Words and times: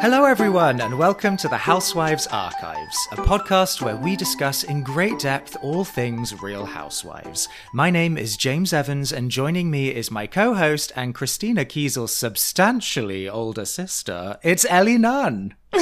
Hello, 0.00 0.24
everyone, 0.24 0.80
and 0.80 0.98
welcome 0.98 1.36
to 1.36 1.46
the 1.46 1.58
Housewives 1.58 2.26
Archives, 2.28 2.96
a 3.12 3.16
podcast 3.16 3.82
where 3.82 3.96
we 3.96 4.16
discuss 4.16 4.64
in 4.64 4.82
great 4.82 5.18
depth 5.18 5.58
all 5.60 5.84
things 5.84 6.40
Real 6.42 6.64
Housewives. 6.64 7.50
My 7.74 7.90
name 7.90 8.16
is 8.16 8.38
James 8.38 8.72
Evans, 8.72 9.12
and 9.12 9.30
joining 9.30 9.70
me 9.70 9.94
is 9.94 10.10
my 10.10 10.26
co 10.26 10.54
host 10.54 10.90
and 10.96 11.14
Christina 11.14 11.66
Kiesel's 11.66 12.16
substantially 12.16 13.28
older 13.28 13.66
sister. 13.66 14.38
It's 14.42 14.64
Ellie 14.70 14.96
Nunn. 14.96 15.54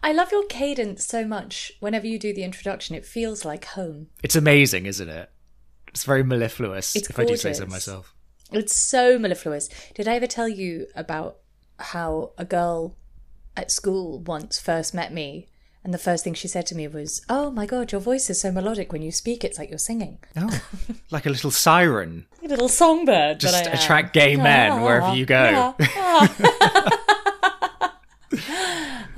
I 0.00 0.12
love 0.12 0.30
your 0.30 0.46
cadence 0.46 1.04
so 1.04 1.26
much. 1.26 1.72
Whenever 1.80 2.06
you 2.06 2.16
do 2.16 2.32
the 2.32 2.44
introduction, 2.44 2.94
it 2.94 3.04
feels 3.04 3.44
like 3.44 3.64
home. 3.64 4.06
It's 4.22 4.36
amazing, 4.36 4.86
isn't 4.86 5.08
it? 5.08 5.32
It's 5.88 6.04
very 6.04 6.22
mellifluous, 6.22 6.94
It's 6.94 7.10
if 7.10 7.18
I 7.18 7.24
do 7.24 7.36
say 7.36 7.54
so 7.54 7.66
myself. 7.66 8.14
It's 8.52 8.76
so 8.76 9.18
mellifluous. 9.18 9.68
Did 9.96 10.06
I 10.06 10.14
ever 10.14 10.28
tell 10.28 10.48
you 10.48 10.86
about 10.94 11.38
how 11.78 12.30
a 12.38 12.44
girl 12.44 12.96
at 13.56 13.70
school 13.70 14.18
once 14.20 14.58
first 14.58 14.94
met 14.94 15.12
me? 15.12 15.48
And 15.84 15.94
the 15.94 15.98
first 15.98 16.24
thing 16.24 16.34
she 16.34 16.48
said 16.48 16.66
to 16.66 16.74
me 16.74 16.88
was, 16.88 17.24
Oh 17.28 17.50
my 17.50 17.64
god, 17.64 17.92
your 17.92 18.00
voice 18.00 18.28
is 18.28 18.40
so 18.40 18.50
melodic 18.50 18.92
when 18.92 19.02
you 19.02 19.12
speak, 19.12 19.44
it's 19.44 19.56
like 19.56 19.68
you're 19.68 19.78
singing. 19.78 20.18
Oh, 20.36 20.60
like 21.10 21.26
a 21.26 21.30
little 21.30 21.52
siren. 21.52 22.26
A 22.44 22.48
little 22.48 22.68
songbird. 22.68 23.38
Just 23.38 23.54
that 23.54 23.68
I 23.68 23.70
am. 23.70 23.76
attract 23.76 24.12
gay 24.12 24.34
men 24.36 24.72
ah, 24.72 24.84
wherever 24.84 25.14
you 25.14 25.26
go. 25.26 25.74
Ah. 25.98 27.02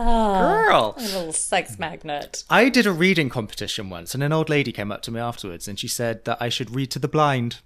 Ah, 0.01 0.39
girl. 0.41 0.95
A 0.97 1.03
little 1.03 1.33
sex 1.33 1.77
magnet. 1.77 2.45
I 2.49 2.69
did 2.69 2.87
a 2.87 2.93
reading 2.93 3.29
competition 3.29 3.91
once, 3.91 4.15
and 4.15 4.23
an 4.23 4.33
old 4.33 4.49
lady 4.49 4.71
came 4.71 4.93
up 4.93 5.03
to 5.03 5.11
me 5.11 5.19
afterwards 5.19 5.67
and 5.67 5.77
she 5.79 5.89
said 5.89 6.25
that 6.25 6.39
I 6.41 6.49
should 6.51 6.73
read 6.73 6.93
to 6.93 7.01
the 7.01 7.09
blind. 7.09 7.57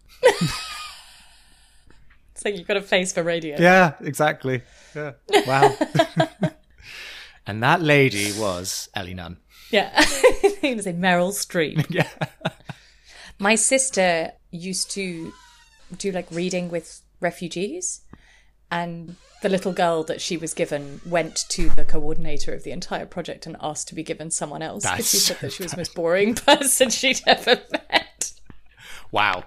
It's 2.43 2.45
like 2.45 2.59
you've 2.59 2.67
got 2.67 2.77
a 2.77 2.83
face 2.83 3.13
for 3.13 3.23
radio. 3.23 3.57
Yeah, 3.57 3.93
exactly. 4.01 4.63
Yeah. 4.97 5.13
Wow. 5.47 5.77
and 7.47 7.63
that 7.63 7.81
lady 7.81 8.33
was 8.33 8.89
Ellie 8.95 9.15
Nunn. 9.15 9.37
Yeah. 9.71 9.93
it 9.95 10.77
was 10.77 10.89
a 10.89 10.93
Meryl 10.93 11.31
Streep. 11.31 11.87
Yeah. 11.89 12.09
My 13.39 13.55
sister 13.55 14.33
used 14.51 14.91
to 14.91 15.33
do 15.97 16.11
like 16.11 16.27
reading 16.33 16.69
with 16.69 17.03
refugees, 17.21 18.01
and 18.73 19.15
the 19.43 19.49
little 19.49 19.73
girl 19.73 20.03
that 20.03 20.21
she 20.21 20.37
was 20.37 20.53
given 20.53 21.01
went 21.07 21.45
to 21.51 21.69
the 21.71 21.85
coordinator 21.85 22.53
of 22.53 22.65
the 22.65 22.73
entire 22.73 23.07
project 23.07 23.47
and 23.47 23.57
asked 23.61 23.87
to 23.89 23.95
be 23.95 24.03
given 24.03 24.33
someone 24.33 24.63
else 24.63 24.83
because 24.83 25.09
she 25.09 25.19
That's 25.19 25.27
said 25.27 25.39
that 25.43 25.53
she 25.53 25.63
was 25.63 25.71
the 25.71 25.77
most 25.77 25.95
boring 25.95 26.35
person 26.35 26.91
she'd 26.91 27.21
ever 27.25 27.63
met. 27.71 28.33
Wow. 29.13 29.45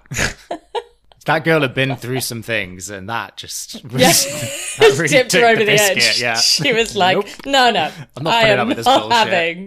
That 1.26 1.44
girl 1.44 1.60
had 1.60 1.74
been 1.74 1.94
through 1.96 2.20
some 2.20 2.42
things, 2.42 2.90
and 2.90 3.08
that 3.08 3.36
just 3.36 3.84
was, 3.92 4.00
Yeah. 4.00 4.08
that 4.88 4.96
really 4.98 5.08
Tipped 5.08 5.32
her 5.32 5.46
over 5.46 5.60
the, 5.60 5.66
biscuit, 5.66 5.96
edge. 5.98 6.20
Yeah. 6.20 6.36
She 6.40 6.72
was 6.72 6.96
like, 6.96 7.16
Nope. 7.16 7.26
"No, 7.46 7.70
no, 7.70 7.90
I'm 8.16 8.22
not 8.24 8.34
I 8.34 8.48
am 8.48 8.60
up 8.60 8.68
with 8.68 8.76
this 8.78 8.86
not 8.86 9.02
bullshit." 9.02 9.16
having 9.28 9.66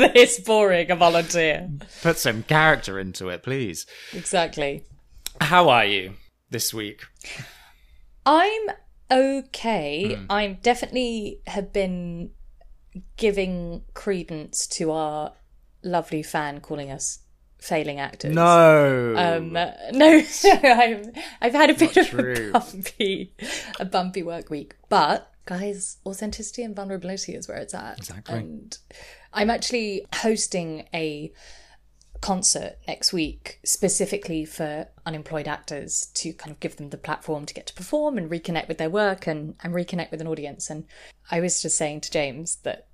this 0.00 0.40
boring 0.40 0.90
a 0.90 0.96
volunteer." 0.96 1.68
Put 2.02 2.18
some 2.18 2.42
character 2.44 2.98
into 2.98 3.28
it, 3.28 3.42
please. 3.42 3.86
Exactly. 4.12 4.84
How 5.40 5.68
are 5.68 5.84
you 5.84 6.14
this 6.50 6.72
week? 6.74 7.02
I'm 8.24 8.62
okay. 9.10 10.14
Hmm. 10.14 10.24
I'm 10.30 10.54
definitely 10.62 11.40
have 11.46 11.72
been 11.72 12.30
giving 13.16 13.82
credence 13.94 14.66
to 14.68 14.90
our 14.92 15.32
lovely 15.82 16.22
fan 16.22 16.60
calling 16.60 16.90
us 16.90 17.20
failing 17.62 18.00
actors. 18.00 18.34
No. 18.34 19.14
Um, 19.16 19.52
no, 19.52 20.22
I've, 20.44 21.10
I've 21.40 21.52
had 21.52 21.70
a 21.70 21.74
bit 21.74 21.96
of 21.96 22.08
true. 22.08 22.50
a 22.54 22.58
bumpy, 22.60 23.34
a 23.78 23.84
bumpy 23.84 24.22
work 24.22 24.50
week, 24.50 24.74
but 24.88 25.32
guys, 25.46 25.98
authenticity 26.04 26.62
and 26.62 26.74
vulnerability 26.74 27.34
is 27.34 27.48
where 27.48 27.58
it's 27.58 27.74
at. 27.74 27.98
Exactly. 27.98 28.38
And 28.38 28.78
I'm 29.32 29.50
actually 29.50 30.06
hosting 30.14 30.88
a 30.92 31.32
concert 32.20 32.76
next 32.86 33.12
week 33.12 33.58
specifically 33.64 34.44
for 34.44 34.86
unemployed 35.04 35.48
actors 35.48 36.06
to 36.14 36.32
kind 36.32 36.52
of 36.52 36.60
give 36.60 36.76
them 36.76 36.90
the 36.90 36.96
platform 36.96 37.44
to 37.44 37.54
get 37.54 37.66
to 37.66 37.74
perform 37.74 38.16
and 38.16 38.30
reconnect 38.30 38.68
with 38.68 38.78
their 38.78 38.90
work 38.90 39.26
and, 39.26 39.56
and 39.62 39.74
reconnect 39.74 40.10
with 40.10 40.20
an 40.20 40.28
audience. 40.28 40.70
And 40.70 40.84
I 41.30 41.40
was 41.40 41.60
just 41.60 41.76
saying 41.76 42.02
to 42.02 42.10
James 42.10 42.56
that 42.62 42.86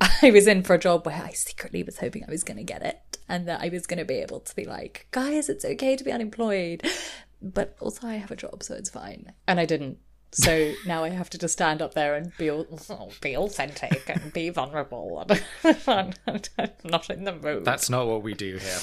I 0.22 0.30
was 0.30 0.46
in 0.46 0.62
for 0.62 0.74
a 0.74 0.78
job 0.78 1.06
where 1.06 1.22
I 1.22 1.32
secretly 1.32 1.82
was 1.82 1.98
hoping 1.98 2.24
I 2.24 2.30
was 2.30 2.44
going 2.44 2.58
to 2.58 2.64
get 2.64 2.82
it 2.82 3.00
and 3.28 3.46
that 3.46 3.60
I 3.60 3.68
was 3.68 3.86
going 3.86 3.98
to 3.98 4.04
be 4.04 4.16
able 4.16 4.40
to 4.40 4.56
be 4.56 4.64
like, 4.64 5.06
guys, 5.10 5.48
it's 5.48 5.64
okay 5.64 5.96
to 5.96 6.04
be 6.04 6.12
unemployed. 6.12 6.82
But 7.40 7.76
also, 7.80 8.06
I 8.06 8.14
have 8.14 8.30
a 8.30 8.36
job, 8.36 8.62
so 8.62 8.74
it's 8.74 8.90
fine. 8.90 9.32
And 9.46 9.60
I 9.60 9.64
didn't. 9.66 9.98
So 10.32 10.72
now 10.86 11.04
I 11.04 11.10
have 11.10 11.30
to 11.30 11.38
just 11.38 11.52
stand 11.54 11.82
up 11.82 11.94
there 11.94 12.14
and 12.14 12.32
be, 12.36 12.50
be 13.20 13.36
authentic 13.36 14.08
and 14.08 14.32
be 14.32 14.50
vulnerable. 14.50 15.24
I'm 15.86 16.12
not 16.84 17.10
in 17.10 17.24
the 17.24 17.38
mood. 17.40 17.64
That's 17.64 17.90
not 17.90 18.06
what 18.06 18.22
we 18.22 18.34
do 18.34 18.56
here. 18.56 18.78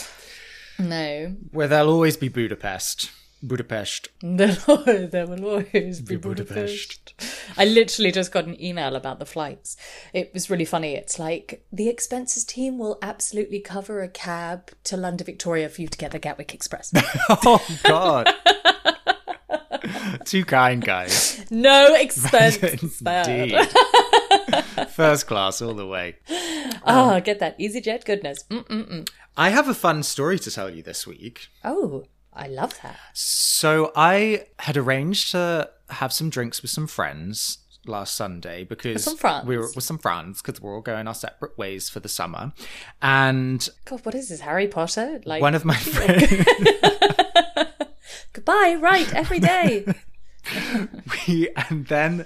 No. 0.78 1.36
Where 1.52 1.68
there'll 1.68 1.90
always 1.90 2.18
be 2.18 2.28
Budapest. 2.28 3.12
Budapest. 3.48 4.10
There, 4.22 4.58
will- 4.68 4.84
there 5.12 5.28
will 5.28 5.46
always 5.46 6.02
be 6.02 6.16
Budapest. 6.16 7.14
I 7.58 7.66
literally 7.66 8.12
just 8.12 8.32
got 8.32 8.46
an 8.46 8.62
email 8.62 8.96
about 8.96 9.20
the 9.20 9.26
flights. 9.26 9.78
It 10.14 10.34
was 10.34 10.50
really 10.50 10.66
funny. 10.66 10.96
It's 10.96 11.20
like 11.20 11.66
the 11.72 11.88
expenses 11.90 12.44
team 12.44 12.78
will 12.78 12.98
absolutely 13.02 13.60
cover 13.60 14.02
a 14.02 14.08
cab 14.10 14.72
to 14.86 14.98
London 14.98 15.26
Victoria 15.26 15.70
for 15.70 15.82
you 15.82 15.88
to 15.88 15.98
get 15.98 16.12
the 16.12 16.20
Gatwick 16.20 16.54
Express. 16.54 16.92
Oh, 17.30 17.66
God. 17.84 18.34
Too 20.26 20.44
kind, 20.46 20.84
guys. 20.84 21.46
no 21.52 21.94
expense 21.96 22.58
spared. 22.96 23.28
Indeed. 23.28 23.68
First 24.90 25.28
class 25.28 25.62
all 25.62 25.74
the 25.74 25.86
way. 25.88 26.16
Oh, 26.88 27.20
get 27.24 27.40
that 27.40 27.58
EasyJet 27.60 28.06
goodness. 28.06 28.44
Mm-mm-mm. 28.50 29.08
I 29.38 29.50
have 29.50 29.68
a 29.68 29.74
fun 29.74 30.04
story 30.04 30.40
to 30.40 30.52
tell 30.52 30.70
you 30.70 30.82
this 30.82 31.06
week. 31.06 31.48
Oh, 31.64 32.06
I 32.36 32.48
love 32.48 32.80
that. 32.82 32.98
So 33.14 33.92
I 33.96 34.48
had 34.60 34.78
arranged 34.78 35.32
to 35.32 35.70
have 35.90 36.12
some 36.12 36.30
drinks 36.30 36.62
with 36.62 36.72
some 36.72 36.88
friends 36.88 37.60
last 37.88 38.16
Sunday 38.16 38.64
because 38.64 39.08
we 39.46 39.58
were 39.58 39.70
with 39.76 39.84
some 39.84 40.00
friends 40.00 40.42
because 40.42 40.60
we're 40.60 40.74
all 40.74 40.82
going 40.82 41.08
our 41.08 41.14
separate 41.14 41.58
ways 41.58 41.88
for 41.90 42.00
the 42.00 42.10
summer, 42.10 42.54
and 43.02 43.70
God, 43.86 44.06
what 44.06 44.16
is 44.16 44.30
this, 44.30 44.42
Harry 44.42 44.68
Potter? 44.68 45.22
Like, 45.26 45.42
one 45.42 45.56
of 45.56 45.66
my 45.66 45.76
friends 45.78 46.46
goodbye, 48.46 48.78
right, 48.80 49.12
every 49.14 49.40
day. 49.40 49.86
we, 51.28 51.50
and 51.70 51.88
then 51.88 52.26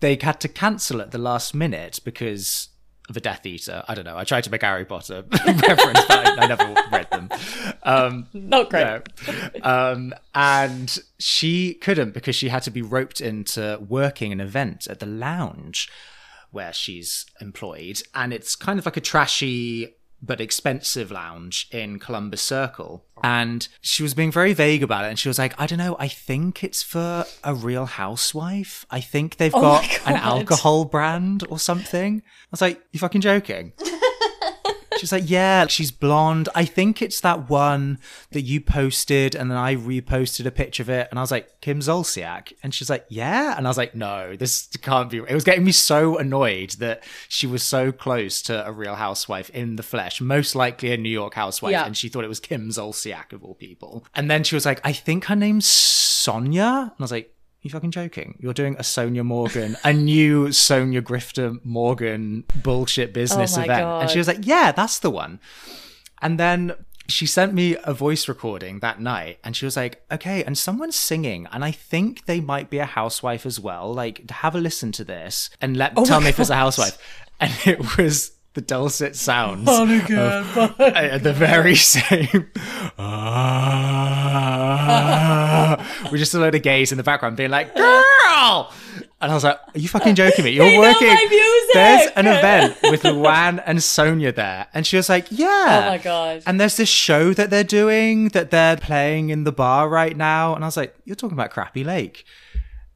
they 0.00 0.18
had 0.20 0.40
to 0.40 0.48
cancel 0.48 1.00
at 1.00 1.12
the 1.12 1.18
last 1.18 1.54
minute 1.54 2.00
because 2.04 2.68
a 3.16 3.20
Death 3.20 3.44
Eater. 3.46 3.82
I 3.88 3.94
don't 3.94 4.04
know. 4.04 4.16
I 4.16 4.24
tried 4.24 4.44
to 4.44 4.50
make 4.50 4.62
Harry 4.62 4.84
Potter 4.84 5.24
reference, 5.46 6.04
but 6.06 6.28
I, 6.28 6.42
I 6.42 6.46
never 6.46 6.74
read 6.90 7.08
them. 7.10 7.28
Um, 7.82 8.26
Not 8.32 8.70
great. 8.70 9.02
No. 9.26 9.62
Um, 9.62 10.14
and 10.34 10.98
she 11.18 11.74
couldn't 11.74 12.12
because 12.14 12.36
she 12.36 12.48
had 12.48 12.62
to 12.64 12.70
be 12.70 12.82
roped 12.82 13.20
into 13.20 13.78
working 13.88 14.32
an 14.32 14.40
event 14.40 14.86
at 14.86 15.00
the 15.00 15.06
lounge 15.06 15.90
where 16.50 16.72
she's 16.72 17.26
employed. 17.40 18.02
And 18.14 18.32
it's 18.32 18.54
kind 18.54 18.78
of 18.78 18.86
like 18.86 18.96
a 18.96 19.00
trashy 19.00 19.94
but 20.22 20.40
expensive 20.40 21.10
lounge 21.10 21.68
in 21.72 21.98
Columbus 21.98 22.40
Circle. 22.42 23.04
And 23.24 23.66
she 23.80 24.02
was 24.02 24.14
being 24.14 24.32
very 24.32 24.52
vague 24.52 24.82
about 24.82 25.04
it. 25.04 25.08
And 25.08 25.18
she 25.18 25.28
was 25.28 25.38
like, 25.38 25.60
I 25.60 25.66
don't 25.66 25.78
know, 25.78 25.96
I 25.98 26.08
think 26.08 26.62
it's 26.62 26.82
for 26.82 27.24
a 27.42 27.54
real 27.54 27.86
housewife. 27.86 28.86
I 28.90 29.00
think 29.00 29.36
they've 29.36 29.54
oh 29.54 29.60
got 29.60 29.84
Oh 29.84 30.02
my 30.06 30.12
an 30.12 30.16
alcohol 30.18 30.84
brand 30.84 31.44
or 31.48 31.58
something. 31.58 32.22
I 32.24 32.48
was 32.50 32.60
like, 32.60 32.80
you 32.92 33.00
fucking 33.00 33.20
joking? 33.20 33.72
She's 35.02 35.10
like, 35.10 35.28
yeah, 35.28 35.66
she's 35.66 35.90
blonde. 35.90 36.48
I 36.54 36.64
think 36.64 37.02
it's 37.02 37.20
that 37.22 37.50
one 37.50 37.98
that 38.30 38.42
you 38.42 38.60
posted, 38.60 39.34
and 39.34 39.50
then 39.50 39.58
I 39.58 39.74
reposted 39.74 40.46
a 40.46 40.52
picture 40.52 40.84
of 40.84 40.88
it, 40.88 41.08
and 41.10 41.18
I 41.18 41.22
was 41.22 41.32
like, 41.32 41.60
Kim 41.60 41.80
Zolciak, 41.80 42.52
and 42.62 42.72
she's 42.72 42.88
like, 42.88 43.04
yeah, 43.08 43.56
and 43.58 43.66
I 43.66 43.70
was 43.70 43.76
like, 43.76 43.96
no, 43.96 44.36
this 44.36 44.68
can't 44.80 45.10
be. 45.10 45.18
It 45.18 45.34
was 45.34 45.42
getting 45.42 45.64
me 45.64 45.72
so 45.72 46.18
annoyed 46.18 46.70
that 46.78 47.02
she 47.28 47.48
was 47.48 47.64
so 47.64 47.90
close 47.90 48.40
to 48.42 48.64
a 48.64 48.70
Real 48.70 48.94
Housewife 48.94 49.50
in 49.50 49.74
the 49.74 49.82
flesh, 49.82 50.20
most 50.20 50.54
likely 50.54 50.92
a 50.92 50.96
New 50.96 51.08
York 51.10 51.34
housewife, 51.34 51.72
Yeah. 51.72 51.84
and 51.84 51.96
she 51.96 52.08
thought 52.08 52.22
it 52.22 52.28
was 52.28 52.38
Kim 52.38 52.68
Zolciak 52.68 53.32
of 53.32 53.42
all 53.42 53.54
people. 53.54 54.06
And 54.14 54.30
then 54.30 54.44
she 54.44 54.54
was 54.54 54.64
like, 54.64 54.80
I 54.84 54.92
think 54.92 55.24
her 55.24 55.34
name's 55.34 55.66
Sonja, 55.66 56.82
and 56.82 56.90
I 56.98 57.02
was 57.02 57.10
like. 57.10 57.31
You 57.62 57.70
fucking 57.70 57.92
joking? 57.92 58.36
You're 58.40 58.52
doing 58.52 58.74
a 58.74 58.82
Sonja 58.82 59.24
Morgan, 59.24 59.76
a 59.84 59.92
new 59.92 60.48
Sonja 60.48 61.00
Grifter 61.00 61.64
Morgan 61.64 62.42
bullshit 62.62 63.14
business 63.14 63.56
Oh 63.56 63.62
event. 63.62 63.86
And 63.86 64.10
she 64.10 64.18
was 64.18 64.26
like, 64.26 64.44
yeah, 64.44 64.72
that's 64.72 64.98
the 64.98 65.10
one. 65.10 65.38
And 66.20 66.40
then 66.40 66.74
she 67.08 67.24
sent 67.24 67.54
me 67.54 67.76
a 67.84 67.94
voice 67.94 68.26
recording 68.26 68.80
that 68.80 69.00
night 69.00 69.38
and 69.44 69.56
she 69.56 69.64
was 69.64 69.76
like, 69.76 70.02
okay, 70.10 70.42
and 70.42 70.58
someone's 70.58 70.96
singing. 70.96 71.46
And 71.52 71.64
I 71.64 71.70
think 71.70 72.26
they 72.26 72.40
might 72.40 72.68
be 72.68 72.78
a 72.78 72.84
housewife 72.84 73.46
as 73.46 73.60
well. 73.60 73.94
Like, 73.94 74.28
have 74.30 74.56
a 74.56 74.60
listen 74.60 74.90
to 74.92 75.04
this 75.04 75.48
and 75.60 75.76
let 75.76 75.94
tell 75.94 76.16
Oh 76.16 76.20
my 76.20 76.24
me 76.24 76.30
if 76.30 76.40
it's 76.40 76.50
a 76.50 76.56
housewife. 76.56 76.98
And 77.38 77.52
it 77.64 77.96
was 77.96 78.32
the 78.54 78.60
dulcet 78.60 79.16
sounds 79.16 79.64
Monica, 79.64 80.44
of, 80.56 80.80
at 80.80 81.22
the 81.22 81.32
very 81.32 81.74
same. 81.74 82.50
Ah, 84.72 86.08
we 86.12 86.18
just 86.18 86.34
a 86.34 86.38
load 86.38 86.54
of 86.54 86.62
gays 86.62 86.92
in 86.92 86.98
the 86.98 87.04
background 87.04 87.36
being 87.36 87.50
like, 87.50 87.74
girl! 87.74 88.70
And 89.20 89.30
I 89.30 89.34
was 89.34 89.44
like, 89.44 89.56
Are 89.74 89.78
you 89.78 89.88
fucking 89.88 90.14
joking 90.16 90.44
me? 90.44 90.50
You're 90.50 90.66
They 90.66 90.78
working. 90.78 91.06
my 91.08 91.26
music!" 91.30 91.74
There's 91.74 92.10
an 92.16 92.26
event 92.26 92.76
with 92.82 93.02
Luann 93.04 93.62
and 93.64 93.78
Sonja 93.78 94.34
there. 94.34 94.66
And 94.74 94.84
she 94.86 94.96
was 94.96 95.08
like, 95.08 95.28
Yeah. 95.30 95.84
Oh 95.84 95.90
my 95.90 95.98
God. 95.98 96.42
And 96.44 96.60
there's 96.60 96.76
this 96.76 96.88
show 96.88 97.32
that 97.34 97.48
they're 97.50 97.62
doing 97.64 98.28
that 98.30 98.50
they're 98.50 98.76
playing 98.76 99.30
in 99.30 99.44
the 99.44 99.52
bar 99.52 99.88
right 99.88 100.16
now. 100.16 100.54
And 100.56 100.64
I 100.64 100.66
was 100.66 100.76
like, 100.76 100.94
You're 101.04 101.14
talking 101.16 101.38
about 101.38 101.52
Crappie 101.52 101.84
Lake. 101.84 102.24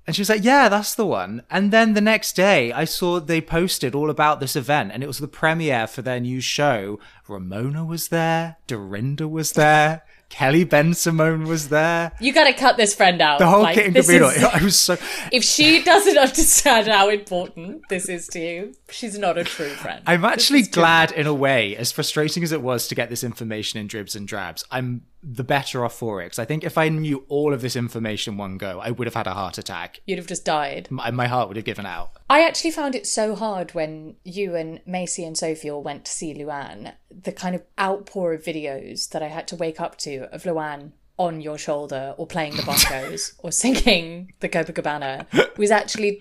And 0.06 0.14
she 0.14 0.20
was 0.20 0.28
like, 0.28 0.44
Yeah, 0.44 0.68
that's 0.68 0.94
the 0.94 1.06
one. 1.06 1.42
And 1.50 1.72
then 1.72 1.94
the 1.94 2.00
next 2.00 2.36
day, 2.36 2.72
I 2.72 2.84
saw 2.84 3.18
they 3.18 3.40
posted 3.40 3.94
all 3.94 4.08
about 4.08 4.40
this 4.40 4.54
event, 4.54 4.92
and 4.92 5.02
it 5.02 5.08
was 5.08 5.18
the 5.18 5.28
premiere 5.28 5.86
for 5.86 6.02
their 6.02 6.20
new 6.20 6.40
show. 6.40 7.00
Ramona 7.28 7.84
was 7.84 8.08
there, 8.08 8.56
Dorinda 8.66 9.26
was 9.28 9.52
there, 9.52 10.02
Kelly 10.28 10.64
Bensimon 10.64 11.46
was 11.46 11.68
there. 11.68 12.10
You 12.20 12.32
gotta 12.32 12.52
cut 12.52 12.76
this 12.76 12.94
friend 12.96 13.22
out. 13.22 13.38
The 13.38 13.46
whole 13.46 13.62
Like, 13.62 13.76
kit 13.76 13.86
and 13.86 13.94
this 13.94 14.06
caboodle. 14.08 14.30
is- 14.30 14.42
I 14.60 14.62
was 14.62 14.76
so. 14.78 14.96
if 15.32 15.44
she 15.44 15.82
doesn't 15.84 16.18
understand 16.18 16.88
how 16.88 17.08
important 17.10 17.82
this 17.88 18.08
is 18.08 18.26
to 18.28 18.40
you, 18.40 18.74
she's 18.90 19.16
not 19.18 19.38
a 19.38 19.44
true 19.44 19.68
friend. 19.68 20.02
I'm 20.06 20.24
actually 20.24 20.62
true. 20.64 20.72
glad, 20.82 21.12
in 21.12 21.26
a 21.28 21.34
way, 21.34 21.76
as 21.76 21.92
frustrating 21.92 22.42
as 22.42 22.50
it 22.52 22.60
was 22.60 22.88
to 22.88 22.94
get 22.96 23.08
this 23.08 23.22
information 23.22 23.78
in 23.78 23.86
dribs 23.86 24.16
and 24.16 24.26
drabs. 24.26 24.64
I'm 24.70 25.02
the 25.28 25.44
better 25.44 25.84
off 25.84 25.94
for 25.94 26.22
it 26.22 26.26
because 26.26 26.38
I 26.38 26.44
think 26.44 26.62
if 26.62 26.76
I 26.78 26.88
knew 26.88 27.24
all 27.28 27.52
of 27.52 27.60
this 27.60 27.74
information 27.74 28.36
one 28.36 28.58
go, 28.58 28.80
I 28.80 28.90
would 28.92 29.06
have 29.06 29.14
had 29.14 29.26
a 29.26 29.32
heart 29.34 29.58
attack. 29.58 30.00
You'd 30.06 30.18
have 30.18 30.26
just 30.26 30.44
died. 30.44 30.88
My, 30.90 31.06
uh, 31.06 31.12
my 31.12 31.26
heart 31.26 31.48
would 31.48 31.56
have 31.56 31.64
given 31.66 31.86
out. 31.86 32.10
I 32.30 32.42
actually 32.44 32.70
found 32.72 32.94
it 32.96 33.06
so 33.08 33.34
hard 33.34 33.74
when 33.74 34.16
you 34.24 34.54
and 34.56 34.80
Macy 34.86 35.24
and 35.24 35.36
Sophie 35.38 35.70
all 35.70 35.82
went 35.82 36.04
to 36.04 36.12
see 36.12 36.32
Luann. 36.34 36.94
The 37.22 37.32
kind 37.32 37.54
of 37.54 37.62
outpour 37.78 38.34
of 38.34 38.44
videos 38.44 39.10
that 39.10 39.22
I 39.22 39.28
had 39.28 39.48
to 39.48 39.56
wake 39.56 39.80
up 39.80 39.96
to 39.98 40.32
of 40.34 40.44
Luann 40.44 40.92
on 41.18 41.40
your 41.40 41.58
shoulder 41.58 42.14
or 42.16 42.26
playing 42.26 42.56
the 42.56 42.62
bongos 42.70 43.34
or 43.38 43.50
singing 43.50 44.32
the 44.40 44.48
Copacabana 44.48 45.56
was 45.56 45.70
actually 45.70 46.20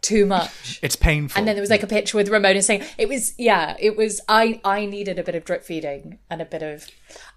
too 0.00 0.26
much. 0.26 0.78
It's 0.82 0.96
painful. 0.96 1.38
And 1.38 1.46
then 1.48 1.54
there 1.56 1.62
was 1.62 1.70
like 1.70 1.82
a 1.82 1.86
picture 1.86 2.16
with 2.16 2.28
Ramona 2.28 2.62
saying 2.62 2.82
it 2.98 3.08
was 3.08 3.34
yeah, 3.38 3.76
it 3.78 3.96
was 3.96 4.20
I 4.28 4.60
I 4.64 4.86
needed 4.86 5.18
a 5.18 5.22
bit 5.22 5.34
of 5.34 5.44
drip 5.44 5.64
feeding 5.64 6.18
and 6.30 6.40
a 6.42 6.44
bit 6.44 6.62
of 6.62 6.86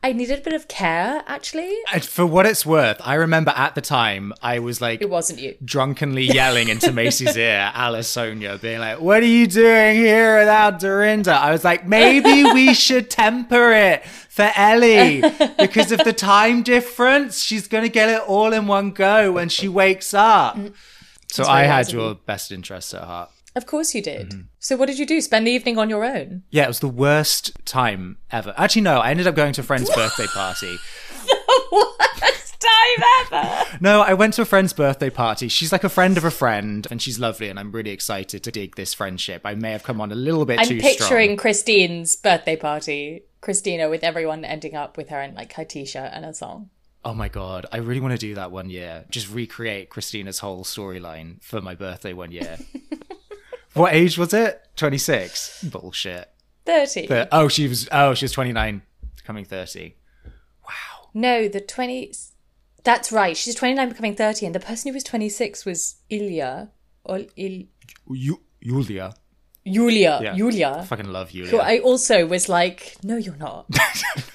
I 0.04 0.14
needed 0.14 0.40
a 0.40 0.42
bit 0.42 0.54
of 0.54 0.68
care 0.68 1.24
actually. 1.28 1.74
And 1.94 2.04
for 2.04 2.26
what 2.26 2.46
it's 2.46 2.66
worth, 2.66 2.98
I 3.04 3.16
remember 3.16 3.52
at 3.56 3.76
the 3.76 3.82
time 3.82 4.34
I 4.42 4.60
was 4.60 4.82
like 4.82 5.02
It 5.02 5.10
wasn't 5.10 5.40
you. 5.40 5.56
drunkenly 5.64 6.24
yelling 6.34 6.70
into 6.70 6.92
Macy's 6.92 7.38
ear, 7.38 7.72
Alice 7.74 8.14
Sonja, 8.14 8.60
being 8.62 8.80
like, 8.80 9.00
What 9.00 9.24
are 9.24 9.28
you 9.28 9.48
doing 9.48 9.96
here 9.96 10.40
without 10.40 10.80
Dorinda? 10.80 11.34
I 11.34 11.52
was 11.52 11.64
like, 11.64 11.88
Maybe 11.88 12.44
we 12.44 12.74
should 12.86 13.10
temper 13.10 13.72
it 13.72 14.06
for 14.06 14.52
Ellie 14.56 15.22
because 15.58 15.92
of 15.92 16.00
the 16.04 16.14
time 16.14 16.62
difference. 16.64 17.42
She's 17.44 17.68
going 17.68 17.84
to 17.84 17.90
get 17.90 18.10
it 18.10 18.22
all 18.28 18.54
in 18.54 18.68
one 18.68 18.92
go 18.92 19.32
when 19.32 19.50
she 19.50 19.68
wakes 19.68 20.14
up. 20.14 20.56
Mm. 20.56 20.74
So 21.30 21.44
I 21.44 21.64
had 21.64 21.92
your 21.92 22.16
best 22.16 22.52
interests 22.52 22.94
at 22.94 23.04
heart. 23.04 23.30
Of 23.56 23.66
course 23.66 23.96
you 23.96 24.04
did. 24.04 24.30
Mm-hmm. 24.30 24.42
So 24.60 24.78
what 24.78 24.86
did 24.86 25.00
you 25.00 25.06
do? 25.06 25.20
Spend 25.20 25.48
the 25.48 25.52
evening 25.52 25.80
on 25.80 25.90
your 25.90 26.06
own? 26.06 26.44
Yeah, 26.52 26.66
it 26.66 26.68
was 26.68 26.80
the 26.80 26.88
worst 26.88 27.54
time 27.66 28.18
ever. 28.30 28.54
Actually, 28.56 28.84
no, 28.84 29.00
I 29.00 29.10
ended 29.10 29.26
up 29.26 29.34
going 29.34 29.54
to 29.54 29.62
a 29.62 29.64
friend's 29.64 29.90
birthday 29.96 30.28
party. 30.28 30.78
The 31.26 31.68
worst 31.72 32.62
time 32.62 33.42
ever. 33.44 33.78
No, 33.82 34.02
I 34.02 34.14
went 34.14 34.36
to 34.36 34.44
a 34.44 34.46
friend's 34.46 34.74
birthday 34.74 35.10
party. 35.10 35.48
She's 35.48 35.72
like 35.72 35.84
a 35.84 35.90
friend 35.90 36.18
of 36.18 36.24
a 36.24 36.30
friend, 36.30 36.86
and 36.92 37.02
she's 37.02 37.18
lovely, 37.20 37.50
and 37.50 37.60
I'm 37.60 37.72
really 37.72 37.92
excited 37.92 38.44
to 38.44 38.52
dig 38.52 38.76
this 38.76 38.94
friendship. 38.94 39.42
I 39.44 39.56
may 39.56 39.72
have 39.72 39.84
come 39.84 40.02
on 40.02 40.12
a 40.12 40.16
little 40.16 40.46
bit 40.46 40.60
I'm 40.60 40.68
too 40.68 40.80
picturing 40.80 41.30
strong. 41.30 41.38
Christine's 41.38 42.16
birthday 42.16 42.58
party. 42.58 43.24
Christina 43.42 43.90
with 43.90 44.04
everyone 44.04 44.46
ending 44.46 44.76
up 44.76 44.98
with 44.98 45.10
her 45.10 45.22
in 45.22 45.34
like 45.34 45.54
her 45.54 45.66
t-shirt 45.66 46.12
and 46.14 46.26
a 46.26 46.34
song. 46.34 46.70
Oh 47.06 47.14
my 47.14 47.30
god, 47.30 47.66
I 47.72 47.78
really 47.78 48.00
want 48.02 48.14
to 48.14 48.18
do 48.18 48.36
that 48.36 48.52
one 48.52 48.70
year. 48.70 49.06
Just 49.10 49.32
recreate 49.32 49.90
Christina's 49.90 50.40
whole 50.40 50.64
storyline 50.64 51.42
for 51.42 51.62
my 51.62 51.74
birthday 51.76 52.12
one 52.14 52.32
year. 52.32 52.58
what 53.74 53.94
age 53.94 54.18
was 54.18 54.34
it? 54.34 54.68
26. 54.76 55.64
Bullshit. 55.64 56.30
30. 56.66 57.08
But, 57.08 57.30
oh, 57.32 57.48
she 57.48 57.68
was 57.68 57.88
oh, 57.92 58.14
she 58.14 58.26
was 58.26 58.34
29 58.34 58.82
coming 59.24 59.46
30. 59.46 59.96
Wow. 60.66 61.10
No, 61.14 61.48
the 61.48 61.62
20 61.62 62.12
That's 62.84 63.12
right. 63.12 63.38
She's 63.38 63.56
29 63.56 63.90
becoming 63.90 64.16
30 64.16 64.48
and 64.48 64.56
the 64.56 64.60
person 64.60 64.90
who 64.90 64.94
was 64.94 65.04
26 65.04 65.66
was 65.66 65.96
Ilya 66.10 66.72
or 67.06 67.22
Il 67.38 67.64
You 68.10 68.42
Julia. 68.62 69.14
Julia. 69.66 70.20
Yeah. 70.22 70.34
I 70.34 70.38
Julia. 70.38 70.86
fucking 70.88 71.12
love 71.12 71.30
Julia. 71.30 71.52
Who 71.52 71.60
I 71.60 71.80
also 71.80 72.26
was 72.26 72.50
like, 72.50 72.96
no, 73.04 73.16
you're 73.18 73.36
not. 73.36 73.68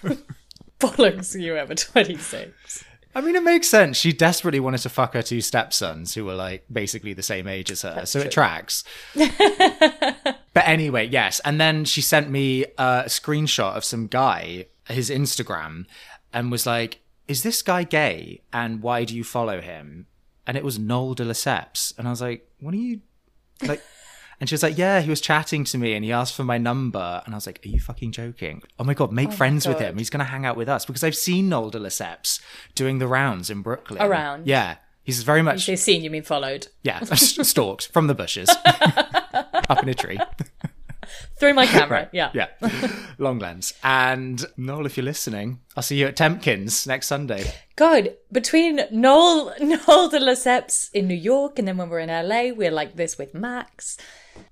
Bollocks, 0.82 1.40
you 1.40 1.56
ever 1.56 1.74
26. 1.76 2.84
I 3.14 3.20
mean, 3.20 3.36
it 3.36 3.42
makes 3.42 3.68
sense. 3.68 3.98
She 3.98 4.12
desperately 4.12 4.60
wanted 4.60 4.78
to 4.78 4.88
fuck 4.88 5.12
her 5.12 5.22
two 5.22 5.42
stepsons, 5.42 6.14
who 6.14 6.24
were 6.24 6.34
like 6.34 6.64
basically 6.72 7.12
the 7.12 7.22
same 7.22 7.46
age 7.46 7.70
as 7.70 7.82
her, 7.82 8.06
so 8.06 8.20
it 8.20 8.30
tracks. 8.32 8.84
but 9.14 10.64
anyway, 10.66 11.06
yes. 11.06 11.38
And 11.44 11.60
then 11.60 11.84
she 11.84 12.00
sent 12.00 12.30
me 12.30 12.64
a 12.78 13.04
screenshot 13.06 13.76
of 13.76 13.84
some 13.84 14.06
guy, 14.06 14.66
his 14.88 15.10
Instagram, 15.10 15.84
and 16.32 16.50
was 16.50 16.66
like, 16.66 17.00
"Is 17.28 17.42
this 17.42 17.60
guy 17.60 17.84
gay? 17.84 18.40
And 18.50 18.80
why 18.82 19.04
do 19.04 19.14
you 19.14 19.24
follow 19.24 19.60
him?" 19.60 20.06
And 20.46 20.56
it 20.56 20.64
was 20.64 20.78
Noel 20.78 21.12
de 21.12 21.24
Lesseps, 21.24 21.96
and 21.98 22.08
I 22.08 22.10
was 22.10 22.22
like, 22.22 22.48
"What 22.60 22.72
are 22.72 22.78
you 22.78 23.02
like?" 23.62 23.82
And 24.42 24.48
she 24.48 24.54
was 24.54 24.62
like, 24.64 24.76
"Yeah, 24.76 25.02
he 25.02 25.08
was 25.08 25.20
chatting 25.20 25.62
to 25.66 25.78
me, 25.78 25.94
and 25.94 26.04
he 26.04 26.10
asked 26.10 26.34
for 26.34 26.42
my 26.42 26.58
number." 26.58 27.22
And 27.24 27.32
I 27.32 27.36
was 27.36 27.46
like, 27.46 27.60
"Are 27.64 27.68
you 27.68 27.78
fucking 27.78 28.10
joking? 28.10 28.64
Oh 28.76 28.82
my 28.82 28.92
god, 28.92 29.12
make 29.12 29.28
oh 29.28 29.30
friends 29.30 29.68
with 29.68 29.78
him. 29.78 29.98
He's 29.98 30.10
gonna 30.10 30.24
hang 30.24 30.44
out 30.44 30.56
with 30.56 30.68
us 30.68 30.84
because 30.84 31.04
I've 31.04 31.14
seen 31.14 31.48
Noel 31.48 31.70
de 31.70 31.78
Lesseps 31.78 32.40
doing 32.74 32.98
the 32.98 33.06
rounds 33.06 33.50
in 33.50 33.62
Brooklyn. 33.62 34.02
Around. 34.02 34.48
yeah. 34.48 34.78
He's 35.04 35.22
very 35.22 35.42
much 35.42 35.66
They've 35.66 35.78
seen 35.78 36.02
you 36.02 36.10
mean 36.10 36.24
followed. 36.24 36.66
yeah 36.82 37.04
stalked 37.14 37.86
from 37.92 38.08
the 38.08 38.14
bushes 38.14 38.48
up 38.66 39.80
in 39.82 39.88
a 39.88 39.94
tree. 39.94 40.18
Through 41.42 41.54
my 41.54 41.66
camera. 41.78 42.08
Yeah. 42.12 42.30
Yeah, 42.34 42.46
long 43.18 43.40
lens. 43.40 43.74
And 43.82 44.46
Noel, 44.56 44.86
if 44.86 44.96
you're 44.96 45.02
listening, 45.02 45.58
I'll 45.76 45.82
see 45.82 45.96
you 45.96 46.06
at 46.06 46.14
Tompkins 46.14 46.86
next 46.86 47.08
Sunday. 47.08 47.52
God, 47.74 48.14
between 48.30 48.78
Noel, 48.92 49.52
Noel 49.60 50.08
de 50.08 50.20
Lesseps 50.20 50.88
in 50.92 51.08
New 51.08 51.16
York 51.16 51.58
and 51.58 51.66
then 51.66 51.78
when 51.78 51.88
we're 51.88 51.98
in 51.98 52.10
LA, 52.10 52.54
we're 52.54 52.70
like 52.70 52.94
this 52.94 53.18
with 53.18 53.34
Max. 53.34 53.96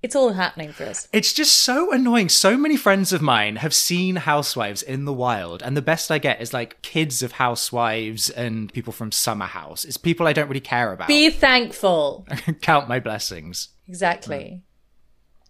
It's 0.02 0.16
all 0.16 0.32
happening 0.32 0.72
for 0.72 0.82
us. 0.82 1.06
It's 1.12 1.32
just 1.32 1.58
so 1.58 1.92
annoying. 1.92 2.28
So 2.28 2.56
many 2.56 2.76
friends 2.76 3.12
of 3.12 3.22
mine 3.22 3.54
have 3.56 3.72
seen 3.72 4.16
Housewives 4.16 4.82
in 4.82 5.04
the 5.04 5.12
wild, 5.12 5.62
and 5.62 5.76
the 5.76 5.82
best 5.82 6.10
I 6.10 6.18
get 6.18 6.42
is 6.42 6.52
like 6.52 6.82
kids 6.82 7.22
of 7.22 7.32
housewives 7.32 8.30
and 8.30 8.72
people 8.72 8.92
from 8.92 9.12
Summer 9.12 9.46
House. 9.46 9.84
It's 9.84 9.96
people 9.96 10.26
I 10.26 10.32
don't 10.32 10.48
really 10.48 10.58
care 10.60 10.92
about. 10.92 11.06
Be 11.06 11.30
thankful. 11.30 12.26
Count 12.62 12.88
my 12.88 12.98
blessings. 12.98 13.68
Exactly. 13.86 14.36
Mm. 14.36 14.69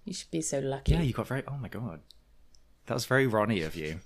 You 0.04 0.14
should 0.14 0.30
be 0.30 0.40
so 0.40 0.58
lucky. 0.58 0.92
Yeah, 0.92 1.02
you 1.02 1.12
got 1.12 1.26
very. 1.26 1.42
Oh 1.46 1.56
my 1.56 1.68
god, 1.68 2.00
that 2.86 2.94
was 2.94 3.06
very 3.06 3.26
Ronnie 3.26 3.62
of 3.62 3.76
you. 3.76 4.00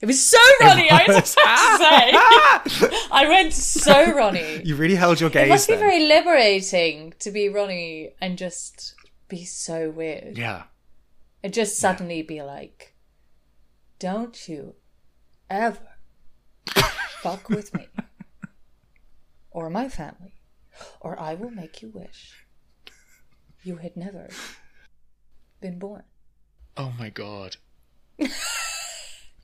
It 0.00 0.06
was 0.06 0.22
so 0.22 0.38
Ronnie, 0.60 0.90
I 0.90 1.04
was 1.06 1.34
about 1.34 2.80
to 2.80 2.90
say. 2.90 2.98
I 3.10 3.26
went 3.28 3.52
so 3.52 4.12
Ronnie. 4.12 4.60
You 4.64 4.76
really 4.76 4.96
held 4.96 5.20
your 5.20 5.30
gaze. 5.30 5.46
It 5.46 5.48
must 5.48 5.68
be 5.68 5.74
then. 5.74 5.80
very 5.80 6.06
liberating 6.06 7.14
to 7.20 7.30
be 7.30 7.48
Ronnie 7.48 8.14
and 8.20 8.36
just 8.36 8.94
be 9.28 9.44
so 9.44 9.90
weird. 9.90 10.36
Yeah. 10.36 10.64
And 11.42 11.54
just 11.54 11.78
suddenly 11.78 12.22
be 12.22 12.42
like, 12.42 12.94
don't 13.98 14.48
you 14.48 14.74
ever 15.48 15.96
fuck 17.22 17.48
with 17.48 17.72
me 17.72 17.88
or 19.50 19.70
my 19.70 19.88
family, 19.88 20.34
or 21.00 21.18
I 21.18 21.34
will 21.34 21.50
make 21.50 21.80
you 21.80 21.88
wish 21.88 22.46
you 23.62 23.76
had 23.76 23.96
never 23.96 24.28
been 25.64 25.78
born. 25.78 26.02
Oh 26.76 26.92
my 26.98 27.08
god. 27.08 27.56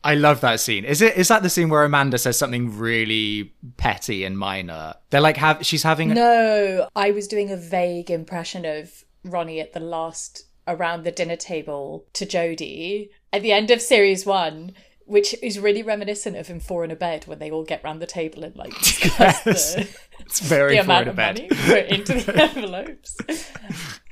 I 0.02 0.14
love 0.14 0.40
that 0.42 0.60
scene. 0.60 0.84
Is 0.84 1.00
it 1.02 1.16
is 1.16 1.28
that 1.28 1.42
the 1.42 1.50
scene 1.50 1.68
where 1.70 1.82
Amanda 1.84 2.18
says 2.18 2.38
something 2.38 2.76
really 2.78 3.54
petty 3.78 4.24
and 4.24 4.38
minor? 4.38 4.94
They're 5.10 5.20
like 5.20 5.36
have 5.38 5.64
she's 5.64 5.82
having 5.82 6.10
No, 6.10 6.88
I 6.94 7.10
was 7.10 7.26
doing 7.26 7.50
a 7.50 7.56
vague 7.56 8.10
impression 8.10 8.64
of 8.64 9.04
Ronnie 9.24 9.60
at 9.60 9.72
the 9.72 9.80
last 9.80 10.44
around 10.68 11.04
the 11.04 11.10
dinner 11.10 11.36
table 11.36 12.04
to 12.14 12.24
Jody 12.26 13.10
at 13.32 13.42
the 13.42 13.52
end 13.52 13.70
of 13.70 13.80
series 13.82 14.24
one, 14.26 14.72
which 15.04 15.34
is 15.42 15.58
really 15.58 15.82
reminiscent 15.82 16.36
of 16.36 16.48
in 16.50 16.60
Four 16.60 16.84
in 16.84 16.90
a 16.90 16.96
Bed 16.96 17.24
when 17.26 17.38
they 17.38 17.50
all 17.50 17.64
get 17.64 17.82
round 17.84 18.00
the 18.00 18.06
table 18.06 18.44
and 18.44 18.56
like 18.56 18.76
discuss 18.78 19.18
Yes. 19.46 19.74
the, 19.74 19.88
it's 20.20 20.40
very 20.40 20.76
the 20.76 20.82
amount 20.82 21.08
of 21.08 21.16
bed. 21.16 21.36
money 21.36 21.48
put 21.66 21.86
into 21.88 22.14
the 22.14 22.34
envelopes. 22.42 23.16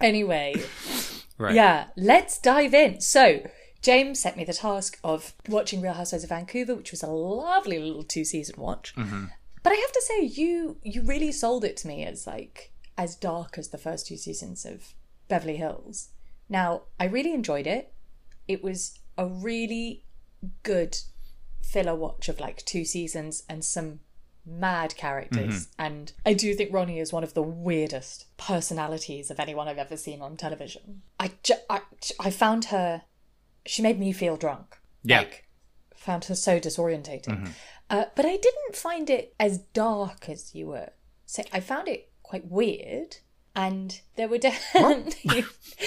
anyway, 0.00 0.54
Right. 1.38 1.54
yeah, 1.54 1.86
let's 1.96 2.38
dive 2.38 2.74
in. 2.74 3.00
So, 3.00 3.42
James 3.80 4.20
set 4.20 4.36
me 4.36 4.44
the 4.44 4.52
task 4.52 4.98
of 5.04 5.34
watching 5.48 5.80
Real 5.80 5.92
Housewives 5.92 6.24
of 6.24 6.30
Vancouver, 6.30 6.74
which 6.74 6.90
was 6.90 7.02
a 7.02 7.06
lovely 7.06 7.78
little 7.78 8.02
two 8.02 8.24
season 8.24 8.56
watch. 8.58 8.94
Mm-hmm. 8.96 9.26
But 9.62 9.72
I 9.72 9.76
have 9.76 9.92
to 9.92 10.02
say, 10.02 10.22
you 10.22 10.78
you 10.82 11.02
really 11.02 11.32
sold 11.32 11.64
it 11.64 11.76
to 11.78 11.88
me 11.88 12.04
as 12.04 12.26
like 12.26 12.72
as 12.96 13.14
dark 13.14 13.56
as 13.56 13.68
the 13.68 13.78
first 13.78 14.06
two 14.06 14.16
seasons 14.16 14.64
of 14.64 14.94
Beverly 15.28 15.56
Hills. 15.56 16.08
Now, 16.48 16.82
I 16.98 17.04
really 17.04 17.32
enjoyed 17.32 17.66
it. 17.66 17.92
It 18.48 18.64
was 18.64 18.98
a 19.16 19.26
really 19.26 20.04
good 20.62 20.96
filler 21.62 21.94
watch 21.94 22.28
of 22.28 22.40
like 22.40 22.64
two 22.64 22.84
seasons 22.84 23.44
and 23.48 23.64
some 23.64 24.00
mad 24.48 24.96
characters. 24.96 25.68
And 25.78 26.12
I 26.24 26.32
do 26.32 26.54
think 26.54 26.72
Ronnie 26.72 26.98
is 26.98 27.12
one 27.12 27.24
of 27.24 27.34
the 27.34 27.42
weirdest 27.42 28.26
personalities 28.36 29.30
of 29.30 29.38
anyone 29.38 29.68
I've 29.68 29.78
ever 29.78 29.96
seen 29.96 30.22
on 30.22 30.36
television. 30.36 31.02
I, 31.20 31.32
ju- 31.42 31.54
I, 31.68 31.80
I 32.18 32.30
found 32.30 32.66
her, 32.66 33.02
she 33.66 33.82
made 33.82 33.98
me 33.98 34.12
feel 34.12 34.36
drunk. 34.36 34.78
Yeah. 35.02 35.18
Like, 35.18 35.48
found 35.94 36.24
her 36.26 36.34
so 36.34 36.58
disorientating. 36.58 37.50
Uh, 37.90 38.04
but 38.14 38.24
I 38.24 38.36
didn't 38.36 38.74
find 38.74 39.08
it 39.10 39.34
as 39.38 39.58
dark 39.58 40.28
as 40.28 40.54
you 40.54 40.68
were 40.68 40.90
saying. 41.26 41.48
I 41.52 41.60
found 41.60 41.88
it 41.88 42.10
quite 42.22 42.46
weird. 42.46 43.16
And 43.54 44.00
there 44.16 44.28
were 44.28 44.38
definitely. 44.38 45.44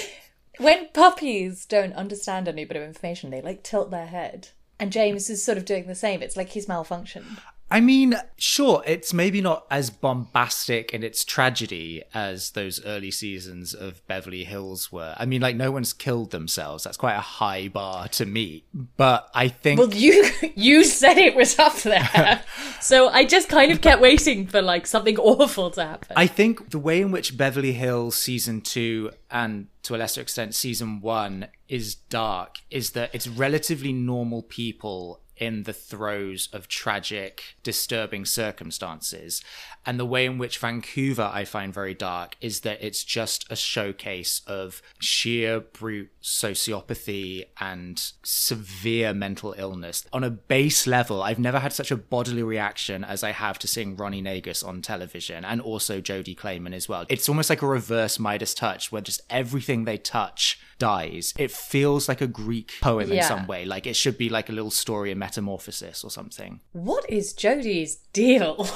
when 0.57 0.89
puppies 0.89 1.65
don't 1.65 1.93
understand 1.93 2.47
any 2.47 2.65
bit 2.65 2.77
of 2.77 2.83
information, 2.83 3.29
they 3.29 3.41
like 3.41 3.63
tilt 3.63 3.91
their 3.91 4.07
head. 4.07 4.49
And 4.79 4.91
James 4.91 5.29
is 5.29 5.45
sort 5.45 5.57
of 5.57 5.65
doing 5.65 5.87
the 5.87 5.95
same. 5.95 6.21
It's 6.21 6.35
like 6.35 6.49
he's 6.49 6.65
malfunctioned. 6.65 7.39
I 7.71 7.79
mean, 7.79 8.15
sure, 8.37 8.83
it's 8.85 9.13
maybe 9.13 9.39
not 9.39 9.65
as 9.71 9.89
bombastic 9.89 10.93
in 10.93 11.03
its 11.03 11.23
tragedy 11.23 12.03
as 12.13 12.51
those 12.51 12.83
early 12.85 13.11
seasons 13.11 13.73
of 13.73 14.05
Beverly 14.07 14.43
Hills 14.43 14.91
were. 14.91 15.15
I 15.17 15.25
mean, 15.25 15.41
like, 15.41 15.55
no 15.55 15.71
one's 15.71 15.93
killed 15.93 16.31
themselves. 16.31 16.83
That's 16.83 16.97
quite 16.97 17.15
a 17.15 17.21
high 17.21 17.69
bar 17.69 18.09
to 18.09 18.25
meet. 18.25 18.65
But 18.97 19.29
I 19.33 19.47
think. 19.47 19.79
Well, 19.79 19.93
you 19.93 20.29
you 20.55 20.83
said 20.83 21.17
it 21.17 21.33
was 21.33 21.57
up 21.57 21.75
there, 21.77 22.43
so 22.81 23.07
I 23.07 23.23
just 23.23 23.47
kind 23.47 23.71
of 23.71 23.79
kept 23.79 24.01
waiting 24.01 24.47
for 24.47 24.61
like 24.61 24.85
something 24.85 25.17
awful 25.17 25.71
to 25.71 25.85
happen. 25.85 26.13
I 26.17 26.27
think 26.27 26.71
the 26.71 26.79
way 26.79 27.01
in 27.01 27.11
which 27.11 27.37
Beverly 27.37 27.71
Hills 27.71 28.17
season 28.17 28.59
two 28.59 29.11
and 29.29 29.67
to 29.83 29.95
a 29.95 29.97
lesser 29.97 30.21
extent 30.21 30.53
season 30.53 30.99
one 30.99 31.47
is 31.69 31.95
dark 31.95 32.57
is 32.69 32.91
that 32.91 33.09
it's 33.13 33.27
relatively 33.27 33.93
normal 33.93 34.43
people 34.43 35.21
in 35.41 35.63
the 35.63 35.73
throes 35.73 36.47
of 36.53 36.67
tragic, 36.67 37.55
disturbing 37.63 38.23
circumstances. 38.23 39.43
And 39.83 39.99
the 39.99 40.05
way 40.05 40.27
in 40.27 40.37
which 40.37 40.59
Vancouver 40.59 41.31
I 41.33 41.45
find 41.45 41.73
very 41.73 41.95
dark 41.95 42.37
is 42.39 42.59
that 42.59 42.77
it's 42.79 43.03
just 43.03 43.51
a 43.51 43.55
showcase 43.55 44.41
of 44.45 44.83
sheer 44.99 45.59
brute 45.59 46.11
sociopathy 46.21 47.45
and 47.59 47.99
severe 48.21 49.15
mental 49.15 49.55
illness. 49.57 50.05
On 50.13 50.23
a 50.23 50.29
base 50.29 50.85
level, 50.85 51.23
I've 51.23 51.39
never 51.39 51.57
had 51.57 51.73
such 51.73 51.89
a 51.89 51.97
bodily 51.97 52.43
reaction 52.43 53.03
as 53.03 53.23
I 53.23 53.31
have 53.31 53.57
to 53.59 53.67
seeing 53.67 53.95
Ronnie 53.95 54.21
Negus 54.21 54.61
on 54.61 54.83
television 54.83 55.43
and 55.43 55.59
also 55.59 55.99
Jody 56.01 56.35
Claman 56.35 56.75
as 56.75 56.87
well. 56.87 57.07
It's 57.09 57.27
almost 57.27 57.49
like 57.49 57.63
a 57.63 57.67
reverse 57.67 58.19
Midas 58.19 58.53
touch 58.53 58.91
where 58.91 59.01
just 59.01 59.21
everything 59.31 59.85
they 59.85 59.97
touch 59.97 60.59
dies. 60.81 61.33
It 61.37 61.51
feels 61.51 62.09
like 62.09 62.21
a 62.21 62.27
Greek 62.27 62.71
poem 62.81 63.11
in 63.11 63.21
some 63.21 63.45
way. 63.45 63.65
Like 63.65 63.85
it 63.85 63.95
should 63.95 64.17
be 64.17 64.29
like 64.29 64.49
a 64.49 64.51
little 64.51 64.71
story 64.71 65.11
of 65.11 65.17
metamorphosis 65.19 66.03
or 66.03 66.09
something. 66.09 66.59
what 66.71 67.07
is 67.07 67.33
Jody's 67.33 67.97
deal? 68.13 68.67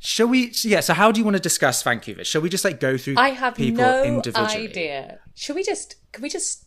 Shall 0.00 0.26
we? 0.26 0.50
Yeah. 0.62 0.80
So, 0.80 0.94
how 0.94 1.12
do 1.12 1.20
you 1.20 1.24
want 1.24 1.36
to 1.36 1.42
discuss 1.42 1.82
Vancouver? 1.82 2.24
Shall 2.24 2.42
we 2.42 2.48
just 2.48 2.64
like 2.64 2.80
go 2.80 2.96
through 2.98 3.14
I 3.16 3.30
have 3.30 3.54
people 3.54 3.84
no 3.84 4.02
individually? 4.04 4.68
idea. 4.68 5.20
Should 5.34 5.56
we 5.56 5.62
just? 5.62 5.96
Can 6.12 6.22
we 6.22 6.28
just? 6.28 6.66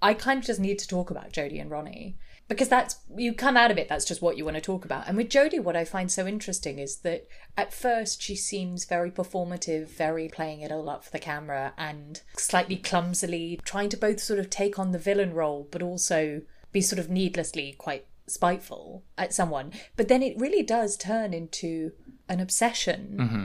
I 0.00 0.14
kind 0.14 0.38
of 0.38 0.44
just 0.44 0.60
need 0.60 0.78
to 0.78 0.88
talk 0.88 1.10
about 1.10 1.32
Jody 1.32 1.58
and 1.58 1.70
Ronnie 1.70 2.16
because 2.52 2.68
that's 2.68 2.96
you 3.16 3.32
come 3.32 3.56
out 3.56 3.70
of 3.70 3.78
it. 3.78 3.88
That's 3.88 4.04
just 4.04 4.22
what 4.22 4.36
you 4.36 4.44
want 4.44 4.56
to 4.56 4.60
talk 4.60 4.84
about. 4.84 5.08
And 5.08 5.16
with 5.16 5.30
Jody, 5.30 5.58
what 5.58 5.76
I 5.76 5.84
find 5.84 6.10
so 6.10 6.26
interesting 6.26 6.78
is 6.78 6.98
that 6.98 7.26
at 7.56 7.72
first 7.72 8.22
she 8.22 8.36
seems 8.36 8.84
very 8.84 9.10
performative, 9.10 9.88
very 9.88 10.28
playing 10.28 10.60
it 10.60 10.70
all 10.70 10.88
up 10.88 11.04
for 11.04 11.10
the 11.10 11.18
camera, 11.18 11.72
and 11.78 12.20
slightly 12.36 12.76
clumsily 12.76 13.60
trying 13.64 13.88
to 13.90 13.96
both 13.96 14.20
sort 14.20 14.38
of 14.38 14.50
take 14.50 14.78
on 14.78 14.92
the 14.92 14.98
villain 14.98 15.32
role, 15.32 15.66
but 15.70 15.82
also 15.82 16.42
be 16.72 16.80
sort 16.80 16.98
of 16.98 17.10
needlessly 17.10 17.74
quite 17.78 18.06
spiteful 18.26 19.02
at 19.16 19.32
someone. 19.32 19.72
But 19.96 20.08
then 20.08 20.22
it 20.22 20.38
really 20.38 20.62
does 20.62 20.96
turn 20.96 21.32
into 21.32 21.92
an 22.28 22.40
obsession 22.40 23.16
mm-hmm. 23.18 23.44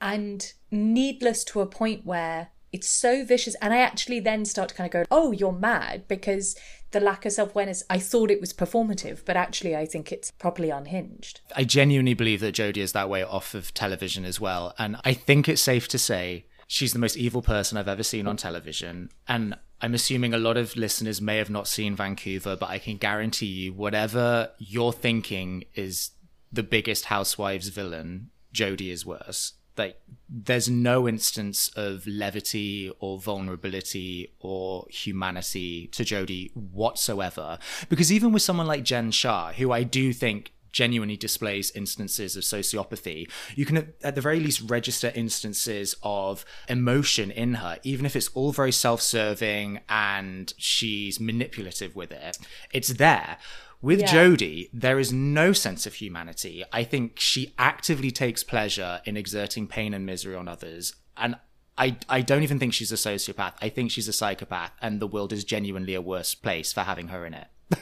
and 0.00 0.52
needless 0.70 1.44
to 1.44 1.60
a 1.60 1.66
point 1.66 2.04
where 2.04 2.48
it's 2.72 2.88
so 2.88 3.24
vicious. 3.24 3.54
And 3.56 3.72
I 3.72 3.78
actually 3.78 4.20
then 4.20 4.44
start 4.44 4.68
to 4.70 4.74
kind 4.74 4.86
of 4.86 4.92
go, 4.92 5.04
oh, 5.10 5.32
you're 5.32 5.52
mad 5.52 6.06
because 6.08 6.56
the 6.90 7.00
lack 7.00 7.26
of 7.26 7.32
self 7.32 7.50
awareness. 7.50 7.82
I 7.90 7.98
thought 7.98 8.30
it 8.30 8.40
was 8.40 8.52
performative, 8.52 9.24
but 9.24 9.36
actually, 9.36 9.76
I 9.76 9.86
think 9.86 10.12
it's 10.12 10.30
properly 10.30 10.70
unhinged. 10.70 11.40
I 11.54 11.64
genuinely 11.64 12.14
believe 12.14 12.40
that 12.40 12.52
Jody 12.52 12.80
is 12.80 12.92
that 12.92 13.08
way 13.08 13.22
off 13.22 13.54
of 13.54 13.74
television 13.74 14.24
as 14.24 14.40
well. 14.40 14.74
And 14.78 14.96
I 15.04 15.14
think 15.14 15.48
it's 15.48 15.62
safe 15.62 15.88
to 15.88 15.98
say 15.98 16.46
she's 16.66 16.92
the 16.92 16.98
most 16.98 17.16
evil 17.16 17.42
person 17.42 17.76
I've 17.78 17.88
ever 17.88 18.02
seen 18.02 18.26
on 18.26 18.36
television. 18.36 19.10
And 19.26 19.56
I'm 19.80 19.94
assuming 19.94 20.34
a 20.34 20.38
lot 20.38 20.56
of 20.56 20.76
listeners 20.76 21.20
may 21.20 21.36
have 21.36 21.50
not 21.50 21.68
seen 21.68 21.94
Vancouver, 21.94 22.56
but 22.56 22.68
I 22.68 22.78
can 22.78 22.96
guarantee 22.96 23.46
you, 23.46 23.72
whatever 23.72 24.50
you're 24.58 24.92
thinking 24.92 25.64
is 25.74 26.10
the 26.52 26.62
biggest 26.62 27.06
Housewives 27.06 27.68
villain, 27.68 28.30
Jody 28.52 28.90
is 28.90 29.04
worse. 29.04 29.54
Like, 29.78 30.00
there's 30.28 30.68
no 30.68 31.08
instance 31.08 31.70
of 31.76 32.06
levity 32.06 32.92
or 33.00 33.18
vulnerability 33.18 34.32
or 34.40 34.86
humanity 34.90 35.86
to 35.88 36.04
Jody 36.04 36.50
whatsoever. 36.54 37.58
Because 37.88 38.12
even 38.12 38.32
with 38.32 38.42
someone 38.42 38.66
like 38.66 38.84
Jen 38.84 39.10
Shah, 39.10 39.52
who 39.52 39.72
I 39.72 39.84
do 39.84 40.12
think 40.12 40.52
genuinely 40.70 41.16
displays 41.16 41.70
instances 41.72 42.36
of 42.36 42.42
sociopathy, 42.42 43.30
you 43.54 43.64
can 43.64 43.94
at 44.02 44.14
the 44.14 44.20
very 44.20 44.40
least 44.40 44.68
register 44.68 45.10
instances 45.14 45.96
of 46.02 46.44
emotion 46.68 47.30
in 47.30 47.54
her, 47.54 47.78
even 47.82 48.04
if 48.04 48.14
it's 48.14 48.28
all 48.34 48.52
very 48.52 48.72
self 48.72 49.00
serving 49.00 49.80
and 49.88 50.52
she's 50.56 51.18
manipulative 51.18 51.96
with 51.96 52.12
it. 52.12 52.38
It's 52.72 52.88
there. 52.90 53.38
With 53.80 54.00
Yeah. 54.00 54.06
Jody, 54.12 54.70
there 54.72 54.98
is 54.98 55.12
no 55.12 55.52
sense 55.52 55.86
of 55.86 55.94
humanity. 55.94 56.64
I 56.72 56.82
think 56.84 57.20
she 57.20 57.54
actively 57.58 58.10
takes 58.10 58.42
pleasure 58.42 59.00
in 59.04 59.16
exerting 59.16 59.68
pain 59.68 59.94
and 59.94 60.04
misery 60.04 60.34
on 60.34 60.48
others. 60.48 60.94
And 61.16 61.36
I, 61.76 61.96
I 62.08 62.22
don't 62.22 62.42
even 62.42 62.58
think 62.58 62.74
she's 62.74 62.90
a 62.90 62.96
sociopath. 62.96 63.54
I 63.62 63.68
think 63.68 63.92
she's 63.92 64.08
a 64.08 64.12
psychopath, 64.12 64.72
and 64.82 64.98
the 65.00 65.06
world 65.06 65.32
is 65.32 65.44
genuinely 65.44 65.94
a 65.94 66.02
worse 66.02 66.34
place 66.34 66.72
for 66.72 66.80
having 66.80 67.08
her 67.08 67.24
in 67.24 67.34
it. 67.34 67.46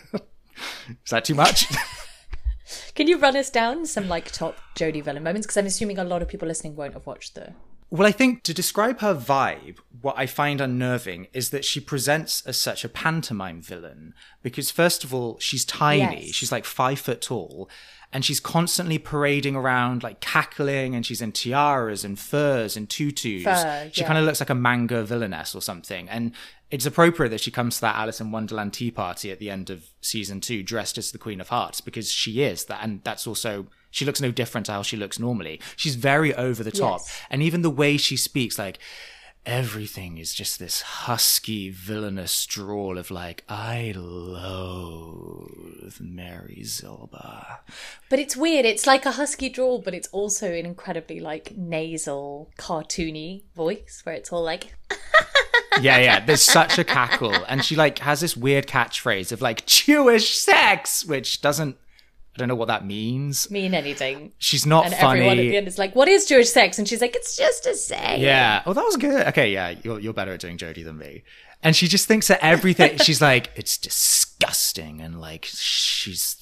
is 1.04 1.10
that 1.10 1.24
too 1.24 1.34
much? 1.34 1.66
Can 2.94 3.06
you 3.06 3.18
run 3.18 3.36
us 3.36 3.48
down 3.48 3.86
some 3.86 4.08
like 4.08 4.30
top 4.30 4.58
Jody 4.74 5.00
villain 5.00 5.22
moments? 5.22 5.46
Because 5.46 5.56
I'm 5.56 5.66
assuming 5.66 5.98
a 5.98 6.04
lot 6.04 6.20
of 6.20 6.28
people 6.28 6.48
listening 6.48 6.76
won't 6.76 6.92
have 6.92 7.06
watched 7.06 7.36
the. 7.36 7.54
Well, 7.96 8.06
I 8.06 8.12
think 8.12 8.42
to 8.42 8.52
describe 8.52 9.00
her 9.00 9.14
vibe, 9.14 9.78
what 10.02 10.18
I 10.18 10.26
find 10.26 10.60
unnerving 10.60 11.28
is 11.32 11.48
that 11.50 11.64
she 11.64 11.80
presents 11.80 12.44
as 12.44 12.58
such 12.58 12.84
a 12.84 12.90
pantomime 12.90 13.62
villain. 13.62 14.12
Because, 14.42 14.70
first 14.70 15.02
of 15.02 15.14
all, 15.14 15.38
she's 15.38 15.64
tiny. 15.64 16.26
Yes. 16.26 16.34
She's 16.34 16.52
like 16.52 16.66
five 16.66 17.00
foot 17.00 17.22
tall. 17.22 17.70
And 18.12 18.24
she's 18.24 18.38
constantly 18.38 18.98
parading 18.98 19.56
around, 19.56 20.02
like 20.02 20.20
cackling, 20.20 20.94
and 20.94 21.04
she's 21.04 21.22
in 21.22 21.32
tiaras 21.32 22.04
and 22.04 22.18
furs 22.18 22.76
and 22.76 22.88
tutus. 22.88 23.44
Fur, 23.44 23.90
she 23.92 24.02
yeah. 24.02 24.06
kind 24.06 24.18
of 24.18 24.24
looks 24.24 24.40
like 24.40 24.50
a 24.50 24.54
manga 24.54 25.02
villainess 25.02 25.54
or 25.54 25.62
something. 25.62 26.08
And 26.08 26.32
it's 26.70 26.86
appropriate 26.86 27.30
that 27.30 27.40
she 27.40 27.50
comes 27.50 27.76
to 27.76 27.80
that 27.82 27.96
Alice 27.96 28.20
in 28.20 28.30
Wonderland 28.30 28.74
tea 28.74 28.90
party 28.90 29.30
at 29.32 29.38
the 29.38 29.50
end 29.50 29.70
of 29.70 29.86
season 30.02 30.40
two 30.40 30.62
dressed 30.62 30.98
as 30.98 31.12
the 31.12 31.18
Queen 31.18 31.40
of 31.40 31.48
Hearts 31.48 31.80
because 31.80 32.10
she 32.10 32.42
is 32.42 32.66
that. 32.66 32.80
And 32.82 33.02
that's 33.04 33.26
also, 33.26 33.66
she 33.96 34.04
looks 34.04 34.20
no 34.20 34.30
different 34.30 34.66
to 34.66 34.72
how 34.72 34.82
she 34.82 34.94
looks 34.98 35.18
normally. 35.18 35.58
She's 35.74 35.94
very 35.94 36.34
over 36.34 36.62
the 36.62 36.70
top. 36.70 37.00
Yes. 37.00 37.22
And 37.30 37.42
even 37.42 37.62
the 37.62 37.70
way 37.70 37.96
she 37.96 38.14
speaks, 38.18 38.58
like, 38.58 38.78
everything 39.46 40.18
is 40.18 40.34
just 40.34 40.58
this 40.58 40.82
husky, 40.82 41.70
villainous 41.70 42.44
drawl 42.44 42.98
of 42.98 43.10
like, 43.10 43.42
I 43.48 43.94
loathe 43.96 45.48
Mary 45.98 46.60
Zilba. 46.62 47.60
But 48.10 48.18
it's 48.18 48.36
weird. 48.36 48.66
It's 48.66 48.86
like 48.86 49.06
a 49.06 49.12
husky 49.12 49.48
drawl, 49.48 49.78
but 49.78 49.94
it's 49.94 50.08
also 50.08 50.52
an 50.52 50.66
incredibly 50.66 51.18
like 51.18 51.56
nasal, 51.56 52.50
cartoony 52.58 53.44
voice 53.54 54.02
where 54.04 54.14
it's 54.14 54.30
all 54.30 54.42
like. 54.42 54.76
Yeah, 55.82 55.98
yeah. 55.98 56.24
There's 56.24 56.40
such 56.40 56.78
a 56.78 56.84
cackle, 56.84 57.34
and 57.48 57.62
she 57.62 57.76
like 57.76 57.98
has 57.98 58.20
this 58.20 58.34
weird 58.34 58.66
catchphrase 58.66 59.30
of 59.30 59.42
like 59.42 59.66
Jewish 59.66 60.38
sex, 60.38 61.04
which 61.04 61.42
doesn't. 61.42 61.76
I 62.36 62.38
don't 62.38 62.48
know 62.48 62.54
what 62.54 62.68
that 62.68 62.84
means. 62.84 63.50
mean 63.50 63.72
anything. 63.72 64.32
She's 64.36 64.66
not 64.66 64.84
funny. 64.84 64.94
And 64.94 65.00
funny. 65.00 65.20
everyone 65.20 65.38
at 65.38 65.50
the 65.50 65.56
end 65.56 65.68
is 65.68 65.78
like, 65.78 65.94
"What 65.94 66.06
is 66.06 66.26
Jewish 66.26 66.50
sex?" 66.50 66.78
And 66.78 66.86
she's 66.86 67.00
like, 67.00 67.16
"It's 67.16 67.34
just 67.34 67.66
a 67.66 67.74
saying." 67.74 68.20
Yeah. 68.20 68.62
Oh, 68.66 68.74
that 68.74 68.84
was 68.84 68.96
good. 68.96 69.26
Okay, 69.28 69.52
yeah, 69.52 69.74
you're 69.82 69.98
you're 69.98 70.12
better 70.12 70.32
at 70.32 70.40
doing 70.40 70.58
Jody 70.58 70.82
than 70.82 70.98
me. 70.98 71.22
And 71.62 71.74
she 71.74 71.88
just 71.88 72.06
thinks 72.06 72.28
that 72.28 72.44
everything. 72.44 72.98
she's 73.02 73.22
like, 73.22 73.50
it's 73.56 73.78
disgusting, 73.78 74.25
and 74.40 75.20
like 75.20 75.46
she's 75.46 76.36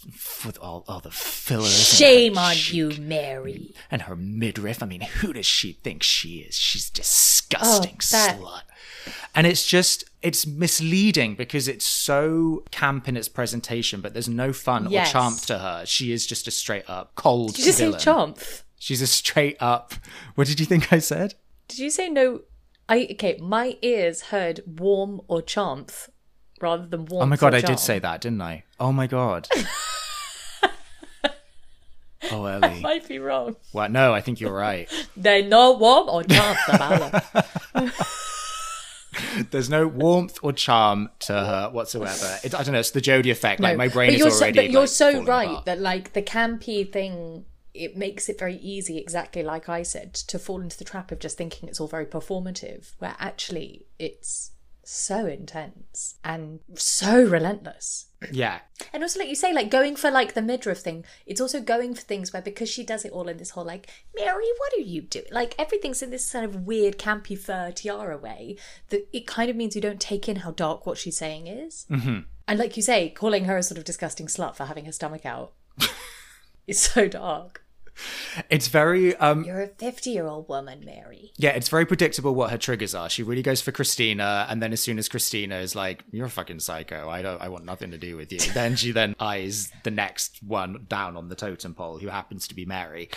with 0.44 0.58
all 0.58 0.84
all 0.88 1.00
the 1.00 1.10
fillers. 1.10 1.72
Shame 1.96 2.36
on 2.38 2.54
cheek 2.54 2.74
you, 2.74 2.90
Mary. 3.02 3.74
And 3.90 4.02
her 4.02 4.16
midriff. 4.16 4.82
I 4.82 4.86
mean, 4.86 5.00
who 5.02 5.32
does 5.32 5.46
she 5.46 5.72
think 5.72 6.02
she 6.02 6.38
is? 6.38 6.54
She's 6.56 6.90
disgusting 6.90 7.96
Oh, 7.98 8.16
that- 8.16 8.38
slut. 8.40 8.62
And 9.34 9.46
it's 9.46 9.66
just 9.66 10.04
it's 10.22 10.46
misleading 10.46 11.34
because 11.34 11.68
it's 11.68 11.84
so 11.84 12.64
camp 12.70 13.08
in 13.08 13.16
its 13.16 13.28
presentation, 13.28 14.00
but 14.00 14.12
there's 14.14 14.28
no 14.28 14.52
fun 14.52 14.90
Yes. 14.90 15.08
or 15.08 15.12
charm 15.12 15.36
to 15.46 15.58
her. 15.58 15.84
She 15.86 16.12
is 16.12 16.26
just 16.26 16.48
a 16.48 16.50
straight 16.50 16.88
up 16.88 17.14
cold. 17.14 17.50
Did 17.54 17.58
you 17.60 17.64
just 17.66 17.78
say 17.78 17.90
chomp? 17.92 18.62
She's 18.78 19.02
a 19.02 19.06
straight 19.06 19.56
up. 19.60 19.94
What 20.34 20.46
did 20.46 20.60
you 20.60 20.66
think 20.66 20.92
I 20.92 20.98
said? 20.98 21.34
Did 21.68 21.78
you 21.78 21.90
say 21.90 22.08
no? 22.08 22.42
I 22.88 23.08
okay. 23.12 23.38
My 23.40 23.76
ears 23.82 24.22
heard 24.24 24.60
warm 24.66 25.20
or 25.28 25.40
chomp 25.42 26.08
rather 26.64 26.86
than 26.86 27.04
warm. 27.04 27.22
Oh 27.22 27.26
my 27.26 27.36
god, 27.36 27.54
I 27.54 27.60
did 27.60 27.78
say 27.78 27.98
that, 28.00 28.20
didn't 28.20 28.40
I? 28.42 28.64
Oh 28.80 28.92
my 28.92 29.06
god. 29.06 29.48
Oh, 32.30 32.46
Ellie. 32.46 32.68
I 32.68 32.80
might 32.80 33.06
be 33.06 33.18
wrong. 33.18 33.56
Well, 33.74 33.88
no, 33.90 34.14
I 34.14 34.22
think 34.22 34.40
you're 34.40 34.50
right. 34.54 34.88
They're 35.16 35.44
not 35.44 35.78
warm 35.78 36.08
or 36.08 36.24
not, 36.24 36.56
Sabala. 36.56 37.92
There's 39.50 39.68
no 39.68 39.86
warmth 39.86 40.38
or 40.42 40.52
charm 40.52 41.10
to 41.20 41.32
her 41.34 41.68
whatsoever. 41.70 42.38
It, 42.42 42.54
I 42.54 42.62
don't 42.62 42.72
know. 42.72 42.78
It's 42.80 42.92
the 42.92 43.02
Jody 43.02 43.30
effect. 43.30 43.60
like 43.60 43.76
my 43.76 43.88
brain 43.88 44.14
is 44.14 44.22
already. 44.22 44.56
So, 44.56 44.62
but 44.62 44.70
you're 44.70 44.86
so 44.86 45.22
right 45.22 45.50
apart. 45.50 45.66
that 45.66 45.80
like 45.80 46.14
the 46.14 46.22
campy 46.22 46.90
thing, 46.90 47.44
it 47.74 47.96
makes 47.96 48.28
it 48.28 48.38
very 48.38 48.56
easy, 48.56 48.98
exactly 48.98 49.42
like 49.42 49.68
I 49.68 49.82
said, 49.82 50.14
to 50.14 50.38
fall 50.38 50.62
into 50.62 50.78
the 50.78 50.84
trap 50.84 51.12
of 51.12 51.18
just 51.18 51.36
thinking 51.36 51.68
it's 51.68 51.78
all 51.78 51.88
very 51.88 52.06
performative, 52.06 52.94
where 53.00 53.16
actually 53.18 53.84
it's 53.98 54.52
so 54.84 55.26
intense 55.26 56.16
and 56.24 56.60
so 56.74 57.22
relentless. 57.22 58.06
Yeah, 58.32 58.60
And 58.92 59.02
also, 59.02 59.18
like 59.18 59.28
you 59.28 59.34
say, 59.34 59.52
like 59.52 59.70
going 59.70 59.96
for 59.96 60.10
like 60.10 60.34
the 60.34 60.42
midriff 60.42 60.78
thing, 60.78 61.04
it's 61.26 61.40
also 61.40 61.60
going 61.60 61.94
for 61.94 62.00
things 62.00 62.32
where 62.32 62.42
because 62.42 62.70
she 62.70 62.84
does 62.84 63.04
it 63.04 63.12
all 63.12 63.28
in 63.28 63.36
this 63.36 63.50
whole 63.50 63.64
like, 63.64 63.90
Mary, 64.16 64.46
what 64.58 64.72
are 64.76 64.82
you 64.82 65.02
doing? 65.02 65.26
Like 65.30 65.54
everything's 65.58 66.02
in 66.02 66.10
this 66.10 66.30
kind 66.30 66.44
of 66.44 66.66
weird, 66.66 66.98
campy 66.98 67.38
fur 67.38 67.70
tiara 67.72 68.16
way 68.16 68.56
that 68.88 69.06
it 69.12 69.26
kind 69.26 69.50
of 69.50 69.56
means 69.56 69.74
you 69.74 69.82
don't 69.82 70.00
take 70.00 70.28
in 70.28 70.36
how 70.36 70.52
dark 70.52 70.86
what 70.86 70.98
she's 70.98 71.16
saying 71.16 71.46
is. 71.46 71.86
Mm-hmm. 71.90 72.20
And 72.46 72.58
like 72.58 72.76
you 72.76 72.82
say, 72.82 73.10
calling 73.10 73.44
her 73.44 73.56
a 73.56 73.62
sort 73.62 73.78
of 73.78 73.84
disgusting 73.84 74.26
slut 74.26 74.56
for 74.56 74.64
having 74.64 74.84
her 74.86 74.92
stomach 74.92 75.26
out 75.26 75.52
is 76.66 76.78
so 76.78 77.08
dark. 77.08 77.63
It's 78.50 78.68
very. 78.68 79.16
um 79.16 79.44
You're 79.44 79.62
a 79.62 79.68
50 79.68 80.10
year 80.10 80.26
old 80.26 80.48
woman, 80.48 80.84
Mary. 80.84 81.32
Yeah, 81.36 81.50
it's 81.50 81.68
very 81.68 81.86
predictable 81.86 82.34
what 82.34 82.50
her 82.50 82.58
triggers 82.58 82.94
are. 82.94 83.08
She 83.08 83.22
really 83.22 83.42
goes 83.42 83.60
for 83.60 83.72
Christina, 83.72 84.46
and 84.48 84.62
then 84.62 84.72
as 84.72 84.80
soon 84.80 84.98
as 84.98 85.08
Christina 85.08 85.56
is 85.58 85.74
like, 85.74 86.04
"You're 86.10 86.26
a 86.26 86.30
fucking 86.30 86.60
psycho. 86.60 87.08
I 87.08 87.22
don't. 87.22 87.40
I 87.40 87.48
want 87.48 87.64
nothing 87.64 87.90
to 87.90 87.98
do 87.98 88.16
with 88.16 88.32
you," 88.32 88.38
then 88.54 88.76
she 88.76 88.92
then 88.92 89.14
eyes 89.20 89.72
the 89.82 89.90
next 89.90 90.42
one 90.42 90.86
down 90.88 91.16
on 91.16 91.28
the 91.28 91.34
totem 91.34 91.74
pole, 91.74 91.98
who 91.98 92.08
happens 92.08 92.48
to 92.48 92.54
be 92.54 92.64
Mary, 92.64 93.08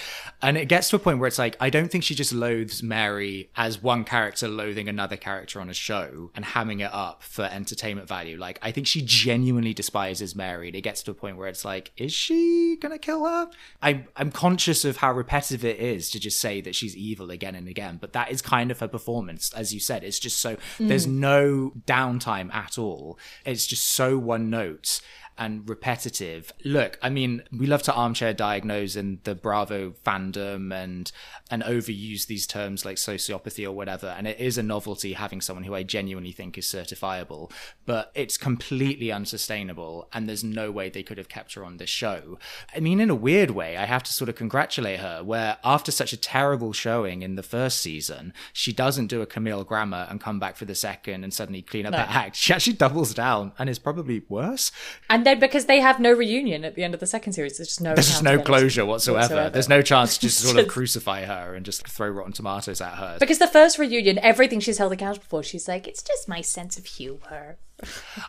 and 0.41 0.57
it 0.57 0.65
gets 0.67 0.89
to 0.89 0.96
a 0.96 1.00
point 1.00 1.19
where 1.19 1.27
it's 1.27 1.39
like, 1.39 1.55
I 1.60 1.69
don't 1.69 1.91
think 1.91 2.03
she 2.03 2.15
just 2.15 2.34
loathes 2.34 2.84
Mary 2.84 3.50
as 3.55 3.81
one 3.81 4.03
character 4.03 4.48
loathing 4.48 4.88
another 4.88 5.17
character 5.17 5.60
on 5.62 5.69
a 5.69 5.74
show 5.74 6.31
and 6.36 6.46
hamming 6.46 6.81
it 6.81 6.93
up 6.93 7.24
for 7.24 7.43
entertainment 7.43 8.07
value. 8.07 8.38
Like, 8.38 8.60
I 8.62 8.72
think 8.72 8.88
she 8.88 9.01
genuinely 9.01 9.74
despises 9.74 10.36
Mary, 10.36 10.67
and 10.67 10.75
it 10.75 10.81
gets 10.81 11.03
to 11.03 11.12
a 11.12 11.13
point 11.13 11.38
where 11.38 11.48
it's 11.48 11.65
like, 11.65 11.91
is 11.98 12.13
she 12.13 12.77
gonna 12.79 13.00
kill 13.00 13.25
her? 13.25 13.50
I'm 13.81 14.07
I'm 14.15 14.31
conscious 14.31 14.67
of 14.86 14.98
how 14.98 15.12
repetitive 15.12 15.64
it 15.66 15.80
is 15.80 16.10
to 16.12 16.20
just 16.20 16.40
say 16.40 16.62
that 16.62 16.76
she's 16.76 16.96
evil 16.96 17.32
again 17.32 17.56
and 17.56 17.68
again, 17.68 17.98
but 18.00 18.14
that 18.14 18.32
is 18.32 18.42
kind 18.42 18.72
of 18.72 18.80
her 18.80 18.88
performance, 18.88 19.52
as 19.54 19.74
you 19.74 19.80
said. 19.80 20.04
It's 20.04 20.20
just 20.20 20.40
so 20.40 20.58
there's 20.80 21.08
mm. 21.08 21.14
no 21.14 21.74
downtime 21.86 22.54
at 22.54 22.78
all. 22.78 23.18
It's 23.46 23.68
just 23.68 23.90
so 23.90 24.18
one 24.18 24.50
note 24.50 25.02
and 25.38 25.67
repetitive. 25.67 26.51
Look, 26.63 26.98
I 27.01 27.10
mean, 27.10 27.44
we 27.51 27.67
love 27.67 27.84
to 27.84 27.94
armchair 27.94 28.34
diagnose 28.34 28.96
in 28.96 29.20
the 29.24 29.36
Bravo 29.36 29.91
fandom 30.06 30.74
and 30.74 31.12
and 31.50 31.63
overuse 31.63 32.27
these 32.27 32.46
terms 32.46 32.86
like 32.86 32.98
sociopathy 32.98 33.65
or 33.65 33.72
whatever, 33.72 34.08
and 34.08 34.27
it 34.27 34.39
is 34.39 34.58
a 34.58 34.63
novelty 34.63 35.13
having 35.13 35.41
someone 35.41 35.63
who 35.63 35.75
I 35.75 35.84
genuinely 35.84 36.32
think 36.32 36.58
is 36.58 36.65
certifiable, 36.65 37.51
but 37.86 38.12
it's 38.15 38.38
completely 38.38 39.12
unsustainable, 39.12 40.10
and 40.13 40.27
there's 40.27 40.44
no 40.44 40.72
way 40.72 40.89
they 40.89 41.03
could 41.03 41.17
have 41.17 41.29
kept 41.29 41.53
her 41.53 41.63
on 41.63 41.77
this 41.77 41.89
show. 41.89 42.38
I 42.75 42.79
mean, 42.79 43.00
in 43.00 43.10
a 43.10 43.15
weird 43.15 43.51
way, 43.51 43.77
I 43.77 43.86
have 43.86 44.03
to 44.03 44.13
sort 44.13 44.29
of 44.29 44.36
congratulate 44.36 45.00
her, 45.00 45.24
where 45.24 45.58
after 45.63 45.91
such 45.91 46.13
a 46.13 46.17
terrible 46.17 46.74
showing 46.74 47.22
in 47.22 47.36
the 47.36 47.44
first 47.44 47.79
season, 47.79 48.34
she 48.53 48.74
doesn't 48.74 49.08
do 49.08 49.22
a 49.22 49.25
Camille 49.25 49.63
Grammer 49.63 50.08
and 50.10 50.20
come 50.20 50.39
back 50.39 50.58
for 50.58 50.65
the 50.65 50.75
second 50.75 51.24
and 51.24 51.34
suddenly 51.34 51.62
clean 51.62 51.86
up 51.86 51.94
that 51.94 52.10
act. 52.10 52.36
She 52.36 52.53
actually 52.53 52.74
doubles 52.74 53.13
down 53.13 53.53
and 53.58 53.70
is 53.70 53.79
probably 53.79 54.24
worse. 54.27 54.72
And 55.10 55.25
then 55.27 55.39
because 55.39 55.65
they 55.65 55.79
have 55.81 56.00
no 56.00 56.12
reunion 56.12 56.63
at 56.65 56.75
the 56.75 56.84
end 56.84 56.93
of 56.93 57.00
the 57.00 57.05
second 57.05 57.34
series, 57.34 57.57
there's 57.57 57.67
just 57.67 57.81
no 57.81 57.93
There's 57.93 58.07
just 58.07 58.24
no 58.24 58.39
closure 58.41 58.86
whatsoever. 58.86 59.22
whatsoever. 59.22 59.50
There's 59.50 59.69
no 59.69 59.81
chance 59.81 60.15
to 60.15 60.22
just 60.22 60.39
sort 60.39 60.57
of 60.57 60.67
crucify 60.69 61.25
her 61.25 61.53
and 61.53 61.65
just 61.65 61.88
throw 61.88 62.07
rotten 62.10 62.31
tomatoes 62.34 62.81
at 62.81 62.93
her. 62.96 63.17
Because 63.19 63.38
the 63.39 63.48
first 63.48 63.77
reunion, 63.77 64.18
everything 64.20 64.59
she's 64.59 64.77
held 64.77 64.94
accountable 64.94 65.25
for, 65.27 65.44
she's 65.44 65.68
like, 65.68 65.87
it's 65.87 66.01
just 66.01 66.27
my 66.27 66.42
sense 66.42 66.77
of 66.77 66.85
humor. 66.85 67.57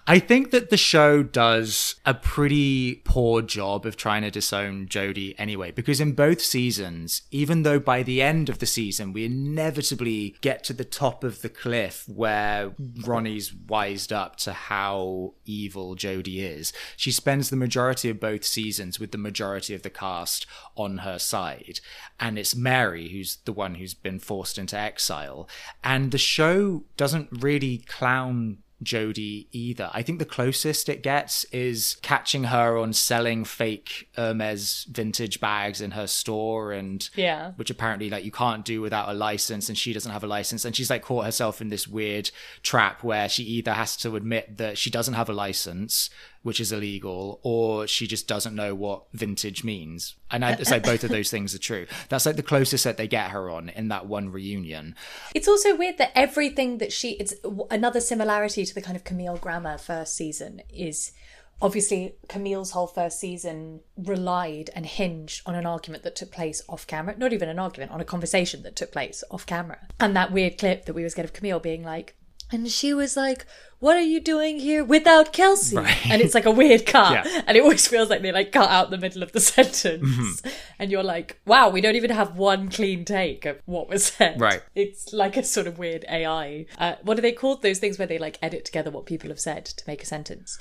I 0.07 0.19
think 0.19 0.51
that 0.51 0.69
the 0.69 0.77
show 0.77 1.23
does 1.23 1.95
a 2.05 2.13
pretty 2.13 2.97
poor 3.05 3.41
job 3.41 3.87
of 3.87 3.97
trying 3.97 4.23
to 4.23 4.31
disown 4.31 4.89
Jody 4.89 5.35
anyway, 5.39 5.71
because 5.71 6.01
in 6.01 6.13
both 6.13 6.43
seasons, 6.43 7.23
even 7.31 7.63
though 7.63 7.79
by 7.79 8.03
the 8.03 8.21
end 8.21 8.49
of 8.49 8.59
the 8.59 8.67
season 8.67 9.13
we 9.13 9.25
inevitably 9.25 10.37
get 10.43 10.65
to 10.65 10.73
the 10.75 10.85
top 10.85 11.25
of 11.25 11.41
the 11.41 11.49
cliff 11.49 12.05
where 12.09 12.73
Ronnie's 13.05 13.55
wised 13.55 14.13
up 14.13 14.37
to 14.37 14.53
how 14.53 15.35
evil 15.47 15.95
Jody 15.95 16.45
is, 16.45 16.73
she 16.97 17.11
spends 17.11 17.49
the 17.49 17.57
majority 17.57 18.11
of 18.11 18.21
both 18.21 18.45
seasons 18.45 19.01
with 19.01 19.13
the 19.13 19.19
majority 19.19 19.75
of 19.75 19.83
the 19.83 19.91
cast 19.91 20.47
on 20.77 20.99
her 20.99 21.19
side. 21.19 21.81
And 22.21 22.39
it's 22.39 22.55
Mary 22.55 23.09
who's 23.09 23.37
the 23.45 23.53
one 23.53 23.77
who's 23.77 23.95
been 23.95 24.19
forced 24.19 24.59
into 24.59 24.77
exile. 24.77 25.49
And 25.83 26.11
the 26.11 26.19
show 26.19 26.85
doesn't 26.97 27.29
really 27.33 27.79
clown 27.79 28.59
Jody 28.83 29.49
either. 29.53 29.91
I 29.93 30.03
think 30.03 30.19
the 30.19 30.25
closest 30.25 30.89
it 30.89 31.03
gets 31.03 31.45
is 31.45 31.97
catching 32.03 32.45
her 32.45 32.77
on 32.79 32.93
selling 32.93 33.45
fake 33.45 34.09
Hermes 34.15 34.87
vintage 34.91 35.41
bags 35.41 35.81
in 35.81 35.93
her 35.93 36.07
store 36.07 36.73
and 36.73 37.09
Yeah. 37.17 37.53
which 37.57 37.71
apparently 37.71 38.09
like 38.11 38.25
you 38.25 38.31
can't 38.31 38.65
do 38.65 38.81
without 38.81 39.09
a 39.09 39.15
license 39.15 39.69
and 39.69 39.77
she 39.77 39.93
doesn't 39.93 40.13
have 40.13 40.25
a 40.25 40.29
license 40.29 40.65
and 40.65 40.77
she's 40.77 40.91
like 40.91 41.03
caught 41.03 41.25
herself 41.25 41.61
in 41.61 41.69
this 41.69 41.89
weird 41.89 42.31
trap 42.63 43.03
where 43.03 43.29
she 43.29 43.43
either 43.43 43.73
has 43.73 43.97
to 43.99 44.15
admit 44.17 44.59
that 44.59 44.79
she 44.79 44.91
doesn't 44.91 45.15
have 45.15 45.29
a 45.29 45.33
license 45.35 46.11
which 46.43 46.61
is 46.61 46.73
illegal 46.73 47.41
or 47.43 47.87
she 47.87 48.07
just 48.07 48.29
doesn't 48.29 48.55
know 48.55 48.75
what 48.75 49.05
vintage 49.13 49.65
means 49.65 50.17
and 50.31 50.45
i'd 50.45 50.67
say 50.67 50.79
both 50.79 51.05
of 51.05 51.11
those 51.11 51.31
things 51.31 51.55
are 51.55 51.59
true 51.59 51.87
that's 52.09 52.27
like 52.27 52.37
the 52.37 52.43
closest 52.43 52.85
that 52.85 52.97
they 52.97 53.09
get 53.09 53.31
her 53.31 53.51
on 53.51 53.69
in 53.71 53.89
that 53.89 54.07
one 54.07 54.31
reunion 54.31 54.95
It's 55.35 55.49
also 55.49 55.77
weird 55.77 55.99
that 55.99 56.13
everything 56.15 56.79
that 56.79 56.93
she, 56.93 57.13
it's 57.13 57.35
another 57.71 58.01
similarity 58.01 58.65
to 58.65 58.75
the 58.75 58.83
kind 58.83 58.97
of 58.97 59.05
Camille 59.05 59.37
Grammer 59.37 59.79
first 59.79 60.15
season 60.15 60.63
is 60.69 61.13
obviously 61.61 62.15
Camille's 62.29 62.73
whole 62.73 62.87
first 62.87 63.19
season 63.19 63.81
relied 63.97 64.71
and 64.75 64.87
hinged 64.87 65.43
on 65.47 65.55
an 65.55 65.67
argument 65.67 66.05
that 66.05 66.17
took 66.17 66.31
place 66.31 66.63
off 66.69 66.87
camera. 66.87 67.17
Not 67.19 67.33
even 67.33 67.49
an 67.49 67.59
argument, 67.59 67.93
on 67.93 68.01
a 68.01 68.05
conversation 68.05 68.63
that 68.63 68.77
took 68.77 68.93
place 68.93 69.25
off 69.31 69.47
camera. 69.47 69.79
And 69.99 70.15
that 70.17 70.33
weird 70.33 70.59
clip 70.59 70.85
that 70.85 70.95
we 70.95 71.03
always 71.03 71.15
get 71.15 71.25
of 71.25 71.33
Camille 71.33 71.61
being 71.61 71.85
like, 71.85 72.15
and 72.51 72.69
she 72.71 72.95
was 72.95 73.17
like, 73.17 73.47
What 73.79 73.97
are 73.97 74.03
you 74.03 74.21
doing 74.21 74.59
here 74.59 74.85
without 74.85 75.33
Kelsey? 75.33 75.77
And 75.77 76.23
it's 76.23 76.35
like 76.35 76.47
a 76.47 76.51
weird 76.51 76.87
cut. 76.87 77.27
Yeah. 77.27 77.43
And 77.47 77.57
it 77.57 77.61
always 77.63 77.87
feels 77.87 78.11
like 78.11 78.23
they 78.23 78.33
like 78.33 78.53
cut 78.53 78.71
out 78.71 78.91
the 78.91 78.99
middle 78.99 79.23
of 79.23 79.33
the 79.33 79.41
sentence. 79.55 80.03
Mm-hmm. 80.03 80.49
And 80.79 80.91
you're 80.91 81.03
like, 81.03 81.41
Wow, 81.47 81.69
we 81.69 81.81
don't 81.81 81.97
even 81.97 82.11
have 82.11 82.37
one 82.37 82.69
clean 82.71 83.05
take 83.05 83.45
of 83.45 83.61
what 83.67 83.89
was 83.89 84.07
said. 84.07 84.41
Right. 84.41 84.63
It's 84.75 85.13
like 85.13 85.37
a 85.37 85.43
sort 85.43 85.67
of 85.67 85.79
weird 85.79 86.05
AI. 86.09 86.67
Uh, 86.79 86.95
what 87.03 87.19
are 87.19 87.23
they 87.23 87.33
called? 87.33 87.63
Those 87.63 87.79
things 87.79 87.99
where 87.99 88.09
they 88.09 88.19
like 88.19 88.39
edit 88.43 88.65
together 88.65 88.91
what 88.91 89.07
people 89.07 89.29
have 89.31 89.41
said 89.41 89.65
to 89.65 89.85
make 89.87 90.03
a 90.03 90.07
sentence. 90.07 90.59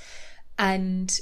And 0.60 1.17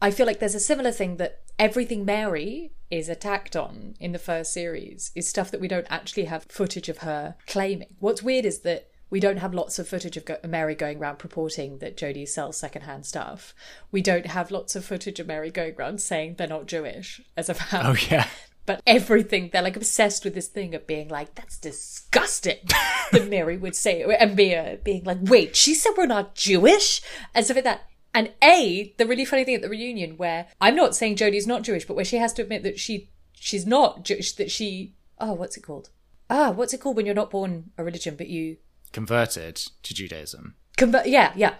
I 0.00 0.10
feel 0.10 0.26
like 0.26 0.38
there's 0.38 0.54
a 0.54 0.60
similar 0.60 0.92
thing 0.92 1.16
that 1.16 1.40
everything 1.58 2.04
Mary 2.04 2.72
is 2.90 3.08
attacked 3.08 3.56
on 3.56 3.94
in 3.98 4.12
the 4.12 4.18
first 4.18 4.52
series 4.52 5.10
is 5.14 5.28
stuff 5.28 5.50
that 5.50 5.60
we 5.60 5.68
don't 5.68 5.86
actually 5.90 6.24
have 6.24 6.44
footage 6.44 6.88
of 6.88 6.98
her 6.98 7.34
claiming. 7.46 7.96
What's 7.98 8.22
weird 8.22 8.44
is 8.44 8.60
that 8.60 8.88
we 9.08 9.20
don't 9.20 9.38
have 9.38 9.54
lots 9.54 9.78
of 9.78 9.88
footage 9.88 10.16
of 10.16 10.24
go- 10.24 10.38
Mary 10.46 10.74
going 10.74 10.98
around 10.98 11.18
purporting 11.18 11.78
that 11.78 11.96
Jody 11.96 12.26
sells 12.26 12.56
secondhand 12.56 13.06
stuff. 13.06 13.54
We 13.92 14.02
don't 14.02 14.26
have 14.26 14.50
lots 14.50 14.74
of 14.74 14.84
footage 14.84 15.20
of 15.20 15.26
Mary 15.26 15.50
going 15.50 15.74
around 15.78 16.00
saying 16.00 16.34
they're 16.36 16.48
not 16.48 16.66
Jewish 16.66 17.20
as 17.36 17.48
a 17.48 17.54
fact. 17.54 17.84
oh 17.84 17.96
yeah 18.10 18.28
But 18.66 18.82
everything, 18.84 19.50
they're 19.52 19.62
like 19.62 19.76
obsessed 19.76 20.24
with 20.24 20.34
this 20.34 20.48
thing 20.48 20.74
of 20.74 20.88
being 20.88 21.08
like, 21.08 21.36
that's 21.36 21.56
disgusting. 21.56 22.58
that 23.12 23.28
Mary 23.28 23.56
would 23.56 23.76
say, 23.76 24.02
and 24.02 24.34
Mia 24.34 24.78
being 24.82 25.04
like, 25.04 25.18
wait, 25.22 25.54
she 25.54 25.72
said 25.72 25.92
we're 25.96 26.06
not 26.06 26.34
Jewish? 26.34 27.00
And 27.32 27.44
stuff 27.44 27.58
like 27.58 27.64
that. 27.64 27.86
And 28.12 28.32
A, 28.42 28.92
the 28.98 29.06
really 29.06 29.24
funny 29.24 29.44
thing 29.44 29.54
at 29.54 29.62
the 29.62 29.68
reunion 29.68 30.16
where 30.16 30.48
I'm 30.60 30.74
not 30.74 30.96
saying 30.96 31.14
Jody's 31.16 31.46
not 31.46 31.62
Jewish, 31.62 31.86
but 31.86 31.94
where 31.94 32.04
she 32.04 32.16
has 32.16 32.32
to 32.34 32.42
admit 32.42 32.64
that 32.64 32.80
she 32.80 33.10
she's 33.34 33.66
not 33.66 34.04
Jewish, 34.04 34.32
that 34.32 34.50
she, 34.50 34.94
oh, 35.20 35.34
what's 35.34 35.56
it 35.56 35.62
called? 35.62 35.90
Ah, 36.28 36.50
what's 36.50 36.74
it 36.74 36.80
called 36.80 36.96
when 36.96 37.06
you're 37.06 37.14
not 37.14 37.30
born 37.30 37.70
a 37.78 37.84
religion, 37.84 38.16
but 38.16 38.26
you 38.28 38.56
converted 38.96 39.56
to 39.82 39.94
judaism 39.94 40.54
convert? 40.76 41.06
Yeah, 41.06 41.32
yeah. 41.34 41.54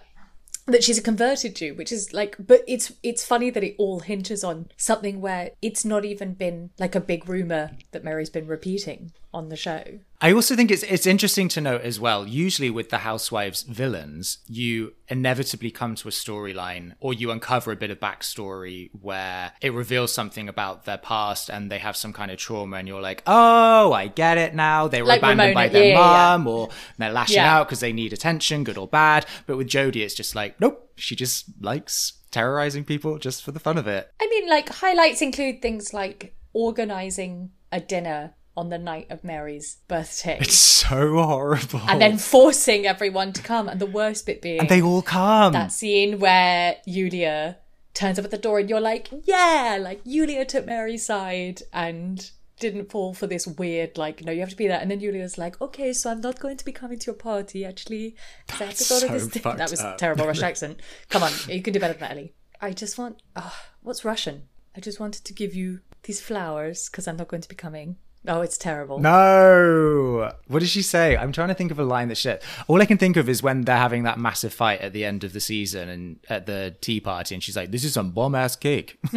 That 0.67 0.83
she's 0.83 0.97
a 0.97 1.01
converted 1.01 1.55
Jew, 1.55 1.75
which 1.75 1.93
is 1.93 2.11
like, 2.11 2.35
but 2.37 2.61
it's 2.67 2.91
it's 3.01 3.25
funny 3.25 3.49
that 3.49 3.63
it 3.63 3.75
all 3.77 4.01
hinges 4.01 4.43
on 4.43 4.69
something 4.75 5.21
where 5.21 5.51
it's 5.61 5.85
not 5.85 6.03
even 6.03 6.33
been 6.33 6.71
like 6.77 6.93
a 6.93 6.99
big 6.99 7.29
rumor 7.29 7.71
that 7.91 8.03
Mary's 8.03 8.29
been 8.29 8.47
repeating 8.47 9.13
on 9.37 9.49
the 9.49 9.55
show. 9.55 9.83
I 10.19 10.33
also 10.33 10.55
think 10.55 10.71
it's 10.71 10.81
it's 10.83 11.05
interesting 11.05 11.47
to 11.49 11.61
note 11.61 11.81
as 11.81 11.99
well. 11.99 12.27
Usually 12.27 12.71
with 12.71 12.89
the 12.89 12.97
housewives 12.99 13.61
villains, 13.61 14.39
you 14.47 14.93
inevitably 15.09 15.69
come 15.71 15.93
to 15.95 16.07
a 16.07 16.11
storyline 16.11 16.93
or 16.99 17.13
you 17.13 17.29
uncover 17.29 17.71
a 17.71 17.75
bit 17.75 17.91
of 17.91 17.99
backstory 17.99 18.89
where 18.99 19.51
it 19.61 19.71
reveals 19.73 20.11
something 20.11 20.49
about 20.49 20.85
their 20.85 20.97
past 20.97 21.49
and 21.49 21.71
they 21.71 21.77
have 21.77 21.95
some 21.95 22.13
kind 22.13 22.31
of 22.31 22.37
trauma 22.39 22.77
and 22.77 22.87
you're 22.87 23.01
like, 23.01 23.21
oh, 23.27 23.93
I 23.93 24.07
get 24.07 24.39
it 24.39 24.55
now. 24.55 24.87
They 24.87 25.01
were 25.03 25.07
Like 25.09 25.19
abandoned 25.19 25.53
by 25.53 25.67
their 25.67 25.83
yeah, 25.83 25.89
yeah, 25.89 25.99
yeah. 26.31 26.37
mum 26.37 26.47
or 26.47 26.69
they're 26.97 27.11
lashing 27.11 27.35
Yeah. 27.35 27.57
out 27.57 27.67
because 27.67 27.79
they 27.81 27.93
need 27.93 28.11
attention, 28.11 28.63
good 28.63 28.77
or 28.77 28.87
bad. 28.87 29.25
But 29.45 29.57
with 29.57 29.67
Jody, 29.67 30.01
it's 30.01 30.15
just 30.15 30.33
like, 30.35 30.59
nope, 30.59 30.91
she 30.95 31.15
just 31.15 31.45
likes 31.61 32.13
terrorizing 32.31 32.83
people 32.83 33.19
just 33.19 33.43
for 33.43 33.51
the 33.51 33.59
fun 33.59 33.77
of 33.77 33.87
it. 33.87 34.11
I 34.19 34.27
mean, 34.29 34.49
like 34.49 34.69
highlights 34.69 35.21
include 35.21 35.61
things 35.61 35.93
like 35.93 36.33
organizing 36.53 37.51
a 37.71 37.79
dinner 37.79 38.33
on 38.57 38.69
the 38.69 38.77
night 38.77 39.07
of 39.09 39.23
Mary's 39.23 39.77
birthday. 39.87 40.37
It's 40.41 40.55
so 40.55 41.13
horrible. 41.23 41.81
and 41.87 42.01
then 42.01 42.17
forcing 42.17 42.85
everyone 42.87 43.31
to 43.33 43.41
come. 43.41 43.69
And 43.69 43.79
the 43.79 43.85
worst 43.85 44.25
bit 44.25 44.41
being 44.41 44.59
And 44.59 44.67
they 44.69 44.81
all 44.81 45.01
come. 45.03 45.53
that 45.53 45.71
scene 45.71 46.19
where 46.19 46.77
Ioulia 46.87 47.57
turns 47.93 48.17
up 48.19 48.25
at 48.25 48.31
the 48.31 48.37
door 48.37 48.59
and 48.59 48.69
you're 48.69 48.81
like, 48.81 49.09
yeah, 49.25 49.77
like 49.79 50.03
Ioulia 50.03 50.47
took 50.47 50.65
Mary's 50.65 51.05
side 51.05 51.61
and 51.71 52.29
didn't 52.59 52.89
fall 52.89 53.13
for 53.13 53.27
this 53.27 53.45
weird, 53.45 53.97
like, 53.99 54.23
no, 54.25 54.31
you 54.31 54.39
have 54.39 54.49
to 54.49 54.55
be 54.55 54.67
there. 54.67 54.79
And 54.79 54.89
then 54.89 54.99
Ioulia's 54.99 55.37
like, 55.37 55.61
okay, 55.61 55.93
so 55.93 56.09
I'm 56.09 56.21
not 56.21 56.39
going 56.39 56.57
to 56.57 56.65
be 56.65 56.71
coming 56.71 56.97
to 56.97 57.05
your 57.05 57.15
party, 57.15 57.63
actually, 57.63 58.15
I 58.49 58.53
have 58.53 58.59
to 58.59 58.63
go 58.63 58.65
That's 58.65 58.87
to 59.01 59.07
this 59.09 59.23
so 59.23 59.29
thing. 59.29 59.57
That 59.57 59.69
was 59.69 59.81
up. 59.81 59.99
terrible 59.99 60.25
Russian 60.25 60.43
accent. 60.51 60.79
Come 61.09 61.21
on, 61.21 61.31
you 61.47 61.61
can 61.61 61.73
do 61.73 61.79
better 61.79 61.93
than 61.93 61.99
that, 62.01 62.11
Ellie. 62.13 62.33
I 62.59 62.71
just 62.71 62.97
want, 62.97 63.21
oh, 63.35 63.55
what's 63.83 64.03
Russian? 64.03 64.43
I 64.75 64.79
just 64.79 64.99
wanted 64.99 65.23
to 65.25 65.33
give 65.33 65.53
you 65.53 65.81
these 66.03 66.19
flowers 66.21 66.89
because 66.89 67.07
I'm 67.07 67.17
not 67.17 67.27
going 67.27 67.41
to 67.41 67.49
be 67.49 67.55
coming. 67.55 67.97
Oh, 68.25 68.41
it's 68.41 68.57
terrible. 68.57 68.99
No. 68.99 70.33
What 70.47 70.59
did 70.59 70.69
she 70.69 70.81
say? 70.81 71.15
I'm 71.15 71.31
trying 71.31 71.47
to 71.49 71.53
think 71.53 71.71
of 71.71 71.79
a 71.79 71.83
line 71.83 72.09
that 72.09 72.17
shit. 72.17 72.43
All 72.67 72.81
I 72.81 72.85
can 72.85 72.97
think 72.97 73.15
of 73.15 73.29
is 73.29 73.41
when 73.43 73.61
they're 73.61 73.77
having 73.77 74.03
that 74.03 74.19
massive 74.19 74.53
fight 74.53 74.81
at 74.81 74.93
the 74.93 75.05
end 75.05 75.23
of 75.23 75.33
the 75.33 75.39
season 75.39 75.87
and 75.87 76.19
at 76.29 76.45
the 76.45 76.75
tea 76.81 76.99
party, 76.99 77.35
and 77.35 77.43
she's 77.43 77.55
like, 77.55 77.71
"This 77.71 77.83
is 77.83 77.93
some 77.93 78.11
bomb 78.11 78.35
ass 78.35 78.55
cake." 78.55 78.97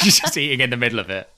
she's 0.00 0.20
just 0.20 0.36
eating 0.36 0.60
in 0.60 0.70
the 0.70 0.76
middle 0.76 0.98
of 0.98 1.10
it. 1.10 1.28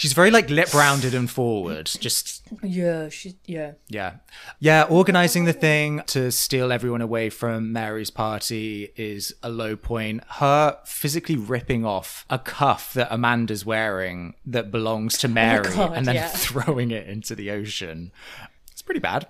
She's 0.00 0.14
very 0.14 0.30
like 0.30 0.48
lip 0.48 0.72
rounded 0.72 1.12
and 1.12 1.30
forward. 1.30 1.84
Just 1.84 2.42
Yeah, 2.62 3.10
she, 3.10 3.36
yeah. 3.44 3.72
yeah, 3.86 4.14
yeah. 4.58 4.84
Organizing 4.84 5.44
the 5.44 5.52
thing 5.52 6.02
to 6.06 6.32
steal 6.32 6.72
everyone 6.72 7.02
away 7.02 7.28
from 7.28 7.70
Mary's 7.70 8.08
party 8.08 8.94
is 8.96 9.34
a 9.42 9.50
low 9.50 9.76
point. 9.76 10.24
Her 10.24 10.78
physically 10.86 11.36
ripping 11.36 11.84
off 11.84 12.24
a 12.30 12.38
cuff 12.38 12.94
that 12.94 13.08
Amanda's 13.10 13.66
wearing 13.66 14.36
that 14.46 14.70
belongs 14.70 15.18
to 15.18 15.26
oh 15.26 15.32
Mary 15.32 15.68
God, 15.74 15.92
and 15.94 16.06
then 16.06 16.14
yeah. 16.14 16.28
throwing 16.34 16.92
it 16.92 17.06
into 17.06 17.34
the 17.34 17.50
ocean. 17.50 18.10
Pretty 18.90 18.98
bad. 18.98 19.28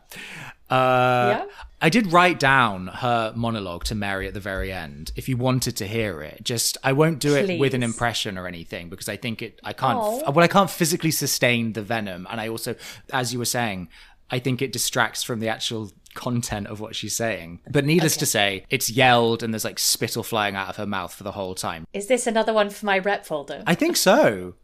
Uh, 0.70 1.36
Yeah? 1.36 1.44
I 1.82 1.90
did 1.90 2.12
write 2.14 2.38
down 2.38 2.86
her 2.86 3.34
monologue 3.36 3.84
to 3.84 3.94
Mary 3.94 4.26
at 4.26 4.32
the 4.32 4.40
very 4.40 4.72
end. 4.72 5.12
If 5.16 5.28
you 5.28 5.36
wanted 5.36 5.76
to 5.76 5.86
hear 5.86 6.22
it, 6.22 6.40
just 6.42 6.78
I 6.82 6.92
won't 6.92 7.20
do 7.20 7.34
it 7.34 7.60
with 7.60 7.74
an 7.74 7.82
impression 7.82 8.38
or 8.38 8.46
anything 8.46 8.88
because 8.88 9.06
I 9.10 9.16
think 9.16 9.42
it. 9.42 9.60
I 9.62 9.74
can't. 9.74 9.98
Aw. 9.98 10.30
well, 10.30 10.42
I 10.42 10.48
can't 10.48 10.70
physically 10.70 11.10
sustain 11.10 11.74
the 11.74 11.82
venom, 11.82 12.26
and 12.30 12.40
I 12.40 12.48
also, 12.48 12.74
as 13.12 13.34
you 13.34 13.38
were 13.38 13.44
saying, 13.44 13.88
I 14.30 14.38
think 14.38 14.62
it 14.62 14.72
distracts 14.72 15.22
from 15.22 15.40
the 15.40 15.48
actual 15.48 15.90
content 16.14 16.68
of 16.68 16.80
what 16.80 16.96
she's 16.96 17.14
saying. 17.14 17.60
But 17.70 17.84
needless 17.84 18.16
to 18.16 18.26
say, 18.26 18.64
it's 18.70 18.88
yelled 18.88 19.42
and 19.42 19.52
there's 19.52 19.66
like 19.66 19.78
spittle 19.78 20.22
flying 20.22 20.56
out 20.56 20.70
of 20.70 20.76
her 20.76 20.86
mouth 20.86 21.12
for 21.12 21.24
the 21.24 21.32
whole 21.32 21.54
time. 21.54 21.86
Is 21.92 22.06
this 22.06 22.26
another 22.26 22.54
one 22.54 22.70
for 22.70 22.86
my 22.86 22.98
rep 22.98 23.26
folder? 23.26 23.62
I 23.66 23.74
think 23.74 23.96
so. 23.96 24.54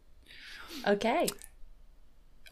Okay. 0.87 1.27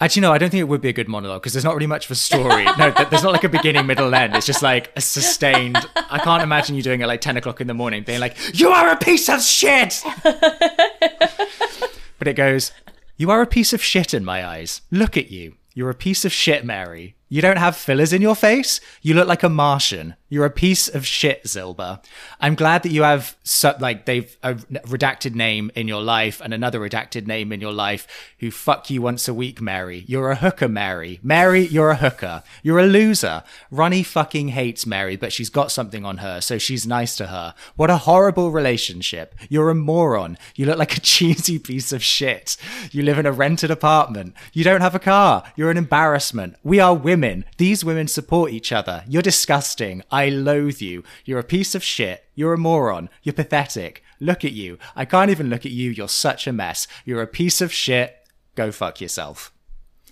Actually, 0.01 0.23
no, 0.23 0.33
I 0.33 0.37
don't 0.37 0.49
think 0.49 0.59
it 0.59 0.67
would 0.67 0.81
be 0.81 0.89
a 0.89 0.93
good 0.93 1.07
monologue 1.07 1.41
because 1.41 1.53
there's 1.53 1.63
not 1.63 1.73
really 1.73 1.87
much 1.87 2.05
of 2.05 2.11
a 2.11 2.15
story. 2.15 2.65
no, 2.77 2.91
there's 2.91 3.23
not 3.23 3.31
like 3.31 3.45
a 3.45 3.49
beginning, 3.49 3.85
middle, 3.85 4.13
end. 4.13 4.35
It's 4.35 4.45
just 4.45 4.61
like 4.61 4.91
a 4.95 5.01
sustained. 5.01 5.77
I 5.95 6.19
can't 6.19 6.43
imagine 6.43 6.75
you 6.75 6.81
doing 6.81 7.01
it 7.01 7.07
like 7.07 7.21
10 7.21 7.37
o'clock 7.37 7.61
in 7.61 7.67
the 7.67 7.73
morning, 7.73 8.03
being 8.03 8.19
like, 8.19 8.35
You 8.53 8.69
are 8.69 8.89
a 8.89 8.97
piece 8.97 9.29
of 9.29 9.41
shit! 9.41 10.03
but 10.23 12.27
it 12.27 12.35
goes, 12.35 12.73
You 13.15 13.31
are 13.31 13.41
a 13.41 13.47
piece 13.47 13.71
of 13.71 13.81
shit 13.81 14.13
in 14.13 14.25
my 14.25 14.45
eyes. 14.45 14.81
Look 14.91 15.15
at 15.15 15.31
you. 15.31 15.55
You're 15.73 15.89
a 15.89 15.95
piece 15.95 16.25
of 16.25 16.33
shit, 16.33 16.65
Mary. 16.65 17.15
You 17.29 17.41
don't 17.41 17.57
have 17.57 17.75
fillers 17.75 18.13
in 18.13 18.21
your 18.21 18.35
face. 18.35 18.79
You 19.01 19.13
look 19.13 19.27
like 19.27 19.43
a 19.43 19.49
Martian. 19.49 20.15
You're 20.35 20.43
a 20.43 20.49
piece 20.49 20.89
of 20.89 21.07
shit, 21.07 21.45
Zilba. 21.45 22.03
I'm 22.41 22.55
glad 22.55 22.83
that 22.83 22.91
you 22.91 23.03
have 23.03 23.37
so, 23.45 23.73
like 23.79 24.03
they've 24.03 24.35
a 24.43 24.55
redacted 24.55 25.33
name 25.33 25.71
in 25.75 25.87
your 25.87 26.01
life 26.01 26.41
and 26.41 26.53
another 26.53 26.81
redacted 26.81 27.25
name 27.25 27.53
in 27.53 27.61
your 27.61 27.71
life 27.71 28.05
who 28.39 28.51
fuck 28.51 28.89
you 28.89 29.01
once 29.01 29.29
a 29.29 29.33
week, 29.33 29.61
Mary. 29.61 30.03
You're 30.07 30.31
a 30.31 30.35
hooker, 30.35 30.67
Mary. 30.67 31.21
Mary, 31.23 31.61
you're 31.61 31.91
a 31.91 31.95
hooker. 31.95 32.43
You're 32.63 32.79
a 32.79 32.85
loser. 32.85 33.43
Ronnie 33.71 34.03
fucking 34.03 34.49
hates 34.49 34.85
Mary, 34.85 35.15
but 35.15 35.31
she's 35.31 35.49
got 35.49 35.71
something 35.71 36.03
on 36.03 36.17
her, 36.17 36.41
so 36.41 36.57
she's 36.57 36.85
nice 36.85 37.15
to 37.15 37.27
her. 37.27 37.55
What 37.77 37.89
a 37.89 37.99
horrible 37.99 38.51
relationship. 38.51 39.35
You're 39.47 39.69
a 39.69 39.75
moron. 39.75 40.37
You 40.53 40.65
look 40.65 40.77
like 40.77 40.97
a 40.97 40.99
cheesy 41.13 41.59
piece 41.59 41.93
of 41.93 42.03
shit. 42.03 42.57
You 42.91 43.03
live 43.03 43.19
in 43.19 43.25
a 43.25 43.31
rented 43.31 43.71
apartment. 43.71 44.33
You 44.51 44.65
don't 44.65 44.81
have 44.81 44.95
a 44.95 44.99
car. 44.99 45.45
You're 45.55 45.71
an 45.71 45.77
embarrassment. 45.77 46.57
We 46.61 46.81
are 46.81 46.93
women. 46.93 47.45
These 47.55 47.85
women 47.85 48.09
support 48.09 48.51
each 48.51 48.73
other. 48.73 49.05
You're 49.07 49.21
disgusting. 49.21 50.03
I 50.11 50.24
loathe 50.29 50.81
you. 50.81 51.03
You're 51.25 51.39
a 51.39 51.43
piece 51.43 51.75
of 51.75 51.83
shit. 51.83 52.25
You're 52.35 52.53
a 52.53 52.57
moron. 52.57 53.09
You're 53.23 53.33
pathetic. 53.33 54.03
Look 54.19 54.45
at 54.45 54.53
you. 54.53 54.77
I 54.95 55.05
can't 55.05 55.31
even 55.31 55.49
look 55.49 55.65
at 55.65 55.71
you. 55.71 55.91
You're 55.91 56.07
such 56.07 56.47
a 56.47 56.53
mess. 56.53 56.87
You're 57.05 57.21
a 57.21 57.27
piece 57.27 57.61
of 57.61 57.73
shit. 57.73 58.15
Go 58.55 58.71
fuck 58.71 59.01
yourself. 59.01 59.53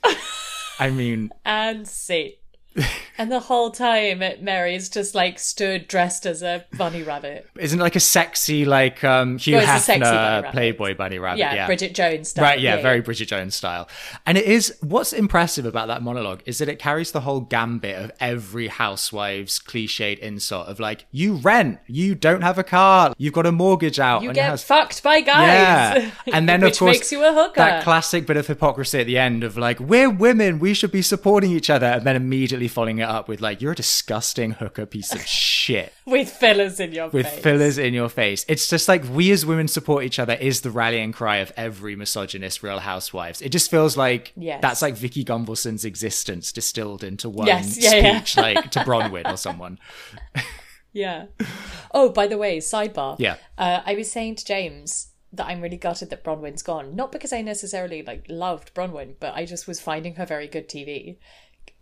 I 0.80 0.90
mean, 0.90 1.32
And 1.46 1.88
see. 1.88 2.40
and 3.18 3.32
the 3.32 3.40
whole 3.40 3.72
time, 3.72 4.24
Mary's 4.42 4.90
just 4.90 5.14
like 5.16 5.40
stood 5.40 5.88
dressed 5.88 6.26
as 6.26 6.42
a 6.42 6.66
bunny 6.78 7.04
rabbit. 7.04 7.48
isn't 7.58 7.80
it 7.80 7.84
like 7.84 7.96
a 7.96 8.00
sexy, 8.00 8.66
like 8.66 9.04
um, 9.04 9.38
Hugh 9.38 9.58
Well, 9.58 9.80
sexy 9.80 10.00
bunny 10.02 10.48
Hefner. 10.48 10.52
Playboy 10.52 10.96
bunny 10.96 11.20
rabbit? 11.20 11.40
Yeah, 11.40 11.54
Yeah, 11.54 11.66
Bridget 11.68 11.94
Jones 11.94 12.30
style. 12.30 12.44
Right, 12.44 12.60
yeah, 12.60 12.82
very 12.82 13.02
Bridget 13.02 13.28
Jones 13.28 13.56
style. 13.56 13.88
And 14.26 14.38
it 14.38 14.46
is 14.46 14.78
what's 14.82 15.14
impressive 15.14 15.66
about 15.66 15.88
that 15.88 16.02
monologue 16.02 16.42
is 16.46 16.58
that 16.58 16.70
it 16.70 16.80
carries 16.80 17.12
the 17.12 17.22
whole 17.22 17.42
gambit 17.42 17.96
of 17.98 18.12
every 18.20 18.68
housewife's 18.68 19.60
cliched 19.60 20.20
insult 20.20 20.68
of 20.68 20.80
like, 20.80 21.06
you 21.12 21.36
rent, 21.36 21.80
you 21.88 22.16
don't 22.16 22.42
have 22.42 22.58
a 22.58 22.64
car, 22.64 23.14
you've 23.18 23.34
got 23.34 23.46
a 23.46 23.52
mortgage 23.52 24.00
out, 24.00 24.24
You 24.24 24.34
get 24.34 24.50
house. 24.50 24.64
fucked 24.64 25.04
by 25.04 25.22
guys. 25.22 25.48
Yeah, 25.48 26.12
and 26.34 26.50
then 26.50 26.64
of 26.64 26.78
course 26.78 26.98
makes 26.98 27.12
you 27.12 27.24
a 27.24 27.34
hooker. 27.34 27.56
that 27.56 27.84
classic 27.84 28.26
bit 28.26 28.38
of 28.38 28.48
hypocrisy 28.48 29.00
at 29.00 29.06
the 29.08 29.18
end 29.18 29.44
of 29.44 29.58
like 29.58 29.80
we're 29.80 30.10
women, 30.10 30.60
we 30.60 30.74
should 30.74 30.92
be 30.92 31.02
supporting 31.02 31.52
each 31.52 31.70
other, 31.70 31.86
and 31.88 32.04
then 32.04 32.16
immediately 32.16 32.63
following 32.68 33.00
it 33.00 33.04
up 33.04 33.28
with 33.28 33.42
like 33.42 33.62
you're 33.62 33.72
a 33.74 33.76
disgusting 33.76 34.52
hooker 34.52 34.86
piece 34.86 35.14
of 35.14 35.22
shit 35.26 35.94
with 36.06 36.30
fillers 36.30 36.80
in 36.80 36.92
your 36.92 37.10
with 37.10 37.28
face. 37.28 37.40
fillers 37.44 37.78
in 37.78 37.94
your 37.94 38.10
face. 38.10 38.46
It's 38.48 38.70
just 38.70 38.88
like 38.88 39.04
we 39.10 39.32
as 39.32 39.46
women 39.46 39.68
support 39.68 40.04
each 40.04 40.20
other 40.20 40.34
is 40.34 40.62
the 40.62 40.72
rallying 40.72 41.12
cry 41.12 41.38
of 41.38 41.52
every 41.58 41.96
misogynist 41.96 42.64
Real 42.64 42.80
Housewives. 42.80 43.42
It 43.42 43.50
just 43.50 43.70
feels 43.72 43.96
like 43.98 44.32
Yes. 44.36 44.62
that's 44.62 44.82
like 44.82 44.96
Vicki 44.96 45.24
Gunvalson's 45.24 45.86
existence 45.86 46.52
distilled 46.52 47.04
into 47.04 47.30
one 47.30 47.48
Yes, 47.48 47.78
yeah, 47.78 47.96
yeah. 47.96 48.18
speech, 48.20 48.38
like 48.38 48.72
to 48.72 48.80
Braunwyn 48.80 49.32
or 49.32 49.38
someone. 49.38 49.80
Yeah. 50.96 51.26
Oh, 51.92 52.10
by 52.10 52.28
the 52.28 52.38
way, 52.38 52.60
sidebar. 52.60 53.16
Yeah. 53.18 53.38
Uh, 53.58 53.82
I 53.84 53.96
was 53.96 54.12
saying 54.12 54.36
to 54.36 54.46
James 54.46 55.08
that 55.32 55.48
I'm 55.48 55.62
really 55.62 55.78
gutted 55.78 56.12
that 56.12 56.24
Braunwyn's 56.24 56.62
gone. 56.62 56.96
Not 56.96 57.12
because 57.12 57.34
I 57.34 57.42
necessarily 57.42 58.04
like 58.04 58.26
loved 58.30 58.76
Braunwyn, 58.76 59.16
but 59.20 59.34
I 59.34 59.46
just 59.46 59.68
was 59.68 59.80
finding 59.82 60.16
her 60.16 60.26
very 60.28 60.48
good 60.48 60.70
TV. 60.70 61.18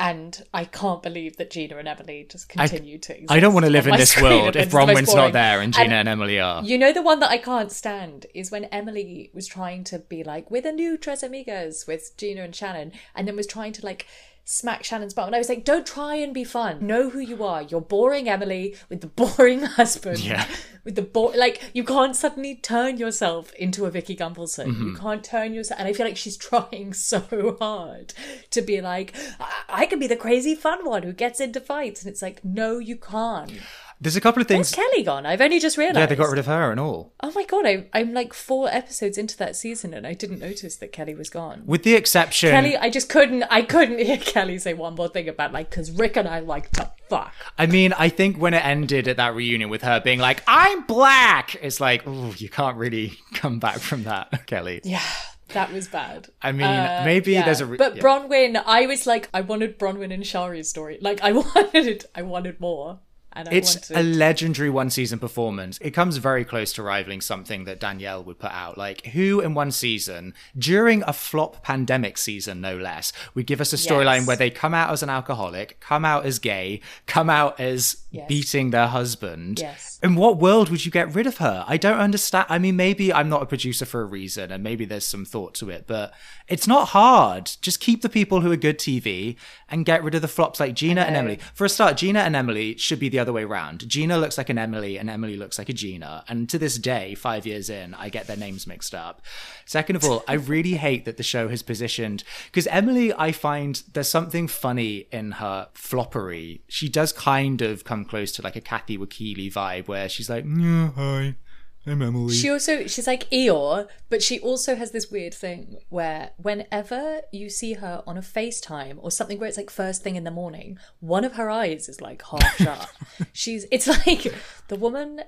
And 0.02 0.44
I 0.52 0.66
can't 0.66 1.04
believe 1.04 1.38
that 1.38 1.52
Gina 1.52 1.78
and 1.78 1.88
Emily 1.88 2.26
just 2.28 2.50
continue 2.50 2.98
to 2.98 3.14
exist. 3.14 3.32
I 3.32 3.40
don't 3.40 3.54
want 3.54 3.68
to 3.68 3.70
live 3.70 3.86
in 3.86 3.96
this 3.98 4.20
world 4.20 4.56
if 4.56 4.72
Braunwyn's 4.72 5.14
not 5.14 5.32
there 5.32 5.62
and 5.62 5.72
Gina 5.72 5.84
And 5.84 5.94
and 5.94 6.10
Emily 6.10 6.40
are. 6.40 6.64
You 6.64 6.80
know 6.80 6.92
the 6.92 7.04
one 7.04 7.20
that 7.20 7.30
I 7.30 7.38
can't 7.38 7.72
stand 7.72 8.26
is 8.34 8.50
when 8.50 8.66
Emily 8.66 9.30
was 9.32 9.46
trying 9.46 9.84
to 9.86 10.00
be 10.00 10.24
like, 10.24 10.50
we're 10.50 10.64
the 10.64 10.72
new 10.72 10.98
Tres 10.98 11.22
Amigas 11.22 11.86
with 11.86 12.18
Gina 12.18 12.42
and 12.42 12.56
Shannon, 12.56 12.94
and 13.14 13.28
then 13.28 13.36
was 13.36 13.46
trying 13.46 13.74
to 13.74 13.86
like 13.86 14.08
smack 14.52 14.84
Shannon's 14.84 15.14
bum. 15.14 15.28
And 15.28 15.36
I 15.36 15.40
was 15.40 15.50
like, 15.50 15.64
don't 15.64 15.86
try 15.86 16.16
and 16.16 16.34
be 16.34 16.44
fun. 16.44 16.86
Know 16.86 17.10
who 17.10 17.20
you 17.20 17.44
are. 17.44 17.62
You're 17.62 17.82
boring 17.82 18.28
Emily 18.28 18.76
with 18.90 19.02
the 19.02 19.08
boring 19.08 19.64
husband. 19.78 20.20
Yeah. 20.20 20.46
With 20.84 20.96
the 20.96 21.02
bo- 21.02 21.34
like, 21.36 21.62
you 21.74 21.84
can't 21.84 22.16
suddenly 22.16 22.56
turn 22.56 22.98
yourself 22.98 23.54
into 23.54 23.86
a 23.86 23.92
Vicki 23.92 24.16
Gunvalson. 24.16 24.68
Mm-hmm. 24.68 24.88
You 24.88 24.96
can't 24.96 25.24
turn 25.24 25.54
yourself. 25.54 25.80
And 25.80 25.88
I 25.88 25.94
feel 25.94 26.06
like 26.06 26.18
she's 26.18 26.38
trying 26.50 26.94
so 26.94 27.56
hard 27.60 28.14
to 28.50 28.62
be 28.62 28.82
like, 28.82 29.16
I, 29.40 29.64
I 29.70 29.86
can 29.86 30.00
be 30.00 30.08
the 30.08 30.18
crazy 30.18 30.56
fun 30.56 30.86
one 30.86 31.04
who 31.04 31.14
gets 31.14 31.40
into 31.40 31.62
fights. 31.62 32.04
And 32.04 32.12
it's 32.12 32.22
like, 32.22 32.44
no, 32.44 32.78
you 32.78 32.98
can't. 32.98 33.54
There's 34.02 34.16
a 34.16 34.22
couple 34.22 34.42
of 34.42 34.50
Where's 34.50 34.72
things. 34.72 34.76
Kelly 34.76 35.04
gone? 35.04 35.28
I've 35.28 35.42
only 35.42 35.60
just 35.60 35.78
realised. 35.78 36.00
Yeah, 36.00 36.06
they 36.08 36.16
got 36.16 36.30
rid 36.32 36.40
of 36.40 36.48
her 36.48 36.72
and 36.72 36.80
all. 36.80 37.14
Oh 37.22 37.32
my 37.36 37.44
god, 37.46 37.68
I, 37.68 37.86
I'm 37.94 38.14
like 38.14 38.34
four 38.34 38.68
episodes 38.68 39.16
into 39.16 39.38
that 39.38 39.56
season 39.56 39.94
and 39.94 40.08
I 40.08 40.14
didn't 40.14 40.40
notice 40.40 40.76
that 40.78 40.92
Kelly 40.92 41.14
was 41.14 41.30
gone. 41.30 41.62
With 41.68 41.84
the 41.84 41.94
exception, 41.94 42.50
Kelly, 42.50 42.76
I 42.76 42.90
just 42.90 43.10
couldn't, 43.10 43.44
I 43.44 43.62
couldn't 43.62 44.00
hear 44.00 44.18
Kelly 44.18 44.58
say 44.58 44.74
one 44.74 44.96
more 44.96 45.08
thing 45.08 45.30
about 45.30 45.54
like, 45.54 45.70
because 45.70 45.92
Rick 45.92 46.18
and 46.18 46.28
I 46.28 46.40
like 46.40 46.72
to 46.72 46.90
fuck. 47.10 47.34
I 47.60 47.68
mean, 47.68 47.94
I 47.94 48.10
think 48.10 48.38
when 48.38 48.56
it 48.56 48.66
ended 48.66 49.08
at 49.08 49.18
that 49.18 49.36
reunion 49.36 49.70
with 49.70 49.84
her 49.84 50.00
being 50.00 50.20
like, 50.20 50.42
"I'm 50.48 50.82
black," 50.88 51.56
it's 51.62 51.80
like, 51.80 52.02
oh, 52.08 52.34
you 52.38 52.50
can't 52.50 52.78
really 52.78 53.20
come 53.36 53.60
back 53.60 53.78
from 53.78 54.04
that, 54.06 54.46
Kelly. 54.48 54.82
Yeah, 54.84 55.02
that 55.50 55.72
was 55.72 55.88
bad. 55.88 56.30
I 56.42 56.54
mean, 56.54 56.66
Uh, 56.66 57.04
maybe 57.06 57.34
yeah. 57.34 57.46
there's 57.46 57.62
a. 57.62 57.66
Re- 57.68 57.78
but 57.78 57.98
yeah. 57.98 58.02
Braunwyn, 58.02 58.64
I 58.66 58.88
was 58.88 59.06
like, 59.06 59.30
I 59.32 59.42
wanted 59.42 59.78
Braunwyn 59.78 60.12
and 60.12 60.24
Shari's 60.26 60.70
story. 60.70 60.98
Like, 61.02 61.22
I 61.22 61.32
wanted, 61.34 61.86
it 61.86 62.06
I 62.16 62.24
wanted 62.24 62.60
more. 62.60 63.00
It's 63.36 63.90
wanted... 63.90 63.98
a 63.98 64.04
legendary 64.04 64.70
one 64.70 64.90
season 64.90 65.20
performance. 65.20 65.78
It 65.82 65.92
comes 65.92 66.18
very 66.18 66.44
close 66.44 66.74
to 66.74 66.84
rivaling 66.84 67.22
something 67.22 67.64
that 67.66 67.80
Danielle 67.80 68.24
would 68.24 68.40
put 68.40 68.52
out. 68.52 68.78
Like, 68.78 69.06
who 69.08 69.40
in 69.40 69.54
one 69.54 69.72
season, 69.72 70.34
during 70.58 71.04
a 71.08 71.14
flop 71.14 71.64
pandemic 71.64 72.18
season, 72.18 72.62
no 72.62 72.78
less, 72.78 73.14
would 73.34 73.48
give 73.48 73.62
us 73.62 73.74
a 73.74 73.78
storyline 73.78 74.20
Yes. 74.20 74.28
where 74.28 74.36
they 74.36 74.50
come 74.50 74.74
out 74.74 74.92
as 74.92 75.02
an 75.02 75.10
alcoholic, 75.10 75.80
come 75.80 76.04
out 76.04 76.26
as 76.26 76.40
gay, 76.40 76.82
come 77.06 77.30
out 77.30 77.60
as 77.60 77.98
Yes. 78.12 78.28
beating 78.28 78.72
their 78.72 78.88
husband. 78.88 79.60
Yes. 79.60 80.00
In 80.04 80.16
what 80.16 80.38
world 80.38 80.70
would 80.70 80.84
you 80.84 80.92
get 80.92 81.14
rid 81.14 81.28
of 81.28 81.38
her? 81.38 81.64
I 81.68 81.78
don't 81.78 82.00
understand. 82.00 82.48
I 82.50 82.60
mean, 82.60 82.76
maybe 82.76 83.14
I'm 83.14 83.30
not 83.30 83.42
a 83.42 83.46
producer 83.46 83.86
for 83.86 84.02
a 84.02 84.06
reason, 84.06 84.52
and 84.52 84.64
maybe 84.64 84.84
there's 84.84 85.06
some 85.06 85.24
thought 85.24 85.54
to 85.56 85.70
it, 85.70 85.86
but 85.88 86.14
it's 86.48 86.68
not 86.68 86.90
hard. 86.90 87.52
Just 87.62 87.80
keep 87.80 88.02
the 88.02 88.10
people 88.10 88.42
who 88.42 88.52
are 88.52 88.58
good 88.58 88.78
TV 88.80 89.38
and 89.72 89.86
get 89.86 90.04
rid 90.04 90.14
of 90.14 90.22
the 90.22 90.28
flops 90.28 90.60
like 90.60 90.76
Gina 90.76 91.02
and. 91.02 91.16
Emily. 91.16 91.40
For 91.54 91.66
a 91.66 91.70
start, 91.70 91.98
Gina 91.98 92.20
and 92.20 92.36
Emily 92.36 92.78
should 92.78 93.00
be 93.00 93.10
the 93.10 93.20
other 93.20 93.34
way 93.34 93.44
around. 93.44 93.88
Gina 93.88 94.18
looks 94.18 94.38
like 94.38 94.50
an 94.50 94.58
Emily, 94.58 94.98
and 94.98 95.10
Emily 95.10 95.38
looks 95.38 95.58
like 95.58 95.70
a 95.70 95.74
Gina. 95.74 96.24
And 96.28 96.50
to 96.50 96.60
this 96.60 96.78
day, 96.78 97.16
five 97.16 97.46
years 97.46 97.70
in, 97.70 97.94
I 97.96 98.10
get 98.10 98.28
their 98.28 98.38
names 98.38 98.68
mixed 98.68 98.94
up. 98.94 99.22
Second 99.66 99.96
of 99.96 100.04
all, 100.04 100.24
I 100.28 100.34
really 100.34 100.74
hate 100.74 101.06
that 101.06 101.18
the 101.18 101.24
show 101.24 101.48
has 101.48 101.64
positioned 101.64 102.24
because 102.46 102.68
Emily, 102.68 103.14
I 103.14 103.32
find 103.32 103.82
there's 103.94 104.10
something 104.10 104.48
funny 104.48 105.08
in 105.12 105.34
her 105.34 105.70
floppery. 105.74 106.62
She 106.68 106.90
does 106.90 107.14
kind 107.14 107.62
of 107.62 107.84
come 107.84 108.04
close 108.06 108.32
to 108.34 108.42
like 108.42 108.56
a 108.56 108.62
Kathy 108.62 108.98
Wakile 108.98 109.52
vibe, 109.52 109.88
where 109.88 110.10
she's 110.10 110.30
like, 110.30 110.46
"Yeah, 110.46 110.92
hi, 110.92 111.36
I'm 111.86 112.02
Emily." 112.02 112.34
She 112.34 112.50
also 112.50 112.88
she's 112.88 113.08
like 113.08 113.30
Eeyore, 113.30 113.88
but 114.10 114.22
she 114.22 114.40
also 114.40 114.76
has 114.76 114.92
this 114.92 115.10
weird 115.10 115.34
thing 115.34 115.78
where 115.90 116.32
whenever 116.38 117.22
you 117.32 117.50
see 117.50 117.74
her 117.74 118.04
on 118.06 118.18
a 118.18 118.22
FaceTime 118.22 118.98
or 119.02 119.12
something 119.12 119.40
where 119.40 119.48
it's 119.48 119.58
like 119.58 119.70
first 119.70 120.04
thing 120.04 120.16
in 120.16 120.24
the 120.24 120.32
morning, 120.32 120.78
one 121.00 121.24
of 121.24 121.34
her 121.34 121.50
eyes 121.50 121.90
is 121.90 122.02
like 122.02 122.22
half 122.24 122.58
shut. 122.58 122.92
she's 123.34 123.66
it's 123.72 123.88
like 123.88 124.34
the 124.68 124.76
woman 124.76 125.22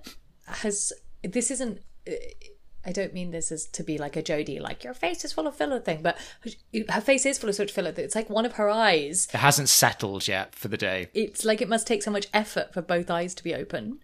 has 0.45 0.93
this 1.23 1.49
isn't 1.51 1.79
I 2.85 2.91
don't 2.91 3.13
mean 3.13 3.31
this 3.31 3.51
as 3.51 3.65
to 3.67 3.83
be 3.83 3.97
like 3.97 4.17
a 4.17 4.21
Jody, 4.21 4.59
like 4.59 4.83
your 4.83 4.93
face 4.93 5.23
is 5.23 5.31
full 5.31 5.47
of 5.47 5.55
filler 5.55 5.79
thing, 5.79 6.01
but 6.01 6.17
her 6.89 7.01
face 7.01 7.25
is 7.25 7.37
full 7.37 7.49
of 7.49 7.55
such 7.55 7.71
filler 7.71 7.91
that 7.91 8.03
it's 8.03 8.15
like 8.15 8.29
one 8.29 8.45
of 8.45 8.53
her 8.53 8.69
eyes. 8.69 9.27
it 9.33 9.37
hasn't 9.37 9.69
settled 9.69 10.27
yet 10.27 10.53
for 10.53 10.67
the 10.67 10.77
day. 10.77 11.07
It's 11.13 11.45
like 11.45 11.61
it 11.61 11.69
must 11.69 11.87
take 11.87 12.03
so 12.03 12.11
much 12.11 12.27
effort 12.33 12.73
for 12.73 12.81
both 12.81 13.09
eyes 13.09 13.33
to 13.35 13.43
be 13.43 13.55
open, 13.55 13.99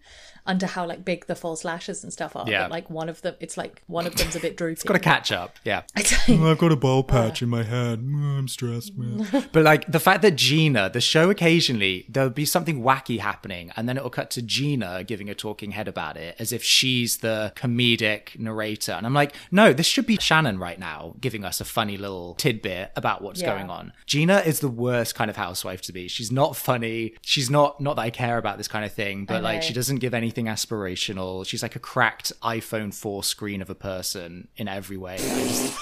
under 0.50 0.66
how 0.66 0.84
like 0.84 1.04
big 1.04 1.26
the 1.26 1.34
false 1.36 1.64
lashes 1.64 2.02
and 2.02 2.12
stuff 2.12 2.34
are. 2.34 2.44
Yeah. 2.48 2.62
But 2.64 2.70
like 2.72 2.90
one 2.90 3.08
of 3.08 3.22
them, 3.22 3.36
it's 3.40 3.56
like 3.56 3.82
one 3.86 4.06
of 4.06 4.16
them's 4.16 4.34
a 4.34 4.40
bit 4.40 4.56
droopy. 4.56 4.86
Got 4.86 4.94
to 4.94 4.98
catch 5.00 5.30
up, 5.32 5.56
yeah. 5.64 5.82
I've 5.96 6.58
got 6.58 6.72
a 6.72 6.76
bald 6.76 7.06
patch 7.08 7.40
in 7.40 7.48
my 7.48 7.62
head. 7.62 8.00
Mm, 8.00 8.38
I'm 8.38 8.48
stressed, 8.48 8.96
man. 8.96 9.26
But 9.52 9.62
like 9.64 9.86
the 9.90 10.00
fact 10.00 10.22
that 10.22 10.36
Gina, 10.36 10.90
the 10.90 11.00
show 11.00 11.30
occasionally 11.30 12.04
there'll 12.08 12.30
be 12.30 12.44
something 12.44 12.82
wacky 12.82 13.20
happening, 13.20 13.70
and 13.76 13.88
then 13.88 13.96
it'll 13.96 14.10
cut 14.10 14.30
to 14.32 14.42
Gina 14.42 15.04
giving 15.04 15.30
a 15.30 15.34
talking 15.34 15.70
head 15.70 15.86
about 15.88 16.16
it, 16.16 16.34
as 16.38 16.52
if 16.52 16.62
she's 16.64 17.18
the 17.18 17.52
comedic 17.56 18.38
narrator. 18.38 18.92
And 18.92 19.06
I'm 19.06 19.14
like, 19.14 19.34
no, 19.50 19.72
this 19.72 19.86
should 19.86 20.06
be 20.06 20.16
Shannon 20.20 20.58
right 20.58 20.78
now 20.78 21.14
giving 21.20 21.44
us 21.44 21.60
a 21.60 21.64
funny 21.64 21.96
little 21.96 22.34
tidbit 22.34 22.90
about 22.96 23.22
what's 23.22 23.40
Yeah. 23.40 23.54
going 23.54 23.70
on. 23.70 23.92
Gina 24.06 24.38
is 24.40 24.60
the 24.60 24.68
worst 24.68 25.14
kind 25.14 25.30
of 25.30 25.36
housewife 25.36 25.80
to 25.82 25.92
be. 25.92 26.08
She's 26.08 26.32
not 26.32 26.56
funny. 26.56 27.14
She's 27.22 27.50
not 27.50 27.80
not 27.80 27.96
that 27.96 28.02
I 28.02 28.10
care 28.10 28.38
about 28.38 28.58
this 28.58 28.68
kind 28.68 28.84
of 28.84 28.92
thing, 28.92 29.24
but 29.24 29.42
like 29.42 29.62
she 29.62 29.72
doesn't 29.72 29.98
give 29.98 30.14
anything 30.14 30.39
aspirational. 30.46 31.46
She's 31.46 31.62
like 31.62 31.76
a 31.76 31.80
cracked 31.80 32.32
iPhone 32.42 32.94
4 32.94 33.24
screen 33.24 33.62
of 33.62 33.70
a 33.70 33.74
person 33.74 34.48
in 34.56 34.68
every 34.68 34.96
way. 34.96 35.14
I 35.14 35.18
just 35.18 35.78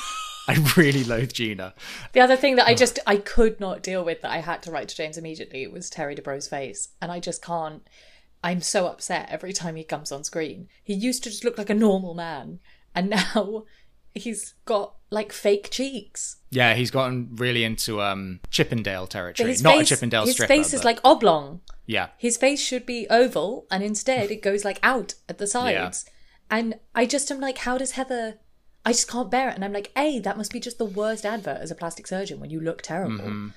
I 0.49 0.55
really 0.77 1.05
loathe 1.05 1.33
Gina. 1.33 1.75
The 2.12 2.21
other 2.21 2.37
thing 2.37 2.57
that 2.57 2.66
I 2.66 2.75
just 2.75 2.99
I 3.07 3.18
could 3.18 3.61
not 3.61 3.83
deal 3.83 4.03
with 4.03 4.23
that 4.23 4.31
I 4.31 4.38
had 4.38 4.62
to 4.62 4.71
write 4.71 4.88
to 4.88 4.97
James 4.97 5.18
immediately 5.18 5.66
was 5.66 5.90
Terry 5.90 6.16
Dubrow's 6.16 6.49
face, 6.49 6.88
and 7.03 7.12
I 7.12 7.21
just 7.21 7.42
can't. 7.42 7.87
I'm 8.42 8.62
so 8.62 8.87
upset 8.87 9.29
every 9.31 9.53
time 9.53 9.77
he 9.77 9.85
comes 9.85 10.11
on 10.11 10.25
screen. 10.25 10.68
He 10.83 10.94
used 10.94 11.23
to 11.25 11.31
just 11.31 11.44
look 11.44 11.59
like 11.59 11.71
a 11.71 11.75
normal 11.75 12.14
man, 12.14 12.61
and 12.94 13.11
now 13.35 13.64
he's 14.14 14.55
got 14.64 14.94
like 15.11 15.33
fake 15.33 15.71
cheeks. 15.71 16.37
Yeah, 16.51 16.75
he's 16.75 16.90
gotten 16.90 17.31
really 17.37 17.64
into 17.64 18.01
um 18.01 18.40
Chippendale 18.51 19.07
territory. 19.07 19.51
His 19.51 19.62
Not 19.62 19.77
face, 19.79 19.90
a 19.90 19.94
Chippendale 19.94 20.25
his 20.27 20.35
stripper. 20.35 20.49
face 20.49 20.73
is 20.73 20.81
but- 20.81 20.85
like 20.87 21.01
oblong. 21.05 21.61
yeah. 21.87 22.09
His 22.18 22.37
face 22.37 22.61
should 22.61 22.85
be 22.87 23.07
oval, 23.11 23.66
and 23.71 23.83
instead 23.83 24.31
it 24.31 24.42
goes 24.42 24.64
like 24.64 24.79
out 24.83 25.14
at 25.29 25.38
the 25.38 25.47
sides. 25.47 26.05
And 26.51 26.77
I 26.94 27.05
just 27.07 27.31
am 27.31 27.40
like, 27.40 27.59
how 27.59 27.77
does 27.77 27.92
Heather? 27.92 28.38
I 28.87 28.92
just 28.92 29.11
can't 29.11 29.31
bear 29.31 29.51
it. 29.51 29.55
And 29.55 29.64
I'm 29.64 29.73
like, 29.75 29.90
A, 29.97 30.18
that 30.21 30.38
must 30.38 30.51
be 30.53 30.61
just 30.61 30.79
the 30.79 30.85
worst 30.87 31.27
advert 31.27 31.59
as 31.61 31.71
a 31.71 31.75
plastic 31.75 32.07
surgeon 32.07 32.40
when 32.40 32.49
you 32.49 32.59
look 32.61 32.81
terrible. 32.81 33.16
Mm-hmm. 33.25 33.49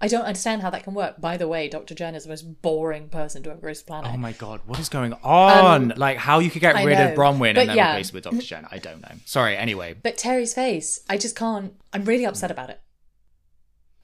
I 0.00 0.06
don't 0.06 0.24
understand 0.24 0.62
how 0.62 0.70
that 0.70 0.84
can 0.84 0.94
work. 0.94 1.20
By 1.20 1.36
the 1.36 1.48
way, 1.48 1.68
Dr. 1.68 1.94
Jen 1.94 2.14
is 2.14 2.22
the 2.22 2.28
most 2.28 2.62
boring 2.62 3.08
person 3.08 3.42
to 3.42 3.50
ever 3.50 3.60
grace 3.60 3.82
planet. 3.82 4.12
Oh 4.14 4.16
my 4.16 4.32
god, 4.32 4.60
what 4.66 4.78
is 4.78 4.88
going 4.88 5.12
on? 5.24 5.88
like 5.96 6.18
how 6.18 6.38
you 6.38 6.50
could 6.50 6.60
get 6.60 6.76
Um, 6.76 6.82
I 6.82 6.84
rid 6.84 6.98
know, 6.98 7.08
of 7.12 7.18
Braunwyn 7.18 7.54
but 7.54 7.60
and 7.62 7.70
then 7.70 7.76
yeah. 7.76 7.92
replace 7.92 8.08
it 8.08 8.14
with 8.14 8.24
Dr. 8.24 8.38
Jen? 8.40 8.66
I 8.70 8.78
don't 8.78 9.02
know. 9.02 9.12
Sorry, 9.24 9.56
anyway. 9.56 9.94
But 10.00 10.16
Terry's 10.16 10.54
face, 10.54 11.00
I 11.10 11.16
just 11.18 11.34
can't. 11.34 11.74
I'm 11.92 12.04
really 12.04 12.24
upset 12.24 12.50
about 12.50 12.70
it. 12.70 12.80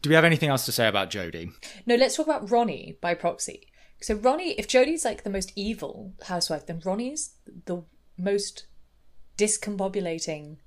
Do 0.02 0.08
we 0.10 0.16
have 0.16 0.24
anything 0.24 0.50
else 0.50 0.66
to 0.66 0.72
say 0.72 0.88
about 0.88 1.10
Jody? 1.10 1.50
No, 1.86 1.94
let's 1.94 2.16
talk 2.16 2.26
about 2.26 2.50
Ronnie 2.50 2.98
by 3.00 3.14
proxy. 3.14 3.68
So 4.00 4.16
Ronnie, 4.16 4.52
if 4.52 4.66
Jody's 4.68 5.04
like 5.04 5.22
the 5.22 5.30
most 5.30 5.52
evil 5.56 6.12
housewife, 6.24 6.66
then 6.66 6.82
Ronnie's 6.84 7.36
the 7.66 7.84
most 8.18 8.66
discombobulating 9.38 10.58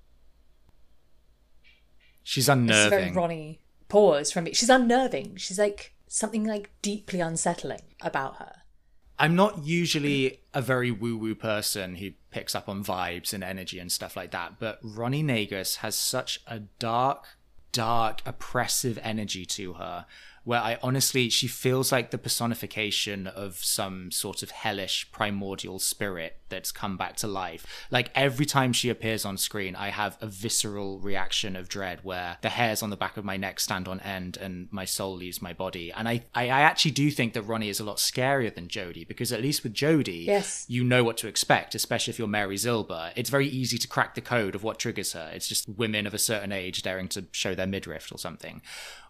She's 2.23 2.47
This 2.47 2.55
is 2.55 2.57
very 2.57 3.03
unnerving. 3.03 3.13
Ronnie 3.13 3.61
pause 3.87 4.31
from 4.31 4.47
it. 4.47 4.55
She's 4.55 4.69
unnerving. 4.69 5.35
She's 5.37 5.59
like 5.59 5.93
something 6.07 6.43
like 6.43 6.69
deeply 6.81 7.19
unsettling 7.19 7.81
about 8.01 8.37
her. 8.37 8.53
I'm 9.19 9.35
not 9.35 9.65
usually 9.65 10.41
a 10.53 10.61
very 10.61 10.91
woo-woo 10.91 11.33
person 11.33 11.95
who 11.95 12.11
picks 12.29 12.53
up 12.53 12.69
on 12.69 12.83
vibes 12.83 13.33
and 13.33 13.43
energy 13.43 13.79
and 13.79 13.91
stuff 13.91 14.15
like 14.15 14.31
that, 14.31 14.59
but 14.59 14.79
Ronnie 14.83 15.23
Negus 15.23 15.77
has 15.77 15.95
such 15.95 16.39
a 16.45 16.59
dark, 16.59 17.25
dark, 17.71 18.21
oppressive 18.25 18.99
energy 19.01 19.43
to 19.45 19.73
her 19.73 20.05
where 20.43 20.61
I 20.61 20.79
honestly 20.81 21.29
she 21.29 21.47
feels 21.47 21.91
like 21.91 22.11
the 22.11 22.17
personification 22.17 23.27
of 23.27 23.57
some 23.57 24.11
sort 24.11 24.43
of 24.43 24.51
hellish 24.51 25.11
primordial 25.11 25.77
spirit 25.77 26.37
that's 26.49 26.71
come 26.71 26.97
back 26.97 27.15
to 27.17 27.27
life. 27.27 27.65
Like 27.91 28.09
every 28.15 28.45
time 28.45 28.73
she 28.73 28.89
appears 28.89 29.25
on 29.25 29.37
screen, 29.37 29.75
I 29.75 29.89
have 29.89 30.17
a 30.21 30.27
visceral 30.27 30.99
reaction 30.99 31.55
of 31.55 31.69
dread 31.69 31.99
where 32.03 32.37
the 32.41 32.49
hairs 32.49 32.81
on 32.81 32.89
the 32.89 32.97
back 32.97 33.17
of 33.17 33.25
my 33.25 33.37
neck 33.37 33.59
stand 33.59 33.87
on 33.87 33.99
end 34.01 34.37
and 34.37 34.67
my 34.71 34.85
soul 34.85 35.15
leaves 35.15 35.41
my 35.41 35.53
body. 35.53 35.91
And 35.91 36.07
I, 36.07 36.23
I, 36.33 36.43
I 36.45 36.61
actually 36.61 36.91
do 36.91 37.09
think 37.11 37.33
that 37.33 37.41
Ronnie 37.43 37.69
is 37.69 37.79
a 37.79 37.83
lot 37.83 37.97
scarier 37.97 38.53
than 38.53 38.67
Jody 38.67 39.03
because 39.03 39.31
at 39.31 39.41
least 39.41 39.63
with 39.63 39.73
Jody, 39.73 40.25
Yes. 40.27 40.65
you 40.67 40.83
know 40.83 41.03
what 41.03 41.17
to 41.17 41.27
expect, 41.27 41.75
especially 41.75 42.11
if 42.11 42.19
you're 42.19 42.27
Mary 42.27 42.55
Zilba. 42.55 43.11
It's 43.15 43.29
very 43.29 43.47
easy 43.47 43.77
to 43.77 43.87
crack 43.87 44.15
the 44.15 44.21
code 44.21 44.55
of 44.55 44.63
what 44.63 44.79
triggers 44.79 45.13
her. 45.13 45.29
It's 45.33 45.47
just 45.47 45.67
women 45.67 46.07
of 46.07 46.13
a 46.13 46.19
certain 46.19 46.51
age 46.51 46.81
daring 46.81 47.07
to 47.09 47.25
show 47.31 47.55
their 47.55 47.67
midriff 47.67 48.11
or 48.11 48.17
something. 48.17 48.61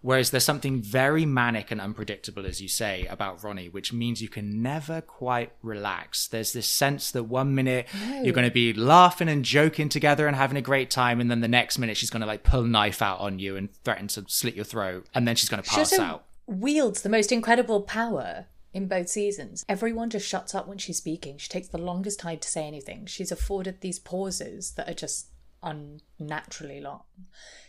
Whereas 0.02 0.30
there's 0.30 0.44
something 0.46 0.82
very 0.82 1.26
manic 1.26 1.72
and 1.72 1.82
unpredictable, 1.82 2.46
as 2.46 2.62
you 2.62 2.68
say, 2.68 3.06
about 3.08 3.44
Ronnie, 3.44 3.68
which 3.70 3.92
means 3.92 4.22
you 4.22 4.30
can 4.30 4.62
never 4.62 5.02
quite 5.02 5.52
relax. 5.64 6.28
There's 6.28 6.54
this 6.54 6.68
sense 6.70 7.12
that 7.12 7.24
one 7.30 7.56
minute 7.56 7.88
you're 8.24 8.34
going 8.34 8.48
to 8.48 8.54
be 8.54 8.74
laughing 8.74 9.30
and 9.30 9.44
joking 9.46 9.90
together 9.90 10.28
and 10.28 10.36
having 10.36 10.58
a 10.58 10.62
great 10.62 10.90
time, 10.90 11.20
and 11.22 11.30
then 11.30 11.42
the 11.42 11.48
next 11.48 11.78
minute 11.78 11.98
she's 11.98 12.10
going 12.10 12.22
to 12.22 12.28
like 12.28 12.44
pull 12.44 12.64
a 12.64 12.68
knife 12.68 13.02
out 13.02 13.20
on 13.20 13.40
you 13.40 13.56
and 13.56 13.70
threaten 13.84 14.08
to 14.10 14.26
slit 14.28 14.56
your 14.56 14.66
throat, 14.66 15.06
and 15.14 15.28
then 15.28 15.36
she's 15.36 15.50
going 15.50 15.62
to 15.62 15.70
She 15.70 15.76
pass 15.76 15.92
also 15.94 16.04
out. 16.04 16.26
wields 16.46 17.02
the 17.02 17.10
most 17.10 17.32
incredible 17.32 17.82
power 17.82 18.46
in 18.74 18.88
both 18.88 19.10
seasons. 19.10 19.66
Everyone 19.68 20.10
just 20.10 20.28
shuts 20.28 20.54
up 20.54 20.68
when 20.68 20.78
she's 20.78 20.98
speaking. 20.98 21.38
She 21.38 21.50
takes 21.50 21.68
the 21.70 21.78
longest 21.78 22.20
time 22.20 22.40
to 22.40 22.48
say 22.48 22.66
anything. 22.68 23.06
She's 23.06 23.32
afforded 23.32 23.82
these 23.82 23.98
pauses 24.00 24.72
that 24.74 24.88
are 24.90 24.94
just 24.94 25.28
unnaturally 25.64 26.80
long. 26.82 27.02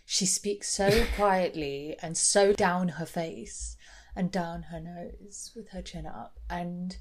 She 0.04 0.26
speaks 0.26 0.68
so 0.68 1.04
quietly 1.16 1.96
and 2.02 2.16
so 2.16 2.52
down 2.52 2.88
her 2.90 3.06
face 3.06 3.76
and 4.16 4.30
down 4.30 4.64
her 4.64 4.80
nose 4.80 5.52
with 5.54 5.68
her 5.70 5.82
chin 5.82 6.06
up. 6.06 6.38
And 6.50 6.96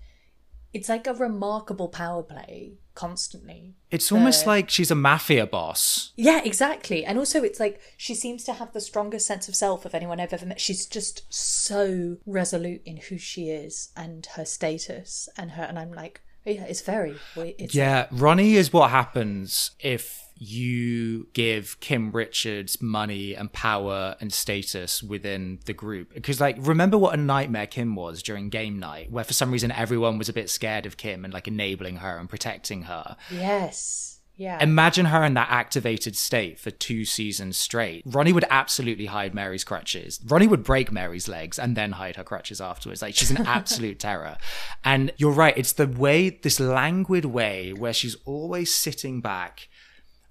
it's 0.78 0.90
like 0.90 1.08
a 1.08 1.14
remarkable 1.14 1.88
power 1.88 2.22
play 2.22 2.74
constantly. 2.94 3.74
It's 3.90 4.12
almost 4.12 4.46
like 4.46 4.70
she's 4.70 4.92
a 4.92 4.96
mafia 4.96 5.48
boss. 5.48 6.14
Yeah, 6.16 6.44
exactly. 6.44 7.04
And 7.04 7.18
also, 7.18 7.42
it's 7.42 7.60
like 7.60 7.82
she 7.98 8.14
seems 8.14 8.44
to 8.44 8.54
have 8.54 8.74
the 8.74 8.80
strongest 8.80 9.26
sense 9.26 9.48
of 9.48 9.56
self 9.56 9.86
of 9.86 9.96
anyone 9.96 10.20
I've 10.20 10.34
ever 10.34 10.46
met. 10.46 10.62
She's 10.62 10.86
just 10.86 11.24
so 11.34 12.18
resolute 12.28 12.84
in 12.86 12.98
who 12.98 13.18
she 13.18 13.50
is 13.50 13.90
and 13.98 14.28
her 14.36 14.46
status 14.46 15.28
and 15.36 15.52
her. 15.52 15.64
And 15.64 15.80
I'm 15.80 15.92
like, 15.92 16.22
yeah, 16.46 16.66
it's 16.66 16.82
very. 16.82 17.16
It's 17.36 17.74
Yeah, 17.74 18.06
Ronnie 18.12 18.54
is 18.54 18.72
what 18.72 18.92
happens 18.92 19.72
if 19.80 20.27
you 20.40 21.28
give 21.34 21.80
Kim 21.80 22.12
Richards 22.12 22.82
money 22.82 23.36
and 23.36 23.52
power 23.52 24.16
and 24.20 24.32
status 24.32 25.04
within 25.04 25.60
the 25.66 25.74
group. 25.74 26.14
Because, 26.14 26.40
like, 26.42 26.58
remember 26.60 26.98
what 26.98 27.14
a 27.14 27.18
nightmare 27.18 27.68
Kim 27.68 27.96
was 27.96 28.22
during 28.24 28.50
game 28.50 28.80
night, 28.80 29.12
where 29.12 29.24
for 29.24 29.34
some 29.34 29.52
reason 29.52 29.72
everyone 29.72 30.18
was 30.18 30.30
a 30.30 30.34
bit 30.34 30.50
scared 30.50 30.86
of 30.86 30.98
Kim 30.98 31.26
and 31.26 31.34
like 31.34 31.48
enabling 31.48 31.98
her 31.98 32.18
and 32.18 32.30
protecting 32.30 32.84
her. 32.84 33.16
Yes. 33.32 34.08
Yeah. 34.38 34.62
Imagine 34.62 35.08
her 35.08 35.24
in 35.24 35.34
that 35.34 35.50
activated 35.50 36.16
state 36.16 36.60
for 36.60 36.70
two 36.70 37.06
seasons 37.06 37.58
straight. 37.58 38.04
Ronnie 38.06 38.34
would 38.34 38.46
absolutely 38.52 39.08
hide 39.08 39.34
Mary's 39.34 39.64
crutches. 39.64 40.20
Ronnie 40.24 40.48
would 40.48 40.64
break 40.64 40.92
Mary's 40.92 41.28
legs 41.28 41.58
and 41.58 41.76
then 41.76 41.94
hide 41.94 42.18
her 42.18 42.24
crutches 42.24 42.62
afterwards. 42.62 43.02
Like 43.02 43.16
she's 43.16 43.32
an 43.32 43.38
absolute 43.48 44.00
terror. 44.00 44.38
And 44.84 45.12
you're 45.18 45.32
right, 45.32 45.58
it's 45.58 45.74
the 45.74 45.88
way, 45.88 46.30
this 46.30 46.60
languid 46.60 47.26
way 47.26 47.74
where 47.74 47.94
she's 47.94 48.16
always 48.26 48.74
sitting 48.74 49.22
back, 49.22 49.70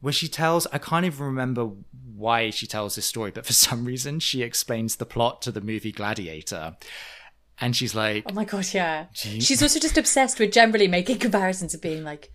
where 0.00 0.12
she 0.12 0.28
tells, 0.28 0.66
I 0.72 0.78
can't 0.78 1.06
even 1.06 1.24
remember 1.24 1.70
why 2.14 2.50
she 2.50 2.66
tells 2.66 2.96
this 2.96 3.06
story, 3.06 3.30
but 3.30 3.46
for 3.46 3.52
some 3.66 3.85
reason 3.85 4.20
she 4.20 4.42
explains 4.42 4.96
the 4.96 5.06
plot 5.06 5.42
to 5.42 5.52
the 5.52 5.61
movie 5.61 5.92
Gladiator. 5.92 6.76
And 7.59 7.74
she's 7.74 7.94
like, 7.94 8.24
Oh 8.28 8.35
my 8.35 8.44
god, 8.44 8.66
yeah. 8.74 9.06
She's 9.12 9.62
also 9.62 9.80
just 9.80 9.96
obsessed 9.96 10.38
with 10.38 10.52
generally 10.52 10.88
making 10.88 11.18
comparisons 11.18 11.72
of 11.72 11.80
being 11.80 12.04
like, 12.04 12.30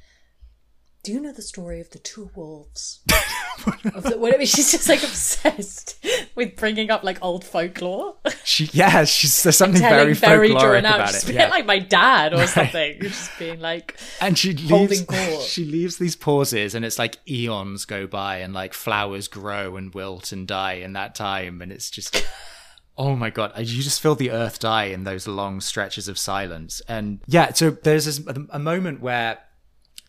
do 1.04 1.12
you 1.12 1.20
know 1.20 1.32
the 1.32 1.42
story 1.42 1.82
of 1.82 1.90
the 1.90 2.00
two 2.00 2.30
wolves? 2.36 3.02
of 3.96 4.04
the, 4.04 4.18
whatever. 4.18 4.46
She's 4.46 4.72
just 4.72 4.88
like 4.88 5.02
obsessed 5.02 6.04
with 6.36 6.56
bringing 6.56 6.92
up 6.92 7.04
like 7.04 7.18
old 7.24 7.44
folklore. 7.44 8.18
she, 8.44 8.70
yeah, 8.72 9.04
she's, 9.06 9.42
there's 9.42 9.58
something 9.58 9.82
very 9.82 10.14
very 10.14 10.50
drawn 10.50 10.86
out. 10.86 10.96
about 10.96 11.10
She's 11.10 11.30
it. 11.30 11.36
Yeah. 11.36 11.48
like 11.48 11.66
my 11.66 11.80
dad 11.80 12.34
or 12.34 12.46
something. 12.48 13.00
Just 13.02 13.38
being 13.40 13.60
like, 13.60 13.98
and 14.20 14.38
she 14.38 14.54
leaves 14.54 15.02
court. 15.02 15.42
she 15.42 15.66
leaves 15.66 15.98
these 15.98 16.16
pauses 16.16 16.76
and 16.76 16.86
it's 16.86 17.00
like 17.00 17.18
eons 17.28 17.86
go 17.86 18.06
by 18.06 18.38
and 18.38 18.54
like 18.54 18.74
flowers 18.74 19.28
grow 19.28 19.78
and 19.78 19.94
wilt 19.94 20.32
and 20.32 20.48
die 20.48 20.74
in 20.74 20.94
that 20.94 21.16
time 21.16 21.62
and 21.62 21.72
it's 21.72 21.90
just 21.90 22.26
oh 22.98 23.16
my 23.16 23.30
god 23.30 23.52
you 23.58 23.82
just 23.82 24.02
feel 24.02 24.16
the 24.16 24.32
earth 24.32 24.60
die 24.60 24.86
in 24.86 25.06
those 25.06 25.28
long 25.28 25.62
stretches 25.62 26.08
of 26.08 26.20
silence 26.20 26.82
and 26.88 27.20
yeah 27.26 27.52
so 27.54 27.72
there's 27.72 28.06
this, 28.06 28.22
a 28.50 28.60
moment 28.60 29.00
where 29.00 29.40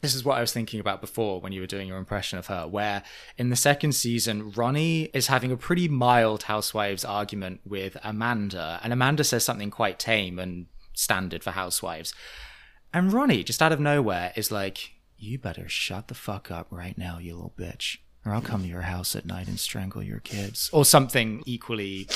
this 0.02 0.16
is 0.16 0.24
what 0.24 0.36
I 0.36 0.40
was 0.40 0.52
thinking 0.52 0.80
about 0.80 1.00
before 1.00 1.40
when 1.40 1.52
you 1.52 1.60
were 1.60 1.66
doing 1.68 1.86
your 1.86 1.96
impression 1.96 2.36
of 2.36 2.48
her, 2.48 2.66
where 2.66 3.04
in 3.38 3.50
the 3.50 3.56
second 3.56 3.92
season, 3.92 4.50
Ronnie 4.50 5.04
is 5.14 5.28
having 5.28 5.52
a 5.52 5.56
pretty 5.56 5.86
mild 5.86 6.42
housewives 6.42 7.04
argument 7.04 7.60
with 7.64 7.96
Amanda, 8.02 8.80
and 8.82 8.92
Amanda 8.92 9.22
says 9.22 9.44
something 9.44 9.70
quite 9.70 10.00
tame 10.00 10.40
and 10.40 10.66
standard 10.92 11.44
for 11.44 11.52
housewives. 11.52 12.12
And 12.92 13.12
Ronnie, 13.12 13.44
just 13.44 13.62
out 13.62 13.70
of 13.72 13.78
nowhere, 13.78 14.32
is 14.34 14.50
like, 14.50 14.90
You 15.16 15.38
better 15.38 15.68
shut 15.68 16.08
the 16.08 16.14
fuck 16.14 16.50
up 16.50 16.66
right 16.70 16.98
now, 16.98 17.18
you 17.18 17.34
little 17.34 17.54
bitch. 17.56 17.98
Or 18.24 18.32
I'll 18.32 18.40
come 18.40 18.62
to 18.62 18.68
your 18.68 18.82
house 18.82 19.16
at 19.16 19.26
night 19.26 19.48
and 19.48 19.58
strangle 19.58 20.02
your 20.02 20.20
kids. 20.20 20.70
Or 20.72 20.84
something 20.84 21.42
equally 21.44 22.06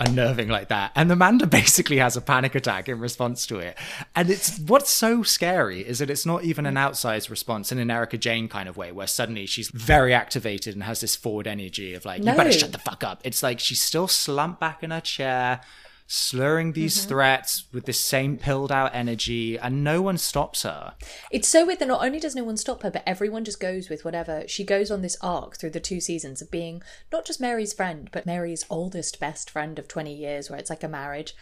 unnerving 0.00 0.48
like 0.48 0.68
that. 0.68 0.90
And 0.96 1.10
Amanda 1.12 1.46
basically 1.60 1.98
has 1.98 2.16
a 2.16 2.20
panic 2.20 2.54
attack 2.56 2.88
in 2.88 2.98
response 2.98 3.46
to 3.46 3.58
it. 3.58 3.78
And 4.16 4.30
it's 4.30 4.58
what's 4.58 4.90
so 4.90 5.22
scary 5.22 5.86
is 5.86 6.00
that 6.00 6.10
it's 6.10 6.26
not 6.26 6.42
even 6.42 6.66
an 6.66 6.74
outsized 6.74 7.30
response 7.30 7.70
in 7.70 7.78
an 7.78 7.90
Erika 7.90 8.18
Jayne 8.18 8.48
kind 8.48 8.68
of 8.68 8.76
way, 8.76 8.90
where 8.90 9.06
suddenly 9.06 9.46
she's 9.46 9.68
very 9.68 10.12
activated 10.12 10.74
and 10.74 10.82
has 10.82 11.00
this 11.00 11.14
forward 11.14 11.46
energy 11.46 11.94
of 11.94 12.04
like, 12.04 12.24
You 12.24 12.32
better 12.32 12.52
shut 12.52 12.72
the 12.72 12.78
fuck 12.78 13.04
up. 13.04 13.20
It's 13.22 13.42
like 13.42 13.60
she's 13.60 13.80
still 13.80 14.08
slumped 14.08 14.58
back 14.58 14.82
in 14.82 14.90
her 14.90 15.00
chair 15.00 15.60
slurring 16.06 16.72
these 16.72 16.98
Mm-hmm. 16.98 17.08
threats 17.08 17.64
with 17.72 17.86
the 17.86 17.92
same 17.92 18.36
pilled 18.36 18.70
out 18.70 18.94
energy, 18.94 19.58
and 19.58 19.82
no 19.82 20.02
one 20.02 20.18
stops 20.18 20.62
her. 20.62 20.94
It's 21.30 21.48
so 21.48 21.64
weird 21.66 21.78
that 21.78 21.88
not 21.88 22.04
only 22.04 22.20
does 22.20 22.34
no 22.36 22.44
one 22.44 22.56
stop 22.56 22.82
her, 22.82 22.90
but 22.90 23.02
everyone 23.06 23.44
just 23.44 23.58
goes 23.60 23.88
with 23.88 24.04
whatever. 24.04 24.44
She 24.46 24.64
goes 24.64 24.90
on 24.90 25.02
this 25.02 25.16
arc 25.22 25.56
through 25.56 25.70
the 25.70 25.80
two 25.80 26.00
seasons 26.00 26.42
of 26.42 26.50
being 26.50 26.82
not 27.12 27.24
just 27.24 27.40
Mary's 27.40 27.72
friend, 27.72 28.08
but 28.12 28.26
Mary's 28.26 28.64
oldest 28.68 29.18
best 29.18 29.48
friend 29.50 29.78
of 29.78 29.88
20 29.88 30.14
years, 30.14 30.50
where 30.50 30.58
it's 30.58 30.70
like 30.70 30.84
a 30.84 30.88
marriage, 30.88 31.34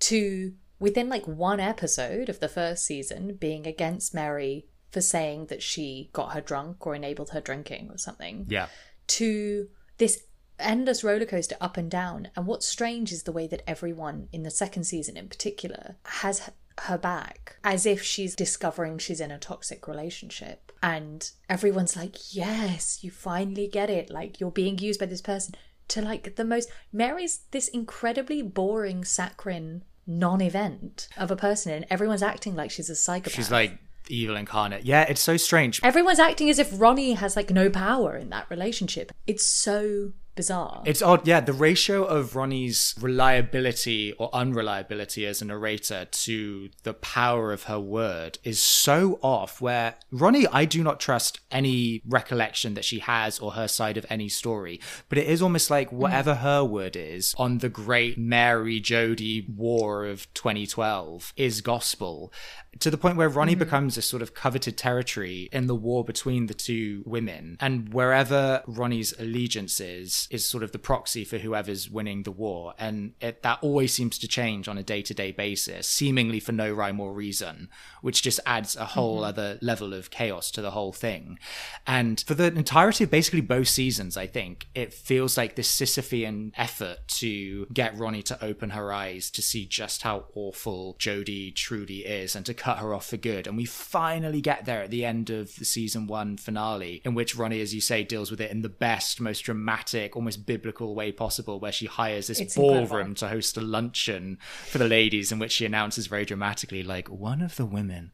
to 0.00 0.54
within 0.78 1.08
like 1.08 1.26
one 1.26 1.60
episode 1.60 2.28
of 2.28 2.40
the 2.40 2.48
first 2.48 2.84
season 2.84 3.36
being 3.40 3.66
against 3.66 4.14
Mary 4.14 4.66
for 4.90 5.00
saying 5.00 5.46
that 5.46 5.62
she 5.62 6.10
got 6.12 6.32
her 6.32 6.40
drunk 6.40 6.86
or 6.86 6.94
enabled 6.94 7.30
her 7.30 7.40
drinking 7.40 7.88
or 7.90 7.98
something 7.98 8.46
Yeah. 8.48 8.68
to 9.08 9.68
this 9.98 10.22
endless 10.58 11.04
roller 11.04 11.26
coaster 11.26 11.56
up 11.60 11.76
and 11.76 11.90
down. 11.90 12.28
And 12.36 12.46
what's 12.46 12.66
strange 12.66 13.12
is 13.12 13.24
the 13.24 13.32
way 13.32 13.46
that 13.46 13.62
everyone 13.66 14.28
in 14.32 14.42
the 14.42 14.50
second 14.50 14.84
season 14.84 15.16
in 15.16 15.28
particular 15.28 15.96
has 16.04 16.50
her 16.82 16.98
back 16.98 17.56
as 17.64 17.86
if 17.86 18.02
she's 18.02 18.36
discovering 18.36 18.98
she's 18.98 19.20
in 19.20 19.30
a 19.30 19.38
toxic 19.38 19.88
relationship. 19.88 20.72
And 20.82 21.30
everyone's 21.48 21.96
like, 21.96 22.34
yes, 22.34 23.02
you 23.02 23.10
finally 23.10 23.66
get 23.66 23.90
it. 23.90 24.10
Like 24.10 24.40
you're 24.40 24.50
being 24.50 24.78
used 24.78 25.00
by 25.00 25.06
this 25.06 25.22
person 25.22 25.54
to 25.88 26.02
like 26.02 26.36
the 26.36 26.44
most. 26.44 26.70
Mary's 26.92 27.40
this 27.50 27.68
incredibly 27.68 28.42
boring, 28.42 29.04
saccharine 29.04 29.82
non 30.06 30.40
event 30.40 31.08
of 31.16 31.30
a 31.30 31.36
person, 31.36 31.72
and 31.72 31.86
everyone's 31.90 32.22
acting 32.22 32.54
like 32.54 32.70
she's 32.70 32.90
a 32.90 32.96
psychopath. 32.96 33.34
She's 33.34 33.50
like 33.50 33.78
evil 34.08 34.36
incarnate. 34.36 34.84
Yeah, 34.84 35.02
it's 35.02 35.20
so 35.20 35.36
strange. 35.36 35.80
Everyone's 35.82 36.18
acting 36.20 36.50
as 36.50 36.58
if 36.58 36.78
Ronnie 36.78 37.14
has 37.14 37.36
like 37.36 37.50
no 37.50 37.70
power 37.70 38.16
in 38.16 38.30
that 38.30 38.48
relationship. 38.50 39.12
It's 39.26 39.44
so 39.44 40.12
bizarre. 40.36 40.82
It's 40.84 41.02
odd, 41.02 41.26
yeah. 41.26 41.40
The 41.40 41.52
ratio 41.52 42.04
of 42.04 42.36
Ronnie's 42.36 42.94
reliability 43.00 44.12
or 44.12 44.32
unreliability 44.32 45.26
as 45.26 45.42
a 45.42 45.46
narrator 45.46 46.04
to 46.04 46.68
the 46.82 46.94
power 46.94 47.52
of 47.52 47.64
her 47.64 47.80
word 47.80 48.38
is 48.44 48.62
so 48.62 49.18
off. 49.22 49.60
Where 49.60 49.94
Ronnie, 50.12 50.46
I 50.46 50.64
do 50.66 50.82
not 50.84 51.00
trust 51.00 51.40
any 51.50 52.02
recollection 52.06 52.74
that 52.74 52.84
she 52.84 53.00
has 53.00 53.38
or 53.38 53.52
her 53.52 53.66
side 53.66 53.96
of 53.96 54.06
any 54.08 54.28
story, 54.28 54.80
but 55.08 55.18
it 55.18 55.26
is 55.26 55.42
almost 55.42 55.70
like 55.70 55.90
mm. 55.90 55.94
whatever 55.94 56.36
her 56.36 56.62
word 56.62 56.94
is 56.94 57.34
on 57.38 57.58
the 57.58 57.68
great 57.68 58.18
Mary 58.18 58.78
Jody 58.78 59.46
war 59.48 60.06
of 60.06 60.32
2012 60.34 61.32
is 61.36 61.60
gospel 61.62 62.32
to 62.80 62.90
the 62.90 62.98
point 62.98 63.16
where 63.16 63.28
Ronnie 63.28 63.52
mm-hmm. 63.52 63.60
becomes 63.60 63.94
this 63.94 64.06
sort 64.06 64.22
of 64.22 64.34
coveted 64.34 64.76
territory 64.76 65.48
in 65.52 65.66
the 65.66 65.74
war 65.74 66.04
between 66.04 66.46
the 66.46 66.54
two 66.54 67.02
women. 67.06 67.56
And 67.60 67.92
wherever 67.92 68.62
Ronnie's 68.66 69.14
allegiance 69.18 69.80
is, 69.80 70.25
is 70.30 70.48
sort 70.48 70.62
of 70.62 70.72
the 70.72 70.78
proxy 70.78 71.24
for 71.24 71.38
whoever's 71.38 71.90
winning 71.90 72.22
the 72.22 72.30
war. 72.30 72.74
And 72.78 73.14
it, 73.20 73.42
that 73.42 73.58
always 73.62 73.92
seems 73.92 74.18
to 74.18 74.28
change 74.28 74.68
on 74.68 74.78
a 74.78 74.82
day 74.82 75.02
to 75.02 75.14
day 75.14 75.32
basis, 75.32 75.88
seemingly 75.88 76.40
for 76.40 76.52
no 76.52 76.72
rhyme 76.72 77.00
or 77.00 77.12
reason, 77.12 77.68
which 78.02 78.22
just 78.22 78.40
adds 78.46 78.76
a 78.76 78.84
whole 78.84 79.16
mm-hmm. 79.16 79.28
other 79.28 79.58
level 79.62 79.94
of 79.94 80.10
chaos 80.10 80.50
to 80.52 80.62
the 80.62 80.72
whole 80.72 80.92
thing. 80.92 81.38
And 81.86 82.22
for 82.26 82.34
the 82.34 82.46
entirety 82.46 83.04
of 83.04 83.10
basically 83.10 83.40
both 83.40 83.68
seasons, 83.68 84.16
I 84.16 84.26
think 84.26 84.68
it 84.74 84.92
feels 84.92 85.36
like 85.36 85.56
this 85.56 85.74
Sisyphean 85.74 86.52
effort 86.56 86.98
to 87.18 87.66
get 87.66 87.96
Ronnie 87.96 88.22
to 88.24 88.44
open 88.44 88.70
her 88.70 88.92
eyes 88.92 89.30
to 89.30 89.42
see 89.42 89.66
just 89.66 90.02
how 90.02 90.26
awful 90.34 90.96
Jody 90.98 91.50
truly 91.50 91.98
is 91.98 92.34
and 92.34 92.44
to 92.46 92.54
cut 92.54 92.78
her 92.78 92.94
off 92.94 93.06
for 93.06 93.16
good. 93.16 93.46
And 93.46 93.56
we 93.56 93.64
finally 93.64 94.40
get 94.40 94.64
there 94.64 94.82
at 94.82 94.90
the 94.90 95.04
end 95.04 95.30
of 95.30 95.56
the 95.56 95.64
season 95.64 96.06
one 96.06 96.36
finale, 96.36 97.02
in 97.04 97.14
which 97.14 97.36
Ronnie, 97.36 97.60
as 97.60 97.74
you 97.74 97.80
say, 97.80 98.02
deals 98.02 98.30
with 98.30 98.40
it 98.40 98.50
in 98.50 98.62
the 98.62 98.68
best, 98.68 99.20
most 99.20 99.42
dramatic, 99.42 100.15
almost 100.16 100.46
biblical 100.46 100.94
way 100.94 101.12
possible, 101.12 101.60
where 101.60 101.72
she 101.72 101.86
hires 101.86 102.26
this 102.26 102.40
It's 102.40 102.56
ballroom 102.56 102.82
incredible. 102.82 103.14
to 103.16 103.28
host 103.28 103.56
a 103.56 103.60
luncheon 103.60 104.38
for 104.66 104.78
the 104.78 104.88
ladies, 104.88 105.30
in 105.30 105.38
which 105.38 105.52
she 105.52 105.66
announces 105.66 106.06
very 106.08 106.24
dramatically, 106.24 106.82
like, 106.82 107.08
one 107.08 107.40
of 107.42 107.56
the 107.56 107.66
women 107.66 108.10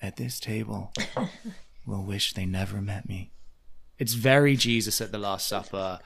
at 0.00 0.16
this 0.16 0.40
table 0.40 0.92
will 1.86 2.04
wish 2.04 2.32
they 2.32 2.46
never 2.46 2.80
met 2.80 3.08
me. 3.08 3.32
It's 3.96 4.14
very 4.14 4.56
Jesus 4.56 5.00
at 5.00 5.12
the 5.12 5.18
Last 5.18 5.46
Supper. 5.46 6.00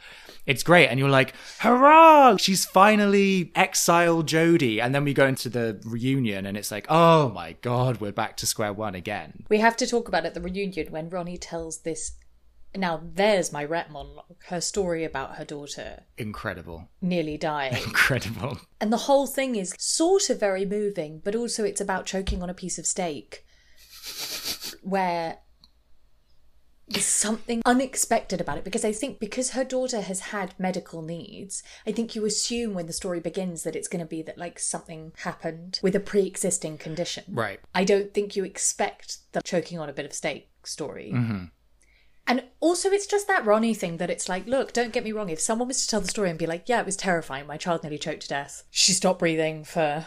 It's 0.45 0.63
great. 0.63 0.89
And 0.89 1.01
you're 1.01 1.09
like, 1.09 1.33
hurrah! 1.61 2.37
She's 2.37 2.67
finally 2.67 3.51
exiled 3.55 4.29
Jody. 4.29 4.79
And 4.79 4.95
then 4.95 5.05
we 5.05 5.15
go 5.15 5.27
into 5.27 5.49
the 5.49 5.81
reunion 5.85 6.45
and 6.45 6.57
it's 6.57 6.71
like, 6.71 6.87
oh 6.91 7.31
my 7.31 7.53
God, 7.63 7.99
we're 7.99 8.13
back 8.13 8.37
to 8.39 8.47
square 8.47 8.75
one 8.75 8.95
again. 8.95 9.45
We 9.49 9.59
have 9.61 9.75
to 9.79 9.87
talk 9.87 10.07
about 10.07 10.27
at 10.27 10.35
the 10.35 10.41
reunion 10.43 10.89
when 10.91 11.09
Ronnie 11.09 11.39
tells 11.39 11.79
this. 11.79 12.13
Now, 12.77 13.01
there's 13.03 13.53
my 13.53 13.65
rep 13.65 13.91
monologue, 13.91 14.37
her 14.49 14.61
story 14.61 15.05
about 15.05 15.37
her 15.37 15.45
daughter 15.45 16.05
Incredible. 16.17 16.89
nearly 17.01 17.37
dying. 17.37 17.83
Incredible. 17.85 18.59
and 18.81 18.93
the 18.93 18.99
whole 18.99 19.27
thing 19.27 19.57
is 19.57 19.75
sort 19.79 20.31
of 20.31 20.39
very 20.39 20.65
moving, 20.65 21.21
but 21.25 21.35
also 21.35 21.65
it's 21.65 21.81
about 21.81 22.07
choking 22.07 22.43
on 22.43 22.51
a 22.51 22.55
piece 22.55 22.79
of 22.79 22.87
steak 22.87 23.45
where 24.83 25.39
there's 26.91 27.05
something 27.05 27.61
unexpected 27.67 28.41
about 28.41 28.57
it 28.57 28.65
because 28.65 28.85
I 28.85 28.93
think 28.93 29.21
because 29.21 29.51
her 29.51 29.65
daughter 29.65 30.01
has 30.01 30.21
had 30.21 30.55
medical 30.59 31.03
needs, 31.03 31.63
I 31.87 31.93
think 31.93 32.15
you 32.15 32.25
assume 32.25 32.73
when 32.75 32.87
the 32.87 32.93
story 32.95 33.21
begins 33.21 33.63
that 33.65 33.77
it's 33.77 33.89
going 33.89 34.01
to 34.01 34.09
be 34.09 34.23
that 34.23 34.39
like 34.39 34.59
something 34.59 35.13
happened 35.19 35.81
with 35.83 35.95
a 35.95 36.01
pre 36.01 36.27
existing 36.27 36.79
condition. 36.79 37.25
Right. 37.29 37.61
I 37.75 37.85
don't 37.85 38.15
think 38.15 38.37
you 38.37 38.45
expect 38.45 39.19
the 39.33 39.43
choking 39.43 39.79
on 39.79 39.89
a 39.91 39.93
bit 39.93 40.07
of 40.07 40.13
steak 40.15 40.49
story. 40.65 41.13
Mm-hmm. 41.15 41.45
And 42.29 42.45
also, 42.61 42.91
it's 42.91 43.07
just 43.07 43.27
that 43.29 43.45
Ronnie 43.47 43.75
thing 43.75 43.97
that 43.97 44.11
it's 44.11 44.29
like, 44.29 44.47
look, 44.47 44.73
don't 44.75 44.93
get 44.93 45.03
me 45.03 45.13
wrong. 45.13 45.31
If 45.31 45.41
someone 45.41 45.67
was 45.69 45.81
to 45.83 45.89
tell 45.89 46.01
the 46.03 46.09
story 46.09 46.29
and 46.29 46.39
be 46.39 46.47
like, 46.47 46.69
yeah, 46.69 46.79
it 46.81 46.87
was 46.87 46.97
terrifying, 46.97 47.47
my 47.47 47.57
child 47.57 47.83
nearly 47.83 47.99
choked 47.99 48.23
to 48.23 48.29
death, 48.29 48.65
she 48.71 48.93
stopped 48.93 49.19
breathing 49.21 49.65
for 49.65 50.05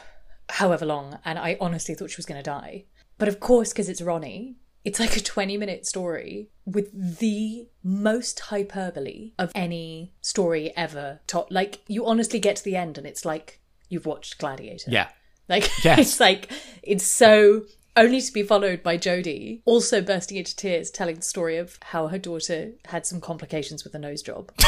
however 0.50 0.86
long, 0.86 1.18
and 1.26 1.40
I 1.40 1.58
honestly 1.60 1.96
thought 1.96 2.12
she 2.12 2.18
was 2.18 2.26
going 2.28 2.40
to 2.40 2.44
die. 2.44 2.86
But 3.18 3.28
of 3.28 3.40
course, 3.40 3.74
because 3.74 3.90
it's 3.90 4.02
Ronnie, 4.02 4.58
it's 4.84 5.00
like 5.00 5.16
a 5.18 5.22
20 5.22 5.58
minute 5.58 5.86
story 5.86 6.50
with 6.66 7.20
the 7.20 7.68
most 7.84 8.40
hyperbole 8.40 9.34
of 9.38 9.52
any 9.56 10.14
story 10.22 10.74
ever 10.76 11.22
taught. 11.28 11.52
Like, 11.52 11.82
you 11.88 12.06
honestly 12.06 12.40
get 12.40 12.56
to 12.58 12.64
the 12.64 12.76
end 12.76 12.98
and 12.98 13.06
it's 13.08 13.26
like 13.26 13.60
you've 13.90 14.06
watched 14.06 14.38
Gladiator. 14.38 14.90
Yeah. 14.92 15.10
Like 15.48 15.70
Yes. 15.84 16.00
it's 16.00 16.20
like 16.20 16.52
it's 16.82 17.06
so 17.06 17.64
only 17.96 18.22
to 18.22 18.32
be 18.32 18.44
followed 18.44 18.84
by 18.84 18.98
Jody 18.98 19.62
also 19.66 20.02
bursting 20.02 20.38
into 20.38 20.56
tears, 20.56 20.90
telling 20.90 21.16
the 21.16 21.22
story 21.22 21.58
of 21.58 21.78
how 21.82 22.08
her 22.08 22.18
daughter 22.18 22.72
had 22.86 23.06
some 23.06 23.22
complications 23.22 23.84
with 23.84 23.94
a 23.96 24.00
nose 24.00 24.22
job. 24.22 24.52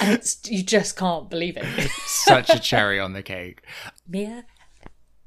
and 0.00 0.12
it's, 0.12 0.38
you 0.48 0.62
just 0.62 0.96
can't 0.96 1.28
believe 1.28 1.56
it. 1.56 1.90
Such 2.06 2.50
a 2.50 2.58
cherry 2.58 2.98
on 2.98 3.12
the 3.12 3.22
cake. 3.22 3.62
Mia 4.06 4.44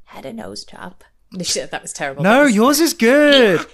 had 0.06 0.26
a 0.26 0.34
nose 0.34 0.66
job. 0.66 1.04
That 1.32 1.82
was 1.82 1.94
terrible. 1.94 2.24
No, 2.24 2.44
yours 2.44 2.80
is 2.80 2.94
good. 2.94 3.66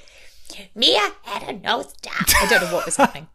Mia 0.76 1.12
had 1.24 1.44
a 1.44 1.54
nose 1.54 1.94
job. 2.02 2.14
I 2.42 2.48
don't 2.50 2.64
know 2.64 2.74
what 2.74 2.86
was 2.86 2.98
happening. 2.98 3.28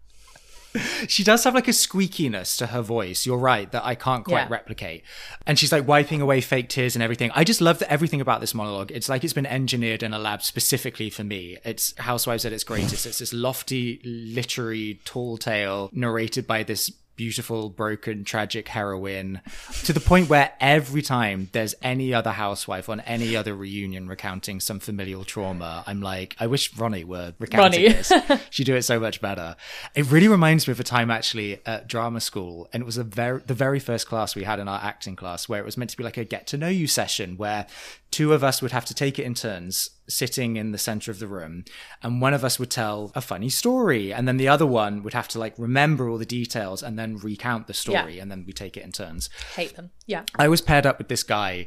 She 1.06 1.22
does 1.24 1.44
have 1.44 1.54
like 1.54 1.68
a 1.68 1.72
squeakiness 1.72 2.56
to 2.58 2.68
her 2.68 2.80
voice. 2.82 3.26
You're 3.26 3.38
right 3.38 3.70
that 3.72 3.84
I 3.84 3.94
can't 3.94 4.24
quite 4.24 4.42
Yeah. 4.42 4.48
replicate. 4.50 5.04
And 5.46 5.58
she's 5.58 5.72
like 5.72 5.86
wiping 5.86 6.20
away 6.20 6.40
fake 6.40 6.68
tears 6.68 6.96
and 6.96 7.02
everything. 7.02 7.30
I 7.34 7.44
just 7.44 7.60
love 7.60 7.78
that 7.80 7.90
everything 7.92 8.20
about 8.20 8.40
this 8.40 8.54
monologue. 8.54 8.90
It's 8.90 9.08
like 9.08 9.22
it's 9.24 9.32
been 9.32 9.46
engineered 9.46 10.02
in 10.02 10.12
a 10.14 10.18
lab 10.18 10.42
specifically 10.42 11.10
for 11.10 11.24
me. 11.24 11.58
It's 11.64 11.94
Housewives 11.98 12.44
at 12.44 12.52
its 12.52 12.64
greatest. 12.64 13.04
It's 13.06 13.18
this 13.18 13.32
lofty, 13.32 14.00
literary, 14.04 15.00
tall 15.04 15.36
tale 15.36 15.90
narrated 15.92 16.46
by 16.46 16.62
this 16.62 16.90
beautiful, 17.16 17.70
broken, 17.70 18.24
tragic 18.24 18.68
heroine 18.68 19.40
to 19.84 19.92
the 19.92 20.00
point 20.00 20.28
where 20.28 20.52
every 20.60 21.02
time 21.02 21.48
there's 21.52 21.74
any 21.82 22.12
other 22.14 22.32
housewife 22.32 22.88
on 22.88 23.00
any 23.00 23.36
other 23.36 23.54
reunion 23.54 24.08
recounting 24.08 24.60
some 24.60 24.78
familial 24.78 25.24
trauma, 25.24 25.84
I'm 25.86 26.00
like, 26.00 26.36
I 26.38 26.46
wish 26.46 26.76
Ronnie 26.76 27.04
were 27.04 27.34
recounting 27.38 27.82
Ronnie. 27.82 27.94
this. 27.94 28.12
She'd 28.50 28.64
do 28.64 28.74
it 28.74 28.82
so 28.82 28.98
much 28.98 29.20
better. 29.20 29.56
It 29.94 30.10
really 30.10 30.28
reminds 30.28 30.66
me 30.66 30.72
of 30.72 30.80
a 30.80 30.84
time 30.84 31.10
actually 31.10 31.60
at 31.66 31.86
drama 31.86 32.20
school, 32.20 32.68
and 32.72 32.82
it 32.82 32.86
was 32.86 32.96
a 32.96 33.04
very 33.04 33.40
the 33.46 33.54
very 33.54 33.78
first 33.78 34.06
class 34.06 34.34
we 34.34 34.44
had 34.44 34.58
in 34.58 34.68
our 34.68 34.80
acting 34.82 35.16
class 35.16 35.48
where 35.48 35.60
it 35.60 35.64
was 35.64 35.76
meant 35.76 35.90
to 35.90 35.96
be 35.96 36.04
like 36.04 36.16
a 36.16 36.24
get 36.24 36.46
to 36.48 36.56
know 36.56 36.68
you 36.68 36.86
session 36.86 37.36
where 37.36 37.66
two 38.12 38.32
of 38.32 38.44
us 38.44 38.62
would 38.62 38.70
have 38.70 38.84
to 38.84 38.94
take 38.94 39.18
it 39.18 39.24
in 39.24 39.34
turns 39.34 39.90
sitting 40.08 40.56
in 40.56 40.70
the 40.70 40.78
center 40.78 41.10
of 41.10 41.18
the 41.18 41.26
room 41.26 41.64
and 42.02 42.20
one 42.20 42.34
of 42.34 42.44
us 42.44 42.58
would 42.58 42.70
tell 42.70 43.10
a 43.14 43.20
funny 43.20 43.48
story 43.48 44.12
and 44.12 44.28
then 44.28 44.36
the 44.36 44.46
other 44.46 44.66
one 44.66 45.02
would 45.02 45.14
have 45.14 45.26
to 45.26 45.38
like 45.38 45.54
remember 45.58 46.08
all 46.08 46.18
the 46.18 46.26
details 46.26 46.82
and 46.82 46.98
then 46.98 47.16
recount 47.16 47.66
the 47.66 47.74
story 47.74 48.16
Yeah. 48.16 48.22
and 48.22 48.30
then 48.30 48.44
we 48.46 48.52
take 48.52 48.76
it 48.76 48.84
in 48.84 48.92
turns 48.92 49.28
Hate 49.56 49.74
them. 49.74 49.90
Yeah. 50.06 50.24
I 50.38 50.46
was 50.48 50.60
paired 50.60 50.86
up 50.86 50.98
with 50.98 51.08
this 51.08 51.22
guy, 51.22 51.66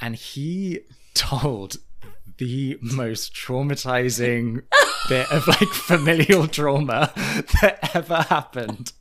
and 0.00 0.16
he 0.16 0.80
told 1.14 1.76
the 2.38 2.76
most 2.82 3.32
traumatizing 3.34 4.62
bit 5.08 5.30
of 5.32 5.46
like 5.48 5.68
familial 5.68 6.46
trauma 6.48 7.12
that 7.62 7.94
ever 7.94 8.22
happened. 8.22 8.92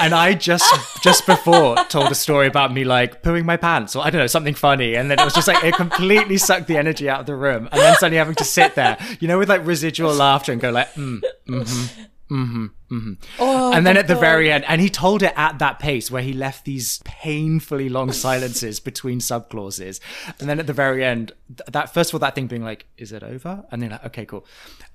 And 0.00 0.14
I 0.14 0.34
just 0.34 0.72
just 1.02 1.26
before 1.26 1.76
told 1.88 2.10
a 2.10 2.14
story 2.14 2.46
about 2.46 2.72
me 2.72 2.84
like 2.84 3.22
pooing 3.22 3.44
my 3.44 3.56
pants 3.56 3.96
or 3.96 4.04
I 4.04 4.10
don't 4.10 4.20
know 4.20 4.26
something 4.26 4.54
funny, 4.54 4.94
and 4.94 5.10
then 5.10 5.18
it 5.18 5.24
was 5.24 5.34
just 5.34 5.48
like 5.48 5.62
it 5.64 5.74
completely 5.74 6.36
sucked 6.38 6.66
the 6.68 6.76
energy 6.76 7.08
out 7.08 7.20
of 7.20 7.26
the 7.26 7.34
room, 7.34 7.68
and 7.72 7.80
then 7.80 7.94
suddenly 7.96 8.18
having 8.18 8.36
to 8.36 8.44
sit 8.44 8.74
there, 8.74 8.96
you 9.20 9.26
know, 9.28 9.38
with 9.38 9.48
like 9.48 9.66
residual 9.66 10.14
laughter 10.14 10.52
and 10.52 10.60
go 10.60 10.70
like, 10.70 10.92
mm, 10.94 11.20
mm, 11.48 12.70
mm, 12.90 13.16
Oh, 13.38 13.72
and 13.72 13.86
then 13.86 13.96
at 13.96 14.06
the 14.06 14.14
very 14.14 14.50
end, 14.52 14.64
and 14.68 14.80
he 14.80 14.88
told 14.88 15.22
it 15.22 15.32
at 15.36 15.58
that 15.58 15.78
pace 15.78 16.10
where 16.10 16.22
he 16.22 16.32
left 16.32 16.64
these 16.64 17.00
painfully 17.04 17.88
long 17.88 18.12
silences 18.12 18.80
between 18.80 19.18
subclauses. 19.18 20.00
And 20.38 20.48
then 20.48 20.58
at 20.58 20.66
the 20.66 20.72
very 20.72 21.04
end, 21.04 21.32
th- 21.48 21.66
that 21.70 21.92
first 21.92 22.10
of 22.10 22.14
all, 22.14 22.20
that 22.20 22.34
thing 22.34 22.46
being 22.46 22.64
like, 22.64 22.86
is 22.96 23.12
it 23.12 23.22
over? 23.22 23.64
And 23.70 23.82
then 23.82 23.90
like, 23.90 24.04
okay, 24.06 24.26
cool. 24.26 24.46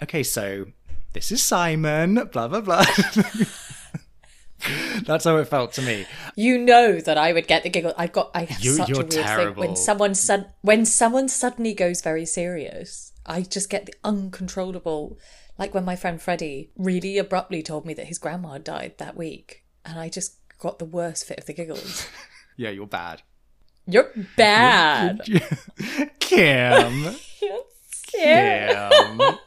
Okay, 0.01 0.23
so 0.23 0.65
this 1.13 1.31
is 1.31 1.41
Simon, 1.43 2.15
blah, 2.31 2.47
blah, 2.47 2.61
blah. 2.61 2.85
That's 5.05 5.25
how 5.25 5.37
it 5.37 5.47
felt 5.47 5.73
to 5.73 5.81
me. 5.81 6.05
You 6.35 6.57
know 6.57 6.99
that 6.99 7.17
I 7.17 7.33
would 7.33 7.47
get 7.47 7.63
the 7.63 7.69
giggle. 7.69 7.93
I've 7.97 8.13
got. 8.13 8.31
I 8.33 8.45
have 8.45 8.59
You- 8.63 8.73
such 8.75 8.89
you're 8.89 9.01
a 9.01 9.05
weird 9.05 9.11
thing 9.25 9.55
when 9.55 9.75
someone 9.75 10.15
sud- 10.15 10.51
when 10.61 10.85
someone 10.85 11.27
suddenly 11.27 11.73
goes 11.73 12.01
very 12.01 12.25
serious. 12.25 13.11
I 13.25 13.41
just 13.41 13.69
get 13.69 13.85
the 13.85 13.93
uncontrollable. 14.03 15.17
Like 15.57 15.73
when 15.73 15.85
my 15.85 15.95
friend 15.95 16.21
Freddie 16.21 16.71
really 16.77 17.17
abruptly 17.17 17.61
told 17.61 17.85
me 17.85 17.93
that 17.95 18.07
his 18.07 18.17
grandma 18.17 18.57
died 18.57 18.95
that 18.97 19.15
week, 19.15 19.63
and 19.85 19.99
I 19.99 20.09
just 20.09 20.35
got 20.59 20.79
the 20.79 20.85
worst 20.85 21.25
fit 21.25 21.39
of 21.39 21.45
the 21.45 21.53
giggles. 21.53 22.07
Yeah, 22.55 22.69
you're 22.69 22.85
bad. 22.85 23.23
You're 23.87 24.11
bad. 24.37 25.21
Kim. 26.19 27.15
Yeah. 28.13 28.89
Kim. 29.17 29.37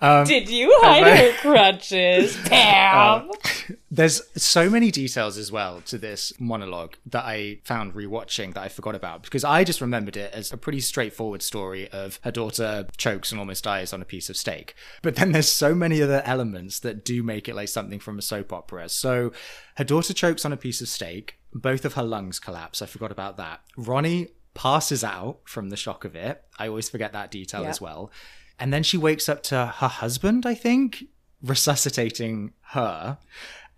Um, 0.00 0.26
Did 0.26 0.48
you 0.50 0.76
hide 0.82 1.06
her 1.06 1.32
crutches, 1.38 2.36
Pam? 2.46 3.30
Uh, 3.30 3.74
there's 3.90 4.20
so 4.36 4.68
many 4.68 4.90
details 4.90 5.38
as 5.38 5.50
well 5.52 5.80
to 5.86 5.98
this 5.98 6.32
monologue 6.40 6.96
that 7.06 7.24
I 7.24 7.58
found 7.64 7.94
rewatching 7.94 8.54
that 8.54 8.62
I 8.62 8.68
forgot 8.68 8.94
about 8.94 9.22
because 9.22 9.44
I 9.44 9.64
just 9.64 9.80
remembered 9.80 10.16
it 10.16 10.32
as 10.34 10.52
a 10.52 10.56
pretty 10.56 10.80
straightforward 10.80 11.42
story 11.42 11.88
of 11.90 12.18
her 12.24 12.30
daughter 12.32 12.86
chokes 12.96 13.30
and 13.30 13.38
almost 13.38 13.64
dies 13.64 13.92
on 13.92 14.02
a 14.02 14.04
piece 14.04 14.28
of 14.28 14.36
steak. 14.36 14.74
But 15.02 15.16
then 15.16 15.32
there's 15.32 15.48
so 15.48 15.74
many 15.74 16.02
other 16.02 16.22
elements 16.24 16.80
that 16.80 17.04
do 17.04 17.22
make 17.22 17.48
it 17.48 17.54
like 17.54 17.68
something 17.68 18.00
from 18.00 18.18
a 18.18 18.22
soap 18.22 18.52
opera. 18.52 18.88
So 18.88 19.32
her 19.76 19.84
daughter 19.84 20.12
chokes 20.12 20.44
on 20.44 20.52
a 20.52 20.56
piece 20.56 20.80
of 20.80 20.88
steak, 20.88 21.38
both 21.52 21.84
of 21.84 21.94
her 21.94 22.02
lungs 22.04 22.38
collapse. 22.38 22.82
I 22.82 22.86
forgot 22.86 23.12
about 23.12 23.36
that. 23.38 23.60
Ronnie 23.76 24.28
passes 24.54 25.04
out 25.04 25.38
from 25.44 25.68
the 25.70 25.76
shock 25.76 26.04
of 26.04 26.16
it. 26.16 26.42
I 26.58 26.68
always 26.68 26.88
forget 26.88 27.12
that 27.12 27.30
detail 27.30 27.62
Yeah. 27.62 27.68
as 27.68 27.80
well. 27.80 28.10
And 28.58 28.72
then 28.72 28.82
she 28.82 28.96
wakes 28.96 29.28
up 29.28 29.42
to 29.44 29.66
her 29.66 29.88
husband, 29.88 30.46
I 30.46 30.54
think, 30.54 31.04
resuscitating 31.42 32.52
her. 32.70 33.18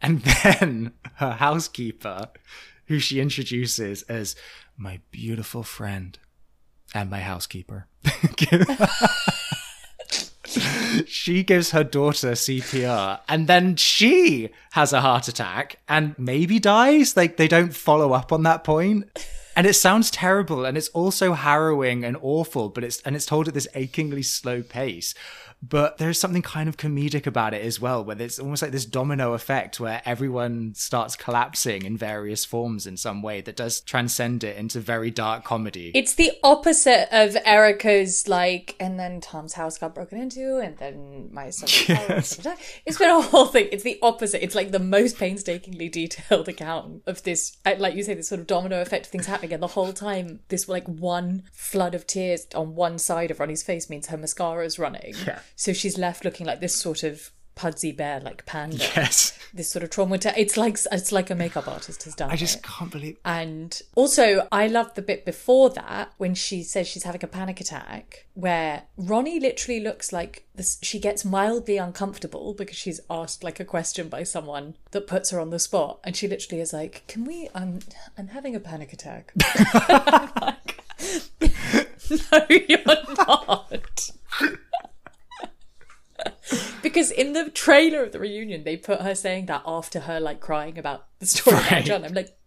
And 0.00 0.22
then 0.42 0.92
her 1.14 1.32
housekeeper, 1.32 2.28
who 2.86 2.98
she 2.98 3.20
introduces 3.20 4.02
as 4.02 4.36
my 4.76 5.00
beautiful 5.10 5.62
friend 5.62 6.18
and 6.94 7.10
my 7.10 7.20
housekeeper. 7.20 7.86
she 11.06 11.42
gives 11.42 11.72
her 11.72 11.84
daughter 11.84 12.32
CPR 12.32 13.20
and 13.28 13.46
then 13.46 13.76
she 13.76 14.50
has 14.72 14.92
a 14.92 15.00
heart 15.00 15.28
attack 15.28 15.80
and 15.88 16.14
maybe 16.18 16.58
dies. 16.58 17.16
Like 17.16 17.36
they 17.36 17.48
don't 17.48 17.74
follow 17.74 18.12
up 18.12 18.32
on 18.32 18.44
that 18.44 18.64
point. 18.64 19.04
And 19.58 19.66
it 19.66 19.74
sounds 19.74 20.12
terrible 20.12 20.64
and 20.64 20.78
it's 20.78 20.86
also 20.90 21.32
harrowing 21.32 22.04
and 22.04 22.16
awful, 22.22 22.68
but 22.68 22.84
it's 22.84 23.00
and 23.00 23.16
it's 23.16 23.26
told 23.26 23.48
at 23.48 23.54
this 23.54 23.66
achingly 23.74 24.22
slow 24.22 24.62
pace. 24.62 25.14
But 25.60 25.98
there's 25.98 26.20
something 26.20 26.42
kind 26.42 26.68
of 26.68 26.76
comedic 26.76 27.26
about 27.26 27.52
it 27.52 27.64
as 27.64 27.80
well, 27.80 28.04
where 28.04 28.20
it's 28.20 28.38
almost 28.38 28.62
like 28.62 28.70
this 28.70 28.84
domino 28.84 29.32
effect 29.32 29.80
where 29.80 30.00
everyone 30.04 30.74
starts 30.74 31.16
collapsing 31.16 31.84
in 31.84 31.96
various 31.96 32.44
forms 32.44 32.86
in 32.86 32.96
some 32.96 33.22
way 33.22 33.40
that 33.40 33.56
does 33.56 33.80
transcend 33.80 34.44
it 34.44 34.56
into 34.56 34.78
very 34.78 35.10
dark 35.10 35.44
comedy. 35.44 35.90
It's 35.94 36.14
the 36.14 36.32
opposite 36.44 37.08
of 37.10 37.36
Erika's 37.44 38.28
like, 38.28 38.76
and 38.78 39.00
then 39.00 39.20
Tom's 39.20 39.54
house 39.54 39.78
got 39.78 39.94
broken 39.94 40.20
into, 40.20 40.58
and 40.58 40.76
then 40.78 41.28
my 41.32 41.50
son. 41.50 41.68
Yes. 41.98 42.38
It's 42.86 42.98
been 42.98 43.10
a 43.10 43.20
whole 43.20 43.46
thing. 43.46 43.68
It's 43.72 43.82
the 43.82 43.98
opposite. 44.02 44.44
It's 44.44 44.54
like 44.54 44.70
the 44.70 44.78
most 44.78 45.18
painstakingly 45.18 45.88
detailed 45.88 46.48
account 46.48 47.02
of 47.06 47.22
this, 47.22 47.56
like 47.64 47.94
you 47.94 48.02
say, 48.02 48.14
this 48.14 48.28
sort 48.28 48.40
of 48.40 48.46
domino 48.46 48.80
effect 48.80 49.06
of 49.06 49.12
things 49.12 49.26
happening, 49.26 49.52
and 49.54 49.62
the 49.62 49.68
whole 49.68 49.92
time, 49.92 50.40
this 50.48 50.68
like 50.68 50.86
one 50.86 51.44
flood 51.52 51.94
of 51.94 52.06
tears 52.06 52.46
on 52.54 52.74
one 52.74 52.98
side 52.98 53.30
of 53.30 53.40
Ronnie's 53.40 53.62
face 53.62 53.90
means 53.90 54.08
her 54.08 54.16
mascara 54.16 54.64
is 54.64 54.78
running. 54.78 55.14
Yeah. 55.26 55.40
So 55.56 55.72
she's 55.72 55.98
left 55.98 56.24
looking 56.24 56.46
like 56.46 56.60
this 56.60 56.74
sort 56.74 57.02
of 57.02 57.30
Pudsey 57.56 57.90
bear, 57.96 58.20
like 58.20 58.46
panda. 58.46 58.76
yes. 58.78 59.34
This 59.54 59.70
sort 59.70 59.82
of 59.82 59.88
trauma. 59.88 60.18
It's 60.36 60.58
like 60.58 60.76
it's 60.92 61.10
like 61.10 61.30
a 61.30 61.34
makeup 61.34 61.66
artist 61.66 62.02
has 62.02 62.14
done. 62.14 62.30
I 62.30 62.34
it. 62.34 62.36
just 62.36 62.62
can't 62.62 62.90
believe 62.90 63.16
And 63.24 63.80
also, 63.94 64.46
I 64.52 64.66
love 64.66 64.92
the 64.94 65.00
bit 65.00 65.24
before 65.24 65.70
that 65.70 66.12
when 66.18 66.34
she 66.34 66.62
says 66.62 66.86
she's 66.86 67.04
having 67.04 67.24
a 67.24 67.26
panic 67.26 67.58
attack, 67.58 68.26
where 68.34 68.82
Ronnie 68.98 69.40
literally 69.40 69.80
looks 69.80 70.12
like 70.12 70.44
this. 70.54 70.76
She 70.82 70.98
gets 71.00 71.24
mildly 71.24 71.78
uncomfortable 71.78 72.52
because 72.52 72.76
she's 72.76 73.00
asked 73.08 73.42
like 73.42 73.58
a 73.58 73.64
question 73.64 74.10
by 74.10 74.22
someone 74.22 74.76
that 74.90 75.06
puts 75.06 75.30
her 75.30 75.40
on 75.40 75.48
the 75.48 75.58
spot, 75.58 75.98
and 76.04 76.14
she 76.14 76.28
literally 76.28 76.60
is 76.60 76.74
like, 76.74 77.04
"Can 77.08 77.24
we? 77.24 77.48
I'm 77.54 77.78
I'm 78.18 78.28
having 78.28 78.54
a 78.54 78.60
panic 78.60 78.92
attack." 78.92 79.32
Like, 80.42 80.84
no, 82.32 82.46
you're 82.50 82.84
not. 83.16 84.10
Because 86.82 87.10
in 87.10 87.32
the 87.32 87.50
trailer 87.50 88.02
of 88.04 88.12
the 88.12 88.20
reunion, 88.20 88.64
they 88.64 88.76
put 88.76 89.02
her 89.02 89.14
saying 89.14 89.46
that 89.46 89.62
after 89.66 90.00
her 90.00 90.20
like 90.20 90.40
crying 90.40 90.78
about 90.78 91.06
the 91.18 91.26
story 91.26 91.56
Right. 91.56 91.84
John. 91.84 92.04
I'm 92.04 92.14
like, 92.14 92.38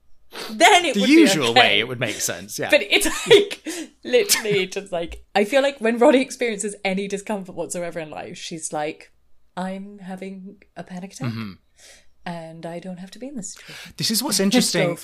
then 0.50 0.86
it 0.86 0.94
the 0.94 1.02
would 1.02 1.10
usual 1.10 1.50
okay. 1.50 1.60
way 1.60 1.80
it 1.80 1.88
would 1.88 2.00
make 2.00 2.16
sense. 2.16 2.58
Yeah. 2.58 2.70
But 2.70 2.82
it's 2.90 3.08
like 3.28 3.94
literally 4.04 4.68
just 4.68 4.92
like 4.92 5.26
I 5.36 5.44
feel 5.44 5.62
like 5.62 5.80
when 5.80 5.98
Ronnie 5.98 6.22
experiences 6.22 6.76
any 6.86 7.08
discomfort 7.08 7.56
whatsoever 7.56 8.00
in 8.00 8.10
life, 8.10 8.38
she's 8.38 8.72
like, 8.72 9.12
I'm 9.58 10.00
having 10.00 10.58
a 10.76 10.84
panic 10.84 11.14
attack. 11.14 11.32
Mm-hmm. 11.32 11.54
And 12.24 12.68
I 12.68 12.78
don't 12.78 12.98
have 12.98 13.10
to 13.12 13.20
be 13.20 13.28
in 13.28 13.36
this 13.36 13.54
situation. 13.54 13.94
this 13.98 14.12
is 14.12 14.22
what's 14.22 14.40
interesting 14.48 14.96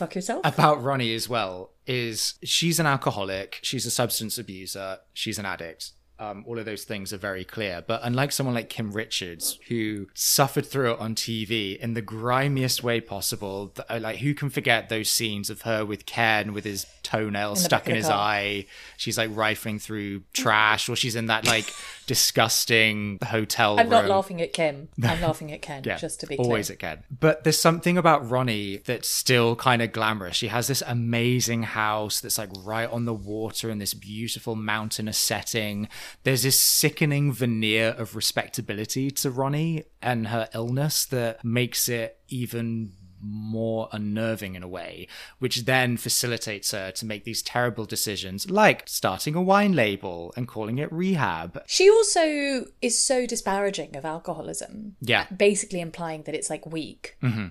about 0.43 0.84
Ronnie 0.84 1.15
as 1.15 1.28
well 1.28 1.72
is 1.88 2.36
she's 2.43 2.80
an 2.80 2.86
alcoholic, 2.86 3.59
she's 3.63 3.88
a 3.88 3.91
substance 3.91 4.38
abuser, 4.38 4.99
she's 5.13 5.39
an 5.39 5.45
addict. 5.45 5.93
Um, 6.20 6.43
all 6.47 6.57
of 6.57 6.65
those 6.65 6.84
things 6.84 7.13
are 7.13 7.18
very 7.18 7.43
clear. 7.43 7.84
But 7.86 8.01
unlike 8.03 8.32
someone 8.32 8.55
like 8.55 8.70
Kim 8.70 8.91
Richards, 8.91 9.59
who 9.68 10.07
suffered 10.15 10.65
through 10.65 10.93
it 10.93 10.99
on 10.99 11.13
TV 11.13 11.78
in 11.78 11.93
the 11.93 12.01
grimiest 12.01 12.82
way 12.82 13.01
possible, 13.01 13.68
th- 13.68 13.86
uh, 13.89 13.99
like 14.01 14.18
who 14.18 14.34
can 14.34 14.49
forget 14.49 14.89
those 14.89 15.09
scenes 15.09 15.51
of 15.51 15.61
her 15.61 15.86
with 15.86 16.07
Ken 16.07 16.53
with 16.53 16.65
his 16.65 16.88
toenail 17.03 17.53
the 17.53 17.59
stuck 17.59 17.88
in 17.88 17.95
his 17.95 18.09
eye? 18.09 18.65
She's 18.97 19.18
like 19.18 19.30
rifling 19.34 19.78
through 19.78 20.24
trash, 20.34 20.89
or 20.89 20.95
she's 20.95 21.15
in 21.15 21.28
that 21.28 21.45
like 21.45 21.72
disgusting 22.08 23.20
hotel 23.24 23.80
I'm 23.80 23.89
not 23.89 24.08
laughing 24.08 24.41
at 24.41 24.53
Kim. 24.53 24.89
I'm 25.03 25.22
laughing 25.22 25.51
at 25.51 25.62
Ken, 25.62 25.84
Yeah, 25.86 25.97
just 25.97 26.20
to 26.22 26.28
be 26.28 26.36
clear. 26.36 26.45
always 26.45 26.68
clear. 26.68 26.76
again. 26.76 27.03
But 27.20 27.43
there's 27.43 27.60
something 27.60 27.97
about 27.97 28.30
Ronnie 28.30 28.78
that's 28.78 29.10
still 29.10 29.55
kind 29.55 29.82
of 29.82 29.91
glamorous. 29.91 30.36
She 30.36 30.47
has 30.47 30.68
this 30.68 30.82
amazing 30.88 31.64
house 31.64 32.20
that's 32.20 32.38
like 32.38 32.49
right 32.64 32.89
on 32.89 33.05
the 33.05 33.14
water 33.14 33.70
in 33.70 33.78
this 33.80 33.93
beautiful 33.93 34.55
mountainous 34.55 35.18
setting. 35.18 35.88
There's 36.24 36.43
this 36.43 36.60
sickening 36.60 37.32
veneer 37.34 37.89
of 37.97 38.16
respectability 38.16 39.12
to 39.12 39.30
Ronnie 39.32 39.84
and 40.01 40.28
her 40.28 40.47
illness 40.53 41.05
that 41.05 41.43
makes 41.43 41.89
it 41.89 42.20
even 42.30 42.93
more 43.30 43.89
unnerving 43.91 44.55
in 44.55 44.63
a 44.63 44.67
way, 44.67 45.07
which 45.39 45.65
then 45.65 45.97
facilitates 45.97 46.71
her 46.71 46.91
to 46.91 47.05
make 47.05 47.23
these 47.23 47.41
terrible 47.41 47.86
decisions 47.86 48.49
like 48.49 48.84
starting 48.88 49.36
a 49.36 49.41
wine 49.41 49.73
label 49.73 50.34
and 50.36 50.47
calling 50.47 50.78
it 50.78 50.91
rehab. 50.91 51.61
She 51.67 51.89
also 51.89 52.65
is 52.82 53.01
so 53.01 53.25
disparaging 53.25 53.95
of 53.95 54.05
alcoholism. 54.05 54.95
Yeah. 55.01 55.28
Basically 55.36 55.82
implying 55.82 56.23
that 56.23 56.36
it's 56.36 56.49
like 56.49 56.65
weak 56.65 57.17
mm-hmm. 57.21 57.47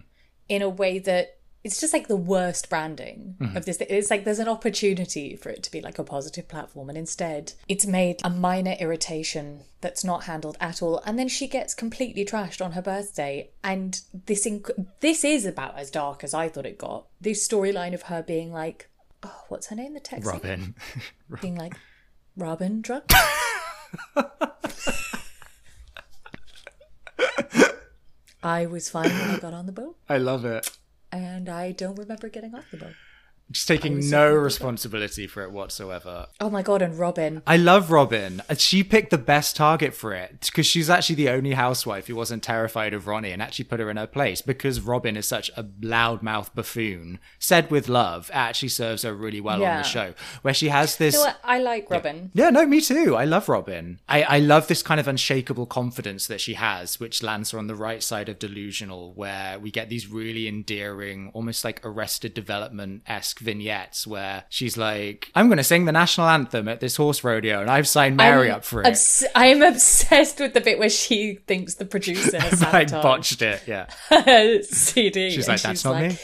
in 0.49 0.63
a 0.63 0.69
way 0.69 0.99
that 1.01 1.39
it's 1.67 1.81
just 1.81 1.93
like 1.93 2.07
the 2.07 2.17
worst 2.17 2.71
branding 2.71 3.35
mm-hmm. 3.41 3.57
of 3.57 3.65
this. 3.65 3.79
It's 3.81 4.09
like 4.09 4.23
there's 4.23 4.39
an 4.39 4.47
opportunity 4.47 5.35
for 5.35 5.49
it 5.49 5.65
to 5.65 5.71
be 5.73 5.81
like 5.81 5.99
a 5.99 6.05
positive 6.05 6.47
platform, 6.47 6.89
and 6.89 6.97
instead 6.97 7.55
it's 7.67 7.85
made 7.85 8.21
a 8.23 8.31
minor 8.31 8.77
irritation 8.79 9.63
that's 9.81 10.05
not 10.05 10.23
handled 10.25 10.57
at 10.61 10.81
all. 10.81 11.03
And 11.05 11.19
then 11.19 11.27
she 11.27 11.49
gets 11.49 11.75
completely 11.75 12.25
trashed 12.25 12.65
on 12.65 12.71
her 12.73 12.83
birthday. 12.83 13.51
And 13.65 14.01
this 14.27 14.47
inc- 14.47 14.87
this 15.01 15.25
is 15.25 15.45
about 15.45 15.77
as 15.77 15.91
dark 15.91 16.23
as 16.23 16.33
I 16.33 16.49
thought 16.49 16.67
it 16.67 16.79
got. 16.79 17.07
This 17.21 17.47
storyline 17.47 17.95
of 17.95 18.03
her 18.03 18.23
being 18.23 18.53
like, 18.53 18.89
oh, 19.25 19.43
what's 19.49 19.67
her 19.67 19.75
name? 19.75 19.95
The 19.95 20.01
text 20.01 20.25
Robin. 20.25 20.77
being 21.43 21.57
like, 21.57 21.75
Robin 22.37 22.81
drug. 22.81 23.11
I 28.41 28.67
was 28.67 28.89
fine 28.89 29.11
when 29.11 29.31
I 29.31 29.39
got 29.41 29.53
on 29.53 29.67
the 29.67 29.73
boat, 29.73 29.97
I 30.09 30.19
love 30.19 30.45
it. 30.45 30.71
And 31.17 31.49
I 31.49 31.73
don't 31.73 31.99
remember 31.99 32.29
getting 32.29 32.55
off 32.55 32.71
the 32.71 32.77
boat. 32.77 32.97
Just 33.53 33.69
taking 33.69 34.11
no 34.11 34.35
responsibility 34.35 35.29
for 35.29 35.45
it 35.45 35.53
whatsoever. 35.53 36.27
Oh 36.41 36.51
my 36.51 36.63
god, 36.63 36.83
and 36.83 36.99
Robin. 36.99 37.43
I 37.47 37.57
love 37.57 37.93
Robin. 37.93 38.43
She 38.57 38.83
picked 38.83 39.11
the 39.11 39.19
best 39.19 39.55
target 39.55 39.95
for 39.95 40.13
it 40.13 40.41
because 40.47 40.67
she's 40.67 40.91
actually 40.91 41.15
the 41.15 41.29
only 41.29 41.53
housewife 41.53 42.09
who 42.09 42.17
wasn't 42.17 42.43
terrified 42.43 42.93
of 42.93 43.07
Ronnie 43.07 43.31
and 43.31 43.41
actually 43.41 43.67
put 43.67 43.79
her 43.79 43.89
in 43.89 43.99
her 43.99 44.07
place 44.09 44.43
because 44.43 44.81
Robin 44.81 45.17
is 45.17 45.29
such 45.29 45.51
a 45.57 45.63
loudmouth 45.63 46.55
buffoon. 46.57 47.21
Said 47.39 47.71
with 47.71 47.89
love, 47.89 48.31
actually 48.33 48.69
serves 48.71 49.03
her 49.03 49.15
really 49.15 49.41
well 49.41 49.65
on 49.65 49.77
the 49.77 49.83
show 49.85 50.15
where 50.43 50.55
she 50.55 50.69
has 50.69 50.97
this. 50.97 51.15
You 51.15 51.25
know? 51.25 51.33
I 51.45 51.61
like 51.61 51.89
Robin. 51.89 52.33
Yeah, 52.35 52.51
no, 52.51 52.67
me 52.67 52.81
too. 52.81 53.15
I 53.15 53.27
love 53.27 53.49
Robin. 53.49 54.01
I, 54.09 54.23
I 54.23 54.39
love 54.41 54.67
this 54.67 54.83
kind 54.83 54.99
of 54.99 55.07
unshakable 55.07 55.67
confidence 55.67 56.27
that 56.27 56.41
she 56.41 56.55
has, 56.55 56.99
which 56.99 57.23
lands 57.23 57.53
her 57.53 57.59
on 57.61 57.69
the 57.69 57.77
right 57.77 58.03
side 58.03 58.29
of 58.29 58.41
delusional, 58.41 59.13
where 59.15 59.59
we 59.61 59.71
get 59.71 59.89
these 59.89 60.09
really 60.09 60.49
endearing, 60.49 61.31
almost 61.33 61.65
like 61.65 61.81
arrested 61.85 62.35
development 62.35 63.03
esque 63.07 63.36
vignettes 63.39 64.07
where 64.07 64.45
she's 64.49 64.77
like, 64.77 65.31
I'm 65.35 65.49
going 65.49 65.59
to 65.59 65.65
sing 65.65 65.85
the 65.85 65.93
national 65.93 66.29
anthem 66.29 66.69
at 66.69 66.81
this 66.81 66.97
horse 66.97 67.23
rodeo 67.25 67.61
and 67.61 67.71
I've 67.71 67.89
signed 67.89 68.17
Mary 68.17 68.51
I'm 68.51 68.57
up 68.57 68.65
for 68.65 68.83
it. 68.83 68.87
obs- 68.87 69.25
I 69.35 69.47
am 69.47 69.63
obsessed 69.63 70.41
with 70.41 70.55
the 70.55 70.61
bit 70.61 70.79
where 70.79 70.91
she 70.91 71.35
thinks 71.47 71.75
the 71.75 71.85
producer 71.85 72.41
has 72.41 72.63
I 72.63 72.85
botched 72.85 73.43
it. 73.43 73.63
Yeah. 73.67 73.87
CD. 74.63 75.31
She's 75.31 75.49
like, 75.49 75.63
that's 75.63 75.85
not 75.85 76.01
me. 76.01 76.19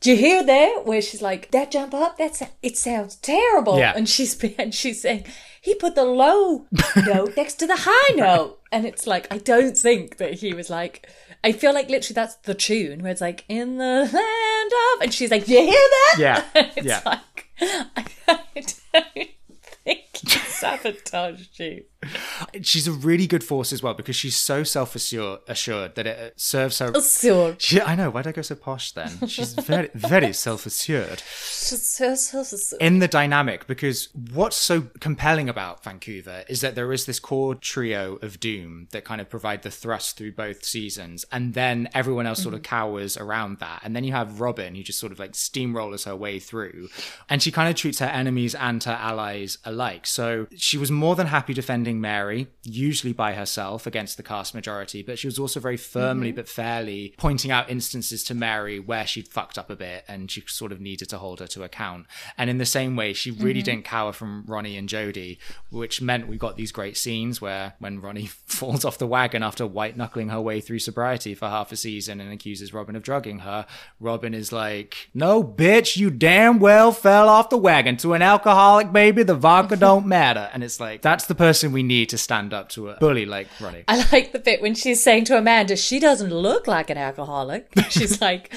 Do 0.00 0.10
you 0.10 0.16
hear 0.16 0.44
that? 0.44 0.82
Where 0.84 1.02
she's 1.02 1.22
like, 1.22 1.50
that 1.50 1.72
jump 1.72 1.92
up, 1.92 2.18
that's 2.18 2.42
it 2.62 2.76
sounds 2.76 3.16
terrible. 3.16 3.78
Yeah. 3.78 3.92
And 3.96 4.08
she's 4.08 4.40
and 4.58 4.74
she's 4.74 5.02
saying, 5.02 5.24
he 5.60 5.74
put 5.74 5.94
the 5.94 6.04
low 6.04 6.66
note 6.96 7.36
next 7.36 7.54
to 7.54 7.66
the 7.66 7.76
high 7.78 8.14
note. 8.14 8.60
And 8.70 8.86
it's 8.86 9.06
like, 9.06 9.26
I 9.32 9.38
don't 9.38 9.76
think 9.76 10.18
that 10.18 10.34
he 10.34 10.54
was 10.54 10.70
like 10.70 11.08
I 11.44 11.52
feel 11.52 11.72
like 11.72 11.88
literally 11.88 12.14
that's 12.14 12.34
the 12.36 12.54
tune 12.54 13.02
where 13.02 13.12
it's 13.12 13.20
like, 13.20 13.44
in 13.48 13.76
the 13.78 13.84
land 14.12 14.72
of 14.96 15.02
and 15.02 15.14
she's 15.14 15.30
like, 15.30 15.46
you 15.48 15.60
hear 15.60 15.72
that? 15.72 16.16
Yeah. 16.18 16.44
It's 16.76 16.86
Yeah. 16.86 17.00
like 17.04 17.46
I, 17.60 18.04
I 18.28 18.36
don't 18.92 19.28
think 19.84 20.07
sabotaged 20.48 21.58
you. 21.58 21.84
She's 22.62 22.86
a 22.86 22.92
really 22.92 23.26
good 23.26 23.42
force 23.42 23.72
as 23.72 23.82
well 23.82 23.94
because 23.94 24.14
she's 24.14 24.36
so 24.36 24.62
self 24.62 24.94
assured 24.94 25.94
that 25.94 26.06
it 26.06 26.40
serves 26.40 26.78
her. 26.78 26.92
So 27.00 27.00
She, 27.58 27.80
I 27.80 27.96
know. 27.96 28.10
Why 28.10 28.22
did 28.22 28.30
I 28.30 28.32
go 28.32 28.42
so 28.42 28.54
posh 28.54 28.92
then? 28.92 29.26
She's 29.26 29.54
very, 29.54 29.90
very 29.94 30.32
self 30.32 30.64
assured. 30.66 31.20
She's 31.20 31.86
so 31.88 32.14
self 32.14 32.52
assured. 32.52 32.80
in 32.80 33.00
the 33.00 33.08
dynamic 33.08 33.66
because 33.66 34.08
what's 34.32 34.56
so 34.56 34.82
compelling 35.00 35.48
about 35.48 35.82
Vancouver 35.82 36.44
is 36.48 36.60
that 36.60 36.74
there 36.74 36.92
is 36.92 37.06
this 37.06 37.18
core 37.18 37.54
trio 37.54 38.16
of 38.22 38.38
doom 38.38 38.88
that 38.92 39.04
kind 39.04 39.20
of 39.20 39.28
provide 39.28 39.62
the 39.62 39.70
thrust 39.70 40.16
through 40.16 40.32
both 40.32 40.64
seasons 40.64 41.24
and 41.32 41.54
then 41.54 41.88
everyone 41.94 42.26
else 42.26 42.42
sort 42.42 42.54
of 42.54 42.60
mm-hmm. 42.62 42.70
cowers 42.70 43.16
around 43.16 43.58
that 43.58 43.80
and 43.82 43.94
then 43.94 44.04
you 44.04 44.12
have 44.12 44.40
Robin 44.40 44.74
who 44.74 44.82
just 44.82 44.98
sort 44.98 45.12
of 45.12 45.18
like 45.18 45.32
steamrollers 45.32 46.06
her 46.06 46.16
way 46.16 46.38
through 46.38 46.88
and 47.28 47.42
she 47.42 47.50
kind 47.50 47.68
of 47.68 47.74
treats 47.74 47.98
her 47.98 48.06
enemies 48.06 48.54
and 48.54 48.82
her 48.84 48.92
allies 48.92 49.58
alike 49.64 50.06
so 50.08 50.46
she 50.56 50.78
was 50.78 50.90
more 50.90 51.14
than 51.14 51.26
happy 51.26 51.52
defending 51.52 52.00
Mary 52.00 52.48
usually 52.62 53.12
by 53.12 53.34
herself 53.34 53.86
against 53.86 54.16
the 54.16 54.22
cast 54.22 54.54
majority 54.54 55.02
but 55.02 55.18
she 55.18 55.26
was 55.26 55.38
also 55.38 55.60
very 55.60 55.76
firmly 55.76 56.28
mm-hmm. 56.28 56.36
but 56.36 56.48
fairly 56.48 57.14
pointing 57.18 57.50
out 57.50 57.70
instances 57.70 58.24
to 58.24 58.34
Mary 58.34 58.78
where 58.78 59.06
she'd 59.06 59.28
fucked 59.28 59.58
up 59.58 59.70
a 59.70 59.76
bit 59.76 60.04
and 60.08 60.30
she 60.30 60.42
sort 60.46 60.72
of 60.72 60.80
needed 60.80 61.08
to 61.08 61.18
hold 61.18 61.40
her 61.40 61.46
to 61.46 61.62
account. 61.62 62.06
And 62.36 62.48
in 62.48 62.58
the 62.58 62.66
same 62.66 62.96
way 62.96 63.12
she 63.12 63.30
really 63.30 63.60
mm-hmm. 63.60 63.64
didn't 63.64 63.84
cower 63.84 64.12
from 64.12 64.44
Ronnie 64.46 64.76
and 64.76 64.88
Jody 64.88 65.38
which 65.70 66.00
meant 66.00 66.28
we 66.28 66.36
got 66.36 66.56
these 66.56 66.72
great 66.72 66.96
scenes 66.96 67.40
where 67.40 67.74
when 67.78 68.00
Ronnie 68.00 68.26
falls 68.46 68.84
off 68.84 68.98
the 68.98 69.06
wagon 69.06 69.42
after 69.42 69.66
white 69.66 69.96
knuckling 69.96 70.28
her 70.30 70.40
way 70.40 70.60
through 70.60 70.78
sobriety 70.78 71.34
for 71.34 71.48
half 71.48 71.72
a 71.72 71.76
season 71.76 72.20
and 72.20 72.32
accuses 72.32 72.72
Robin 72.72 72.96
of 72.96 73.02
drugging 73.02 73.40
her 73.40 73.66
Robin 74.00 74.34
is 74.34 74.52
like 74.52 75.10
no 75.12 75.44
bitch 75.44 75.96
you 75.96 76.10
damn 76.10 76.58
well 76.58 76.92
fell 76.92 77.28
off 77.28 77.50
the 77.50 77.58
wagon 77.58 77.96
to 77.98 78.14
an 78.14 78.22
alcoholic 78.22 78.92
baby 78.92 79.22
the 79.22 79.34
vodka 79.34 79.76
don't 79.76 79.97
matter 80.06 80.48
and 80.52 80.62
it's 80.62 80.78
like 80.80 81.02
that's 81.02 81.26
the 81.26 81.34
person 81.34 81.72
we 81.72 81.82
need 81.82 82.08
to 82.10 82.18
stand 82.18 82.52
up 82.54 82.68
to 82.70 82.90
a 82.90 82.96
bully 82.98 83.26
like 83.26 83.48
Ronnie 83.60 83.84
I 83.88 84.04
like 84.12 84.32
the 84.32 84.38
bit 84.38 84.60
when 84.62 84.74
she's 84.74 85.02
saying 85.02 85.24
to 85.26 85.38
Amanda, 85.38 85.76
she 85.76 85.98
doesn't 85.98 86.30
look 86.30 86.66
like 86.66 86.90
an 86.90 86.98
alcoholic. 86.98 87.68
She's 87.90 88.20
like, 88.20 88.52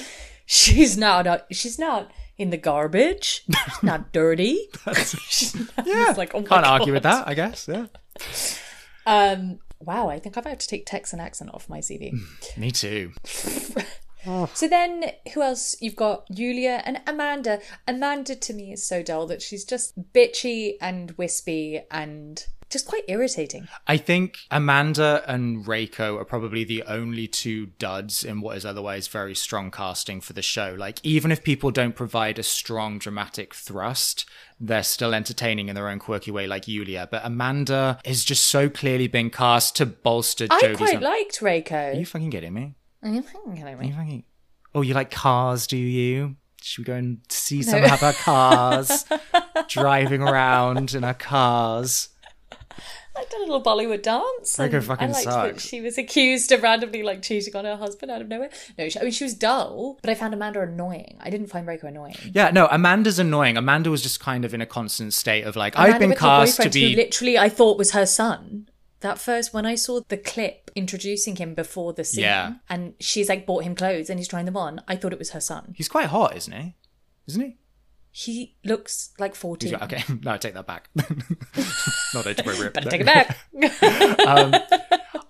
she's 0.46 0.96
not, 0.96 1.26
a, 1.26 1.44
she's 1.50 1.78
not 1.78 2.10
in 2.38 2.50
the 2.50 2.56
garbage. 2.56 3.44
She's 3.46 3.82
not 3.82 4.12
dirty. 4.12 4.68
she's 4.94 5.54
not, 5.54 5.86
yeah 5.86 6.14
like, 6.16 6.34
oh 6.34 6.42
can't 6.42 6.66
argue 6.66 6.92
with 6.92 7.02
that 7.04 7.26
I 7.28 7.34
guess 7.34 7.68
yeah 7.68 7.86
Um, 9.06 9.58
wow, 9.80 10.08
I 10.08 10.18
think 10.18 10.36
I'm 10.36 10.42
about 10.42 10.60
to 10.60 10.68
take 10.68 10.86
Texan 10.86 11.20
accent 11.20 11.50
off 11.54 11.68
my 11.68 11.78
CV. 11.78 12.12
me 12.56 12.70
too 12.70 13.12
Oh. 14.26 14.50
So 14.54 14.68
then, 14.68 15.12
who 15.34 15.42
else? 15.42 15.76
You've 15.80 15.96
got 15.96 16.28
Ioulia 16.28 16.82
and 16.84 17.00
Amanda. 17.06 17.60
Amanda 17.86 18.34
to 18.36 18.52
me 18.52 18.72
is 18.72 18.86
so 18.86 19.02
dull 19.02 19.26
that 19.26 19.42
she's 19.42 19.64
just 19.64 20.12
bitchy 20.12 20.74
and 20.80 21.12
wispy 21.12 21.82
and 21.90 22.44
just 22.72 22.86
quite 22.86 23.04
irritating. 23.06 23.68
I 23.86 23.98
think 23.98 24.38
Amanda 24.50 25.22
and 25.28 25.64
Reiko 25.64 26.18
are 26.18 26.24
probably 26.24 26.64
the 26.64 26.82
only 26.84 27.28
two 27.28 27.66
duds 27.78 28.24
in 28.24 28.40
what 28.40 28.56
is 28.56 28.64
otherwise 28.64 29.08
very 29.08 29.34
strong 29.34 29.70
casting 29.70 30.20
for 30.20 30.32
the 30.32 30.42
show. 30.42 30.74
Like, 30.78 30.98
even 31.02 31.30
if 31.30 31.44
people 31.44 31.70
don't 31.70 31.94
provide 31.94 32.38
a 32.38 32.42
strong 32.42 32.98
dramatic 32.98 33.54
thrust, 33.54 34.24
they're 34.58 34.82
still 34.82 35.14
entertaining 35.14 35.68
in 35.68 35.74
their 35.74 35.88
own 35.88 35.98
quirky 35.98 36.30
way, 36.30 36.46
like 36.46 36.64
Ioulia. 36.64 37.10
But 37.10 37.24
Amanda 37.24 37.98
has 38.06 38.24
just 38.24 38.46
so 38.46 38.70
clearly 38.70 39.06
been 39.06 39.28
cast 39.28 39.76
to 39.76 39.86
bolster 39.86 40.46
I 40.50 40.60
Jody's. 40.60 40.78
quite 40.78 41.02
liked 41.02 41.40
Reiko. 41.40 41.94
Are 41.94 41.98
you 41.98 42.06
fucking 42.06 42.30
kidding 42.30 42.54
me? 42.54 42.74
Are 43.02 43.08
you 43.10 43.22
thinking 43.22 43.62
of 43.62 43.68
Are 43.68 43.76
me? 43.76 43.88
you 43.88 43.94
fucking. 43.94 44.24
Oh, 44.74 44.82
you 44.82 44.94
like 44.94 45.10
cars, 45.10 45.66
do 45.66 45.76
you? 45.76 46.36
Should 46.62 46.78
we 46.82 46.84
go 46.84 46.94
and 46.94 47.18
see 47.28 47.62
some 47.62 47.82
of 47.82 48.02
our 48.02 48.12
cars? 48.12 49.04
driving 49.68 50.22
around 50.22 50.94
in 50.94 51.02
our 51.04 51.14
cars. 51.14 52.08
I 53.14 53.24
did 53.24 53.40
a 53.40 53.40
little 53.40 53.62
Bollywood 53.62 54.02
dance. 54.02 54.56
Reiko 54.56 54.74
and 54.74 54.84
fucking 54.84 55.08
I 55.08 55.12
liked 55.12 55.24
that 55.26 55.32
sucks. 55.50 55.66
she 55.66 55.80
was 55.82 55.98
accused 55.98 56.50
of 56.52 56.62
randomly 56.62 57.02
like 57.02 57.20
cheating 57.20 57.54
on 57.54 57.66
her 57.66 57.76
husband 57.76 58.10
out 58.10 58.22
of 58.22 58.28
nowhere. 58.28 58.48
No, 58.78 58.88
she, 58.88 58.98
I 58.98 59.02
mean 59.02 59.12
she 59.12 59.24
was 59.24 59.34
dull, 59.34 59.98
but 60.00 60.08
I 60.10 60.14
found 60.14 60.32
Amanda 60.32 60.62
annoying. 60.62 61.18
I 61.20 61.28
didn't 61.28 61.48
find 61.48 61.66
Reiko 61.66 61.84
annoying. 61.84 62.16
Yeah, 62.32 62.50
no, 62.52 62.68
Amanda's 62.70 63.18
annoying. 63.18 63.56
Amanda 63.58 63.90
was 63.90 64.02
just 64.02 64.18
kind 64.20 64.44
of 64.46 64.54
in 64.54 64.62
a 64.62 64.66
constant 64.66 65.12
state 65.12 65.44
of 65.44 65.56
like, 65.56 65.76
I've 65.76 65.88
Amanda 65.88 65.98
been 66.00 66.08
with 66.10 66.18
her 66.20 66.26
cast 66.26 66.56
to 66.56 66.62
boyfriend, 66.62 66.74
who 66.74 66.80
be. 66.80 66.96
literally 66.96 67.38
I 67.38 67.48
thought 67.50 67.76
was 67.76 67.90
her 67.90 68.06
son. 68.06 68.68
That 69.02 69.18
first 69.18 69.52
when 69.52 69.66
I 69.66 69.74
saw 69.74 70.00
the 70.08 70.16
clip 70.16 70.70
introducing 70.74 71.36
him 71.36 71.54
before 71.54 71.92
the 71.92 72.04
scene, 72.04 72.24
Yeah. 72.24 72.54
and 72.68 72.94
she's 73.00 73.28
like 73.28 73.44
bought 73.46 73.64
him 73.64 73.74
clothes 73.74 74.08
and 74.08 74.18
he's 74.18 74.28
trying 74.28 74.46
them 74.46 74.56
on, 74.56 74.80
I 74.88 74.96
thought 74.96 75.12
it 75.12 75.18
was 75.18 75.30
her 75.30 75.40
son. 75.40 75.74
He's 75.76 75.88
quite 75.88 76.06
hot, 76.06 76.36
isn't 76.36 76.52
he? 76.52 76.74
Isn't 77.28 77.40
he? 77.42 77.56
He 78.12 78.56
looks 78.64 79.10
like 79.18 79.34
14. 79.34 79.74
Okay, 79.76 80.02
no, 80.22 80.32
I 80.32 80.36
take 80.38 80.54
that 80.54 80.66
back. 80.66 80.88
Not 82.14 82.26
inappropriate. 82.26 82.74
Better 82.74 82.90
take 82.90 83.00
it 83.00 83.06
back. 83.06 83.38
Um, 84.26 84.54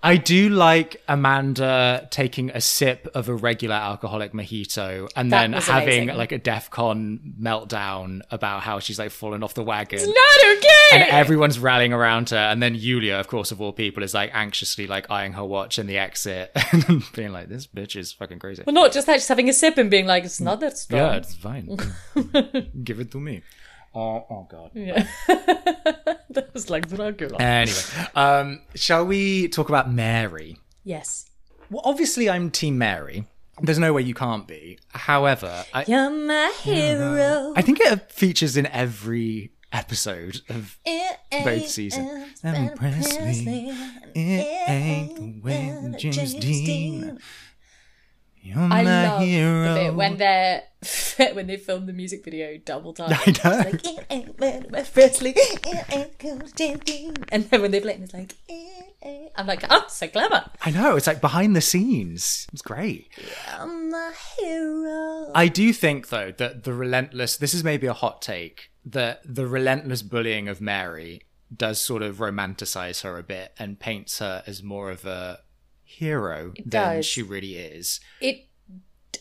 I 0.05 0.17
do 0.17 0.49
like 0.49 1.01
Amanda 1.07 2.09
taking 2.11 2.49
a 2.49 2.59
sip 2.59 3.07
of 3.15 3.29
a 3.29 3.33
regular 3.33 3.75
alcoholic 3.75 4.33
mojito 4.33 5.09
and 5.15 5.31
That 5.31 5.49
then 5.51 5.53
having 5.61 6.03
amazing. 6.03 6.17
like 6.17 6.33
a 6.33 6.37
DEF 6.37 6.69
CON 6.69 7.35
meltdown 7.41 8.19
about 8.29 8.63
how 8.63 8.79
she's 8.79 8.99
like 8.99 9.11
fallen 9.11 9.43
off 9.43 9.53
the 9.53 9.63
wagon. 9.63 9.99
It's 9.99 10.05
Not 10.07 10.57
okay. 10.57 11.03
and 11.03 11.03
everyone's 11.09 11.57
rallying 11.57 11.93
around 11.93 12.31
her, 12.31 12.35
and 12.37 12.61
then 12.61 12.75
Ioulia, 12.75 13.17
of 13.19 13.27
course, 13.29 13.51
of 13.51 13.61
all 13.61 13.71
people, 13.71 14.03
is 14.03 14.13
like 14.13 14.31
anxiously 14.33 14.87
like 14.87 15.09
eyeing 15.09 15.33
her 15.33 15.45
watch 15.45 15.79
in 15.79 15.87
the 15.87 15.97
exit 15.97 16.51
and 16.73 17.01
being 17.15 17.31
like, 17.31 17.47
"This 17.47 17.65
bitch 17.65 17.95
is 17.95 18.11
fucking 18.11 18.39
crazy." 18.39 18.63
well, 18.65 18.73
not 18.73 18.91
just 18.91 19.07
that, 19.07 19.15
just 19.15 19.29
having 19.29 19.47
a 19.47 19.53
sip 19.53 19.77
and 19.77 19.89
being 19.89 20.05
like, 20.05 20.25
it's 20.25 20.41
not 20.41 20.59
that 20.59 20.77
strong. 20.77 21.01
Yeah, 21.01 21.15
it's 21.15 21.33
fine. 21.33 21.79
Give 22.83 22.99
it 22.99 23.09
to 23.11 23.19
me. 23.19 23.41
Oh, 23.95 24.25
oh 24.29 24.47
god. 24.49 24.71
Yeah. 24.73 25.07
that 25.27 26.49
was 26.53 26.69
like 26.69 26.89
Dracula. 26.89 27.37
Anyway, 27.39 27.77
um, 28.15 28.61
shall 28.75 29.05
we 29.05 29.47
talk 29.49 29.69
about 29.69 29.91
Mary? 29.91 30.57
yes. 30.83 31.29
Well, 31.69 31.81
obviously, 31.85 32.29
I'm 32.29 32.51
Team 32.51 32.77
Mary. 32.77 33.25
There's 33.61 33.79
no 33.79 33.93
way 33.93 34.01
you 34.03 34.13
can't 34.13 34.47
be. 34.47 34.77
However, 34.89 35.63
I, 35.73 35.85
You're 35.87 36.09
my 36.11 36.53
hero. 36.61 37.53
I 37.55 37.61
think 37.61 37.79
it 37.79 38.11
features 38.11 38.57
in 38.57 38.67
every 38.67 39.51
episode 39.71 40.41
of 40.49 40.77
it 40.85 41.17
both 41.43 41.67
seasons. 41.67 42.41
Elvis 42.43 42.75
Presley, 42.75 43.69
it 44.13 44.69
ain't 44.69 45.15
the 45.15 45.41
way 45.41 45.95
James 45.97 46.33
Dean. 46.35 47.19
You're 48.43 48.59
I 48.59 48.67
my 48.67 48.83
love 48.83 49.21
hero. 49.21 49.73
the 49.73 49.79
bit 49.79 49.95
when 49.95 50.17
they're 50.17 50.63
when 51.33 51.47
they 51.47 51.55
film 51.55 51.85
the 51.85 51.93
music 51.93 52.25
video 52.25 52.57
double 52.57 52.93
time. 52.93 53.11
I 53.13 53.15
know. 53.15 53.59
It's 53.61 53.85
like, 53.85 53.85
"It 53.85 54.05
ain't 54.09 54.37
Elvis 54.37 54.93
Presley, 54.93 55.33
it 55.35 55.85
ain't 55.89 56.19
cool 56.19 56.41
And 57.31 57.49
then 57.49 57.61
when 57.61 57.71
they 57.71 57.79
play 57.79 57.93
it, 57.93 58.01
it's 58.01 58.13
like, 58.13 58.35
"It 58.49 58.95
ain't-" 59.01 59.31
I'm 59.37 59.47
like, 59.47 59.63
oh, 59.69 59.85
so 59.87 60.09
clever. 60.09 60.43
I 60.61 60.71
know. 60.71 60.97
It's 60.97 61.07
like 61.07 61.21
behind 61.21 61.55
the 61.55 61.61
scenes. 61.61 62.47
It's 62.51 62.61
great. 62.61 63.07
I'm 63.57 63.89
the 63.91 64.13
hero. 64.37 65.31
I 65.33 65.47
do 65.47 65.71
think 65.71 66.09
though 66.09 66.33
that 66.37 66.65
the 66.65 66.73
relentless 66.73 67.37
this 67.37 67.53
is 67.53 67.63
maybe 67.63 67.87
a 67.87 67.93
hot 67.93 68.21
take 68.21 68.71
that 68.85 69.21
the 69.23 69.47
relentless 69.47 70.01
bullying 70.01 70.49
of 70.49 70.59
Mary 70.59 71.21
does 71.55 71.81
sort 71.81 72.01
of 72.01 72.17
romanticize 72.17 73.03
her 73.03 73.17
a 73.17 73.23
bit 73.23 73.53
and 73.57 73.79
paints 73.79 74.19
her 74.19 74.43
as 74.45 74.61
more 74.61 74.91
of 74.91 75.05
a 75.05 75.39
hero 75.93 76.53
than 76.57 76.95
does. 76.95 77.05
she 77.05 77.21
really 77.21 77.55
is. 77.57 77.99
it 78.21 78.47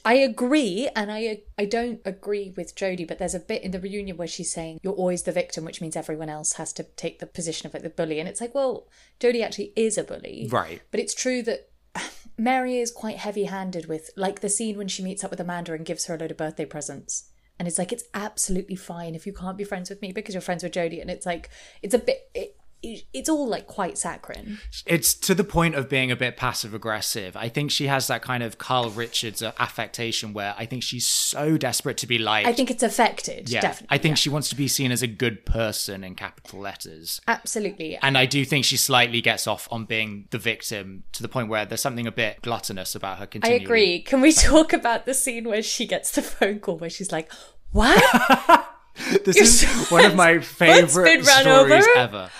I 0.04 0.14
agree, 0.14 0.88
and 0.96 1.12
I 1.12 1.42
I 1.56 1.64
don't 1.64 2.00
agree 2.04 2.52
with 2.56 2.74
Jody, 2.74 3.04
but 3.04 3.18
there's 3.18 3.34
a 3.34 3.40
bit 3.40 3.62
in 3.62 3.70
the 3.70 3.78
reunion 3.78 4.16
where 4.16 4.26
she's 4.26 4.52
saying 4.52 4.80
you're 4.82 4.94
always 4.94 5.22
the 5.22 5.32
victim, 5.32 5.64
which 5.64 5.80
means 5.80 5.94
everyone 5.94 6.28
else 6.28 6.54
has 6.54 6.72
to 6.74 6.82
take 6.82 7.20
the 7.20 7.26
position 7.26 7.66
of 7.66 7.74
like 7.74 7.84
the 7.84 7.90
bully, 7.90 8.18
and 8.18 8.28
it's 8.28 8.40
like, 8.40 8.54
well, 8.54 8.88
Jody 9.20 9.42
actually 9.42 9.72
is 9.76 9.96
a 9.96 10.04
bully, 10.04 10.48
Right. 10.50 10.82
But 10.90 11.00
it's 11.00 11.14
true 11.14 11.42
that 11.42 11.70
Mary 12.38 12.78
is 12.78 12.90
quite 12.90 13.18
heavy-handed 13.18 13.86
with 13.86 14.10
like 14.16 14.40
the 14.40 14.48
scene 14.48 14.76
when 14.76 14.88
she 14.88 15.04
meets 15.04 15.22
up 15.22 15.30
with 15.30 15.40
Amanda 15.40 15.72
and 15.72 15.86
gives 15.86 16.06
her 16.06 16.14
a 16.14 16.18
load 16.18 16.32
of 16.32 16.36
birthday 16.36 16.64
presents. 16.64 17.30
And 17.58 17.68
it's 17.68 17.78
like 17.78 17.92
it's 17.92 18.04
absolutely 18.12 18.76
fine 18.76 19.14
if 19.14 19.24
you 19.24 19.32
can't 19.32 19.58
be 19.58 19.62
friends 19.62 19.88
with 19.88 20.02
me 20.02 20.10
because 20.10 20.34
you're 20.34 20.40
friends 20.40 20.64
with 20.64 20.72
Jody, 20.72 21.00
and 21.00 21.10
it's 21.10 21.26
like 21.26 21.48
it's 21.80 21.94
a 21.94 21.98
bit 21.98 22.28
it, 22.34 22.40
it, 22.40 22.56
it's 22.82 23.28
all 23.28 23.46
like 23.46 23.66
quite 23.66 23.96
saccharine. 23.96 24.58
It's 24.86 25.14
to 25.14 25.34
the 25.34 25.44
point 25.44 25.74
of 25.74 25.88
being 25.88 26.10
a 26.10 26.16
bit 26.16 26.36
passive 26.36 26.74
aggressive. 26.74 27.36
I 27.36 27.48
think 27.48 27.70
she 27.70 27.86
has 27.86 28.08
that 28.08 28.22
kind 28.22 28.42
of 28.42 28.58
Kyle 28.58 28.90
Richards 28.90 29.42
uh, 29.42 29.52
affectation 29.58 30.32
where 30.32 30.54
I 30.58 30.66
think 30.66 30.82
she's 30.82 31.06
so 31.06 31.56
desperate 31.56 31.96
to 31.98 32.06
be 32.06 32.18
liked. 32.18 32.48
I 32.48 32.52
think 32.52 32.70
it's 32.70 32.82
affected, 32.82 33.48
yeah, 33.48 33.60
definitely. 33.60 33.94
I 33.94 33.98
think 33.98 34.12
yeah. 34.12 34.16
she 34.16 34.30
wants 34.30 34.48
to 34.48 34.56
be 34.56 34.68
seen 34.68 34.90
as 34.90 35.02
a 35.02 35.06
good 35.06 35.46
person 35.46 36.02
in 36.02 36.14
capital 36.14 36.60
letters. 36.60 37.20
absolutely. 37.28 37.96
And 38.02 38.18
I 38.18 38.26
do 38.26 38.44
think 38.44 38.64
she 38.64 38.76
slightly 38.76 39.20
gets 39.20 39.46
off 39.46 39.68
on 39.70 39.84
being 39.84 40.26
the 40.30 40.38
victim 40.38 41.04
to 41.12 41.22
the 41.22 41.28
point 41.28 41.48
where 41.48 41.64
there's 41.64 41.80
something 41.80 42.06
a 42.06 42.12
bit 42.12 42.42
gluttonous 42.42 42.94
about 42.94 43.18
her 43.18 43.28
I 43.42 43.50
agree. 43.50 44.02
Can 44.02 44.20
we 44.20 44.32
talk 44.32 44.72
about 44.72 45.06
the 45.06 45.14
scene 45.14 45.44
where 45.44 45.62
she 45.62 45.86
gets 45.86 46.10
the 46.12 46.22
phone 46.22 46.60
call 46.60 46.76
where 46.76 46.90
she's 46.90 47.12
like, 47.12 47.32
"What? 47.70 48.68
This 49.24 49.62
is 49.62 49.88
one 49.90 50.04
of 50.04 50.14
my 50.14 50.38
favorite 50.40 51.24
stories 51.24 51.86
ever. 51.96 52.30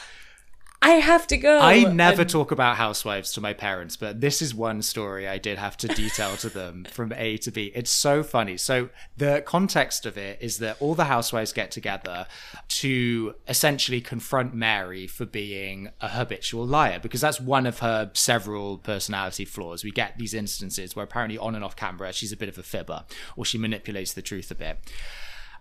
I 0.83 0.95
have 0.95 1.27
to 1.29 1.37
go." 1.37 1.61
I 1.61 1.85
never 1.85 2.23
And 2.23 2.31
talk 2.31 2.51
about 2.51 2.77
housewives 2.77 3.33
to 3.35 3.41
my 3.41 3.53
parents, 3.53 3.97
but 3.97 4.21
this 4.21 4.43
is 4.43 4.55
one 4.55 4.83
story 4.83 5.29
I 5.29 5.39
did 5.39 5.59
have 5.59 5.77
to 5.79 5.89
detail 5.89 6.37
to 6.39 6.49
them 6.49 6.85
from 6.91 7.13
A 7.13 7.37
to 7.39 7.51
B. 7.51 7.73
It's 7.75 7.91
so 7.91 8.23
funny. 8.23 8.57
So, 8.57 8.91
the 9.17 9.43
context 9.47 10.07
of 10.07 10.19
it 10.19 10.39
is 10.41 10.59
that 10.59 10.77
all 10.81 10.95
the 10.95 11.05
housewives 11.05 11.53
get 11.53 11.71
together 11.71 12.27
to 12.69 13.35
essentially 13.49 14.01
confront 14.01 14.55
Mary 14.55 15.07
for 15.07 15.25
being 15.25 15.91
a 16.01 16.09
habitual 16.09 16.67
liar, 16.67 16.99
because 17.01 17.21
that's 17.21 17.41
one 17.41 17.67
of 17.67 17.79
her 17.79 18.11
several 18.15 18.79
personality 18.79 19.45
flaws. 19.45 19.85
We 19.85 19.91
get 19.91 20.19
these 20.19 20.35
instances 20.35 20.97
where 20.97 21.05
apparently 21.05 21.39
on 21.39 21.55
and 21.55 21.65
off 21.65 21.77
camera, 21.77 22.13
she's 22.13 22.33
a 22.33 22.37
bit 22.37 22.49
of 22.49 22.59
a 22.59 22.63
fibber 22.63 23.05
or 23.37 23.45
she 23.45 23.59
manipulates 23.59 24.13
the 24.13 24.23
truth 24.23 24.51
a 24.51 24.55
bit. 24.55 24.79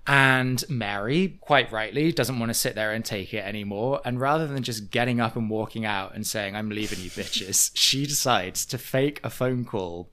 And 0.08 0.64
Mary, 0.68 1.38
quite 1.42 1.72
rightly, 1.72 2.12
doesn't 2.12 2.40
want 2.40 2.50
to 2.50 2.56
sit 2.56 2.74
there 2.74 2.92
and 2.92 3.06
take 3.06 3.34
it 3.34 3.46
anymore. 3.46 4.02
And 4.04 4.20
rather 4.20 4.48
than 4.48 4.64
just 4.64 4.90
getting 4.90 5.20
up 5.20 5.36
and 5.36 5.50
walking 5.50 5.86
out 5.86 6.16
and 6.16 6.26
saying, 6.26 6.56
I'm 6.56 6.70
leaving 6.70 7.00
you 7.00 7.10
bitches, 7.12 7.72
she 7.76 8.06
decides 8.06 8.66
to 8.68 8.78
fake 8.78 9.20
a 9.24 9.30
phone 9.30 9.64
call 9.64 10.10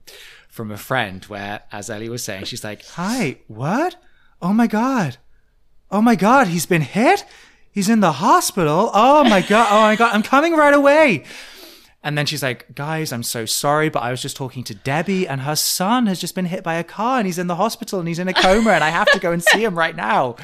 from 0.47 0.71
a 0.71 0.77
friend 0.77 1.23
where, 1.25 1.61
as 1.71 1.89
Ellie 1.89 2.09
was 2.09 2.23
saying, 2.23 2.45
she's 2.45 2.63
like, 2.63 2.85
Hi, 2.89 3.37
what? 3.47 3.95
Oh 4.41 4.53
my 4.53 4.67
god. 4.67 5.17
Oh 5.91 6.01
my 6.01 6.15
god, 6.15 6.47
he's 6.47 6.67
been 6.67 6.81
hit? 6.81 7.25
He's 7.71 7.89
in 7.89 7.99
the 7.99 8.13
hospital? 8.13 8.91
Oh 8.93 9.23
my 9.23 9.41
god. 9.41 9.67
Oh 9.71 9.81
my 9.81 9.95
god, 9.95 10.13
I'm 10.13 10.23
coming 10.23 10.53
right 10.53 10.73
away. 10.73 11.23
And 12.01 12.17
then 12.17 12.25
she's 12.25 12.41
like, 12.41 12.73
guys, 12.75 13.11
I'm 13.11 13.23
so 13.23 13.45
sorry, 13.45 13.89
but 13.89 14.01
I 14.03 14.11
was 14.11 14.21
just 14.21 14.37
talking 14.37 14.63
to 14.65 14.73
Debbie 14.75 15.27
and 15.27 15.41
her 15.41 15.55
son 15.55 16.05
has 16.07 16.19
just 16.19 16.33
been 16.33 16.45
hit 16.45 16.63
by 16.63 16.75
a 16.75 16.83
car 16.83 17.17
and 17.17 17.25
he's 17.25 17.37
in 17.37 17.47
the 17.47 17.55
hospital 17.57 17.99
and 17.99 18.07
he's 18.07 18.19
in 18.19 18.27
a 18.29 18.33
coma 18.33 18.71
and 18.71 18.83
I 18.83 18.89
have 18.89 19.11
to 19.11 19.19
go 19.19 19.33
and 19.33 19.43
see 19.43 19.63
him 19.63 19.77
right 19.77 19.95
now. 19.95 20.37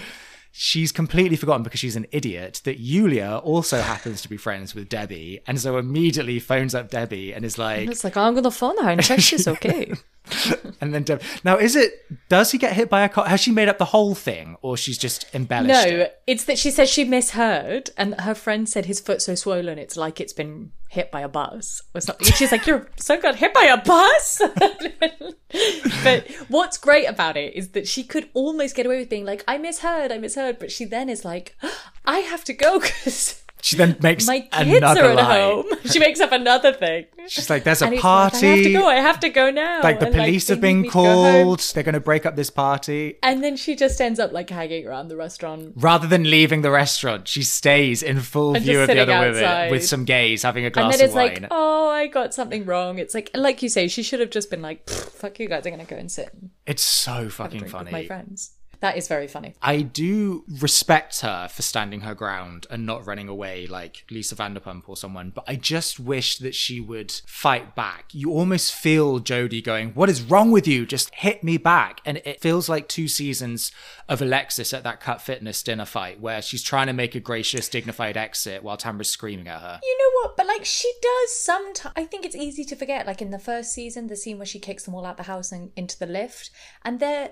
She's 0.51 0.91
completely 0.91 1.37
forgotten 1.37 1.63
because 1.63 1.79
she's 1.79 1.95
an 1.95 2.07
idiot 2.11 2.61
that 2.65 2.81
Ioulia 2.81 3.41
also 3.43 3.81
happens 3.81 4.21
to 4.21 4.29
be 4.29 4.37
friends 4.37 4.75
with 4.75 4.89
Debbie 4.89 5.41
and 5.47 5.59
so 5.59 5.77
immediately 5.77 6.39
phones 6.39 6.75
up 6.75 6.89
Debbie 6.89 7.33
and 7.33 7.45
is 7.45 7.57
like, 7.57 7.89
It's 7.89 8.03
like 8.03 8.17
I'm 8.17 8.35
gonna 8.35 8.51
phone 8.51 8.77
her 8.81 8.89
and 8.89 9.03
check 9.03 9.19
she's 9.19 9.47
okay. 9.55 9.93
and 10.81 10.93
then 10.93 11.03
Debbie, 11.03 11.23
now 11.43 11.57
is 11.57 11.75
it, 11.75 11.93
does 12.29 12.51
he 12.51 12.57
get 12.57 12.73
hit 12.73 12.89
by 12.89 13.03
a 13.03 13.09
car? 13.09 13.27
Has 13.27 13.41
she 13.41 13.51
made 13.51 13.69
up 13.69 13.77
the 13.77 13.85
whole 13.85 14.15
thing 14.15 14.57
or 14.61 14.77
she's 14.77 14.97
just 14.97 15.25
embellished 15.33 15.87
no, 15.87 15.95
it? 15.97 16.21
it's 16.27 16.45
that 16.45 16.57
she 16.57 16.71
says 16.71 16.89
she 16.89 17.03
misheard, 17.03 17.89
and 17.97 18.19
her 18.21 18.35
friend 18.35 18.67
said 18.67 18.85
his 18.85 18.99
foot's 18.99 19.25
so 19.25 19.35
swollen 19.35 19.77
it's 19.77 19.97
like 19.97 20.19
it's 20.19 20.33
been 20.33 20.71
hit 20.89 21.11
by 21.11 21.21
a 21.21 21.27
bus 21.27 21.81
or 21.93 22.01
something. 22.01 22.27
And 22.27 22.35
she's 22.35 22.51
like, 22.51 22.65
"Your 22.65 22.87
son 22.95 23.21
got 23.21 23.35
hit 23.35 23.53
by 23.53 23.65
a 23.65 23.77
bus." 23.77 24.41
but 26.03 26.31
what's 26.47 26.77
great 26.77 27.05
about 27.05 27.37
it 27.37 27.53
is 27.53 27.69
that 27.69 27.87
she 27.87 28.03
could 28.03 28.29
almost 28.33 28.75
get 28.75 28.85
away 28.85 28.99
with 28.99 29.09
being 29.09 29.25
like, 29.25 29.43
"I 29.47 29.57
misheard, 29.57 30.11
I 30.11 30.17
misheard," 30.17 30.57
but 30.59 30.71
she 30.71 30.85
then 30.85 31.09
is 31.09 31.25
like, 31.25 31.55
"I 32.05 32.19
have 32.19 32.43
to 32.45 32.53
go 32.53 32.79
because." 32.79 33.44
She 33.65 33.77
then 33.77 33.97
makes 33.99 34.27
My 34.27 34.41
kids 34.41 34.77
another 34.77 35.05
are 35.05 35.09
at 35.09 35.15
lie. 35.15 35.39
home. 35.41 35.65
She 35.85 35.97
makes 35.97 36.19
up 36.19 36.31
another 36.31 36.71
thing. 36.71 37.05
She's 37.27 37.49
like, 37.49 37.63
there's 37.63 37.81
a 37.81 37.87
And 37.87 37.97
party. 37.99 38.45
Like, 38.45 38.53
I 38.53 38.55
have 38.57 38.63
to 38.63 38.73
go. 38.73 38.87
I 38.87 38.95
have 38.95 39.19
to 39.21 39.29
go 39.29 39.49
now. 39.49 39.81
like 39.81 39.99
the 39.99 40.05
And, 40.05 40.15
police 40.15 40.45
they 40.45 40.53
have 40.53 40.61
been 40.61 40.83
to 40.83 40.87
go 40.89 40.91
called. 40.91 41.59
They're 41.73 41.81
going 41.81 41.93
to 41.93 41.99
break 41.99 42.27
up 42.27 42.35
this 42.35 42.51
party. 42.51 43.17
And 43.23 43.43
then 43.43 43.57
she 43.57 43.75
just 43.75 43.99
ends 43.99 44.19
up 44.19 44.31
like 44.31 44.51
hanging 44.51 44.87
around 44.87 45.07
the 45.07 45.15
restaurant. 45.15 45.73
Rather 45.77 46.05
than 46.07 46.29
leaving 46.29 46.61
the 46.61 46.69
restaurant, 46.69 47.27
she 47.27 47.41
stays 47.41 48.03
in 48.03 48.19
full 48.19 48.55
And 48.55 48.63
view 48.63 48.81
of 48.81 48.87
the 48.87 48.99
other 48.99 49.19
women 49.19 49.71
with 49.71 49.83
some 49.83 50.05
gays 50.05 50.43
having 50.43 50.65
a 50.65 50.69
glass. 50.69 50.93
And 50.93 50.93
then 50.93 50.99
of 50.99 51.05
it's 51.05 51.15
wine. 51.15 51.41
like, 51.41 51.47
oh, 51.49 51.89
I 51.89 52.05
got 52.05 52.35
something 52.35 52.65
wrong. 52.65 52.99
It's 52.99 53.15
like, 53.15 53.31
like 53.33 53.63
you 53.63 53.69
say, 53.69 53.87
she 53.87 54.03
should 54.03 54.19
have 54.19 54.29
just 54.29 54.51
been 54.51 54.61
like, 54.61 54.87
fuck 54.87 55.39
you 55.39 55.47
guys, 55.47 55.65
I'm 55.65 55.73
gonna 55.73 55.85
go 55.85 55.95
and 55.95 56.11
sit 56.11 56.29
it's 56.67 56.83
so 56.83 57.29
fucking 57.29 57.61
with 57.61 57.91
my 57.91 58.05
friends. 58.05 58.51
That 58.79 58.97
is 58.97 59.07
very 59.07 59.27
funny. 59.27 59.55
I 59.61 59.81
do 59.81 60.43
respect 60.47 61.21
her 61.21 61.47
for 61.47 61.61
standing 61.61 62.01
her 62.01 62.15
ground 62.15 62.67
and 62.69 62.85
not 62.85 63.05
running 63.05 63.27
away 63.27 63.67
like 63.67 64.05
Lisa 64.09 64.35
Vanderpump 64.35 64.83
or 64.87 64.97
someone, 64.97 65.31
but 65.33 65.43
I 65.47 65.55
just 65.55 65.99
wish 65.99 66.37
that 66.39 66.55
she 66.55 66.79
would 66.79 67.11
fight 67.25 67.75
back. 67.75 68.13
You 68.13 68.31
almost 68.31 68.73
feel 68.73 69.19
Jody 69.19 69.61
going, 69.61 69.91
What 69.91 70.09
is 70.09 70.21
wrong 70.21 70.51
with 70.51 70.67
you? 70.67 70.85
Just 70.85 71.13
hit 71.15 71.43
me 71.43 71.57
back. 71.57 72.01
And 72.05 72.21
it 72.25 72.41
feels 72.41 72.69
like 72.69 72.87
two 72.87 73.07
seasons 73.07 73.71
of 74.07 74.21
Alexis 74.21 74.73
at 74.73 74.83
that 74.83 74.99
Cut 74.99 75.21
Fitness 75.21 75.63
dinner 75.63 75.85
fight 75.85 76.19
where 76.19 76.41
she's 76.41 76.63
trying 76.63 76.87
to 76.87 76.93
make 76.93 77.15
a 77.15 77.19
gracious, 77.19 77.69
dignified 77.69 78.17
exit 78.17 78.63
while 78.63 78.77
Tamra's 78.77 79.09
screaming 79.09 79.47
at 79.47 79.61
her. 79.61 79.79
You 79.83 79.97
know 79.97 80.21
what? 80.21 80.37
But 80.37 80.47
like 80.47 80.65
she 80.65 80.91
does 81.01 81.31
sometimes. 81.37 81.93
I 81.95 82.05
think 82.05 82.25
it's 82.25 82.35
easy 82.35 82.63
to 82.65 82.75
forget. 82.75 83.07
Like 83.07 83.21
in 83.21 83.31
the 83.31 83.39
first 83.39 83.73
season, 83.73 84.07
the 84.07 84.15
scene 84.15 84.37
where 84.37 84.45
she 84.45 84.59
kicks 84.59 84.83
them 84.83 84.95
all 84.95 85.05
out 85.05 85.17
the 85.17 85.23
house 85.23 85.51
and 85.51 85.71
into 85.75 85.97
the 85.97 86.05
lift, 86.05 86.51
and 86.83 86.99
there. 86.99 87.31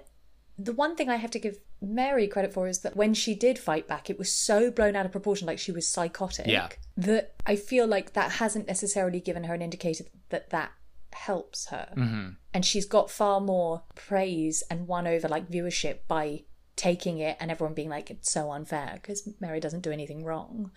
The 0.57 0.73
one 0.73 0.95
thing 0.95 1.09
I 1.09 1.15
have 1.15 1.31
to 1.31 1.39
give 1.39 1.57
Mary 1.81 2.27
credit 2.27 2.53
for 2.53 2.67
is 2.67 2.79
that 2.79 2.95
when 2.95 3.13
she 3.13 3.35
did 3.35 3.57
fight 3.57 3.87
back, 3.87 4.09
it 4.09 4.19
was 4.19 4.31
so 4.31 4.69
blown 4.69 4.95
out 4.95 5.05
of 5.05 5.11
proportion, 5.11 5.47
like 5.47 5.59
she 5.59 5.71
was 5.71 5.87
psychotic. 5.87 6.47
Yeah. 6.47 6.69
That 6.95 7.33
I 7.45 7.55
feel 7.55 7.87
like 7.87 8.13
that 8.13 8.33
hasn't 8.33 8.67
necessarily 8.67 9.19
given 9.19 9.45
her 9.45 9.53
an 9.53 9.61
indicator 9.61 10.05
that 10.29 10.51
that 10.51 10.71
helps 11.11 11.67
her. 11.67 11.89
Mm-hmm. 11.97 12.29
And 12.53 12.65
she's 12.65 12.85
got 12.85 13.09
far 13.09 13.39
more 13.41 13.83
praise 13.95 14.63
and 14.69 14.87
won 14.87 15.07
over 15.07 15.27
like 15.27 15.49
viewership 15.49 15.99
by 16.07 16.43
taking 16.75 17.19
it 17.19 17.37
and 17.39 17.51
everyone 17.51 17.73
being 17.73 17.89
like, 17.89 18.09
it's 18.09 18.31
so 18.31 18.51
unfair 18.51 18.91
because 18.95 19.27
Mary 19.39 19.59
doesn't 19.59 19.81
do 19.81 19.91
anything 19.91 20.23
wrong, 20.23 20.71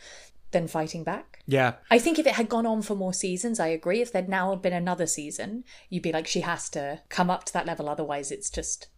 than 0.52 0.68
fighting 0.68 1.04
back. 1.04 1.42
Yeah. 1.46 1.74
I 1.90 1.98
think 1.98 2.18
if 2.18 2.26
it 2.26 2.34
had 2.34 2.48
gone 2.48 2.66
on 2.66 2.82
for 2.82 2.94
more 2.94 3.12
seasons, 3.12 3.58
I 3.58 3.68
agree. 3.68 4.00
If 4.00 4.12
there'd 4.12 4.28
now 4.28 4.54
been 4.54 4.72
another 4.72 5.06
season, 5.06 5.64
you'd 5.90 6.02
be 6.02 6.12
like, 6.12 6.26
she 6.26 6.40
has 6.42 6.68
to 6.70 7.00
come 7.08 7.30
up 7.30 7.44
to 7.44 7.52
that 7.54 7.66
level, 7.66 7.88
otherwise, 7.88 8.30
it's 8.30 8.50
just, 8.50 8.88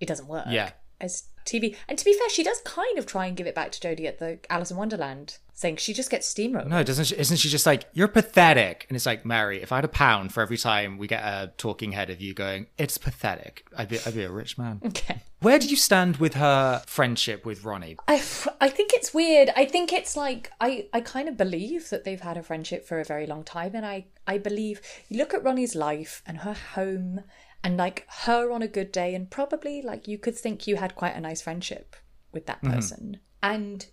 it 0.00 0.06
doesn't 0.06 0.28
work. 0.28 0.46
Yeah. 0.48 0.70
As 1.00 1.24
TV. 1.46 1.76
And 1.88 1.98
to 1.98 2.04
be 2.04 2.12
fair, 2.12 2.28
she 2.28 2.42
does 2.42 2.60
kind 2.64 2.98
of 2.98 3.06
try 3.06 3.26
and 3.26 3.36
give 3.36 3.46
it 3.46 3.54
back 3.54 3.72
to 3.72 3.80
Jody 3.80 4.06
at 4.06 4.18
the 4.18 4.38
Alice 4.50 4.70
in 4.70 4.76
Wonderland 4.76 5.38
saying 5.60 5.76
She 5.76 5.92
just 5.92 6.10
gets 6.10 6.32
steamrolled. 6.32 6.68
No, 6.68 6.82
doesn't 6.82 7.04
she, 7.04 7.16
isn't 7.18 7.36
she 7.36 7.50
just 7.50 7.66
like 7.66 7.84
you're 7.92 8.08
pathetic? 8.08 8.86
And 8.88 8.96
it's 8.96 9.04
like 9.04 9.26
Mary, 9.26 9.62
if 9.62 9.72
I 9.72 9.76
had 9.76 9.84
a 9.84 9.88
pound 9.88 10.32
for 10.32 10.40
every 10.40 10.56
time 10.56 10.96
we 10.96 11.06
get 11.06 11.22
a 11.22 11.52
talking 11.58 11.92
head 11.92 12.08
of 12.08 12.20
you 12.20 12.32
going, 12.32 12.66
it's 12.78 12.96
pathetic, 12.96 13.66
I'd 13.76 13.88
be 13.88 13.98
I'd 14.06 14.14
be 14.14 14.24
a 14.24 14.30
rich 14.30 14.56
man. 14.56 14.80
Okay. 14.86 15.20
Where 15.40 15.58
do 15.58 15.68
you 15.68 15.76
stand 15.76 16.16
with 16.16 16.34
her 16.34 16.82
friendship 16.86 17.44
with 17.44 17.64
Ronnie? 17.64 17.96
I, 18.08 18.22
I 18.60 18.68
think 18.68 18.92
it's 18.92 19.12
weird. 19.12 19.50
I 19.56 19.64
think 19.66 19.92
it's 19.92 20.16
like 20.16 20.50
I, 20.60 20.86
I 20.92 21.00
kind 21.00 21.28
of 21.28 21.36
believe 21.36 21.90
that 21.90 22.04
they've 22.04 22.20
had 22.20 22.36
a 22.38 22.42
friendship 22.42 22.86
for 22.86 22.98
a 22.98 23.04
very 23.04 23.26
long 23.26 23.44
time, 23.44 23.74
and 23.74 23.84
I 23.84 24.06
I 24.26 24.38
believe 24.38 24.80
you 25.08 25.18
look 25.18 25.34
at 25.34 25.44
Ronnie's 25.44 25.74
life 25.74 26.22
and 26.26 26.38
her 26.38 26.54
home, 26.54 27.22
and 27.62 27.76
like 27.76 28.06
her 28.08 28.50
on 28.50 28.62
a 28.62 28.68
good 28.68 28.92
day, 28.92 29.14
and 29.14 29.30
probably 29.30 29.82
like 29.82 30.08
you 30.08 30.18
could 30.18 30.36
think 30.36 30.66
you 30.66 30.76
had 30.76 30.94
quite 30.94 31.16
a 31.16 31.20
nice 31.20 31.42
friendship 31.42 31.96
with 32.32 32.46
that 32.46 32.62
mm-hmm. 32.62 32.74
person, 32.74 33.20
and 33.42 33.86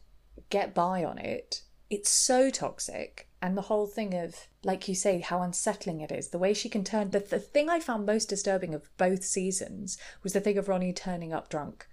get 0.50 0.74
by 0.74 1.04
on 1.04 1.18
it. 1.18 1.62
It's 1.90 2.10
so 2.10 2.50
toxic, 2.50 3.28
and 3.42 3.58
the 3.58 3.64
whole 3.64 3.88
thing 3.88 4.14
of 4.14 4.48
like 4.64 4.88
you 4.88 4.96
say 4.96 5.20
how 5.20 5.42
unsettling 5.42 6.02
it 6.02 6.12
is 6.12 6.30
the 6.30 6.38
way 6.38 6.54
she 6.54 6.70
can 6.70 6.84
turn 6.84 7.12
the, 7.12 7.20
the 7.20 7.40
thing 7.40 7.70
i 7.70 7.80
found 7.80 8.06
most 8.06 8.30
disturbing 8.30 8.74
of 8.74 8.90
both 8.98 9.24
seasons 9.24 9.98
was 10.24 10.34
the 10.34 10.40
thing 10.40 10.58
of 10.58 10.68
ronnie 10.68 10.94
turning 10.94 11.34
up 11.34 11.50
drunk 11.50 11.88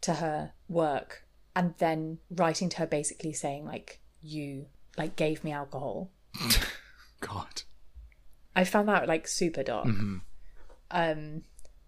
to 0.00 0.14
her 0.14 0.52
work 0.68 1.24
and 1.54 1.74
then 1.78 2.18
writing 2.30 2.68
to 2.68 2.78
her 2.78 2.86
basically 2.86 3.32
saying 3.32 3.64
like 3.64 4.00
you 4.20 4.66
like 4.96 5.16
gave 5.16 5.42
me 5.44 5.52
alcohol 5.52 6.10
God. 7.20 7.62
i 8.54 8.64
found 8.64 8.88
that 8.88 9.08
like 9.08 9.26
super 9.26 9.62
dark 9.62 9.86
mm-hmm. 9.86 10.18
Um 10.92 11.42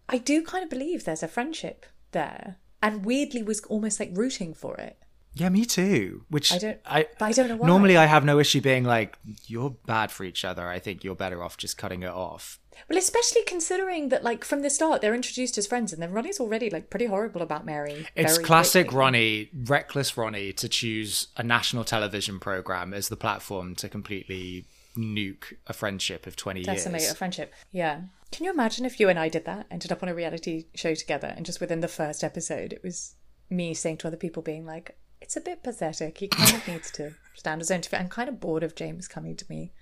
i 0.09 0.19
do 0.19 0.43
kind 0.43 0.65
of 0.65 0.71
believe 0.71 1.05
there's 1.05 1.23
a 1.23 1.29
friendship 1.29 1.87
there 2.13 2.57
and 2.83 3.05
weirdly 3.05 3.43
was 3.43 3.61
almost 3.63 3.99
like 4.01 4.11
rooting 4.15 4.53
for 4.55 4.77
it 4.77 4.97
Yeah, 5.37 5.49
me 5.49 5.65
too. 5.65 6.23
Which 6.31 6.53
I 6.53 6.59
don't- 6.59 6.81
I, 6.87 7.07
I 7.21 7.33
don't 7.33 7.49
know 7.49 7.57
why. 7.57 7.67
Normally, 7.67 7.97
I 7.97 8.07
have 8.07 8.25
no 8.25 8.39
issue 8.39 8.61
being 8.61 8.85
like, 8.85 9.19
"You're 9.51 9.75
bad 9.95 10.13
for 10.13 10.23
each 10.23 10.45
other." 10.45 10.65
I 10.77 10.79
think 10.79 11.03
you're 11.03 11.17
better 11.25 11.43
off 11.43 11.57
just 11.57 11.77
cutting 11.77 12.03
it 12.05 12.15
off. 12.29 12.61
well 12.89 12.99
especially 12.99 13.43
considering 13.55 14.11
that 14.11 14.23
like 14.29 14.45
from 14.51 14.61
the 14.63 14.71
start 14.71 15.01
they're 15.01 15.19
introduced 15.23 15.59
as 15.59 15.67
friends 15.67 15.93
and 15.93 16.01
then 16.03 16.13
ronnie's 16.17 16.39
already 16.45 16.69
like 16.77 16.87
pretty 16.93 17.07
horrible 17.15 17.43
about 17.49 17.65
mary 17.73 18.07
It's 18.15 18.39
classic 18.39 18.87
quickly. 18.87 18.99
Ronnie, 19.01 19.51
reckless 19.75 20.11
Ronnie, 20.21 20.53
to 20.63 20.69
choose 20.69 21.13
a 21.37 21.43
national 21.57 21.85
television 21.95 22.37
program 22.49 22.95
as 22.95 23.09
the 23.09 23.17
platform 23.27 23.75
to 23.83 23.89
completely 23.89 24.67
nuke 24.97 25.47
a 25.67 25.73
friendship 25.73 26.27
of 26.29 26.37
twenty 26.37 26.63
decimate 26.63 27.01
years. 27.03 27.13
a 27.13 27.17
friendship. 27.17 27.49
Yeah. 27.73 27.97
Can 28.35 28.47
you 28.47 28.51
imagine 28.51 28.85
if 28.85 28.99
you 28.99 29.09
and 29.09 29.17
I 29.17 29.29
did 29.29 29.45
that, 29.45 29.67
ended 29.71 29.93
up 29.93 30.03
on 30.03 30.09
a 30.09 30.15
reality 30.15 30.67
show 30.75 30.93
together, 30.97 31.33
and 31.37 31.47
just 31.47 31.61
within 31.61 31.79
the 31.79 31.87
first 31.87 32.25
episode, 32.25 32.73
it 32.73 32.83
was 32.83 33.15
me 33.49 33.75
saying 33.75 33.99
to 33.99 34.09
other 34.09 34.17
people, 34.17 34.43
being 34.43 34.67
like, 34.67 34.99
"It's 35.21 35.37
a 35.37 35.41
bit 35.41 35.63
pathetic. 35.63 36.19
He 36.19 36.27
kind 36.27 36.53
of 36.53 36.67
needs 36.67 36.91
to 36.93 37.15
stand 37.37 37.61
his 37.61 37.71
own 37.71 37.83
feet." 37.83 38.01
I'm 38.01 38.09
kind 38.09 38.29
of 38.29 38.41
bored 38.41 38.65
of 38.65 38.75
James 38.75 39.07
coming 39.07 39.37
to 39.37 39.45
me 39.49 39.73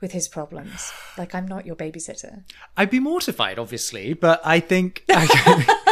with 0.00 0.12
his 0.12 0.28
problems. 0.28 0.92
Like 1.16 1.34
I'm 1.34 1.48
not 1.48 1.66
your 1.66 1.74
babysitter. 1.74 2.44
I'd 2.76 2.88
be 2.88 3.00
mortified, 3.00 3.58
obviously, 3.58 4.14
but 4.14 4.40
I 4.44 4.60
think. 4.60 5.02
I 5.08 5.74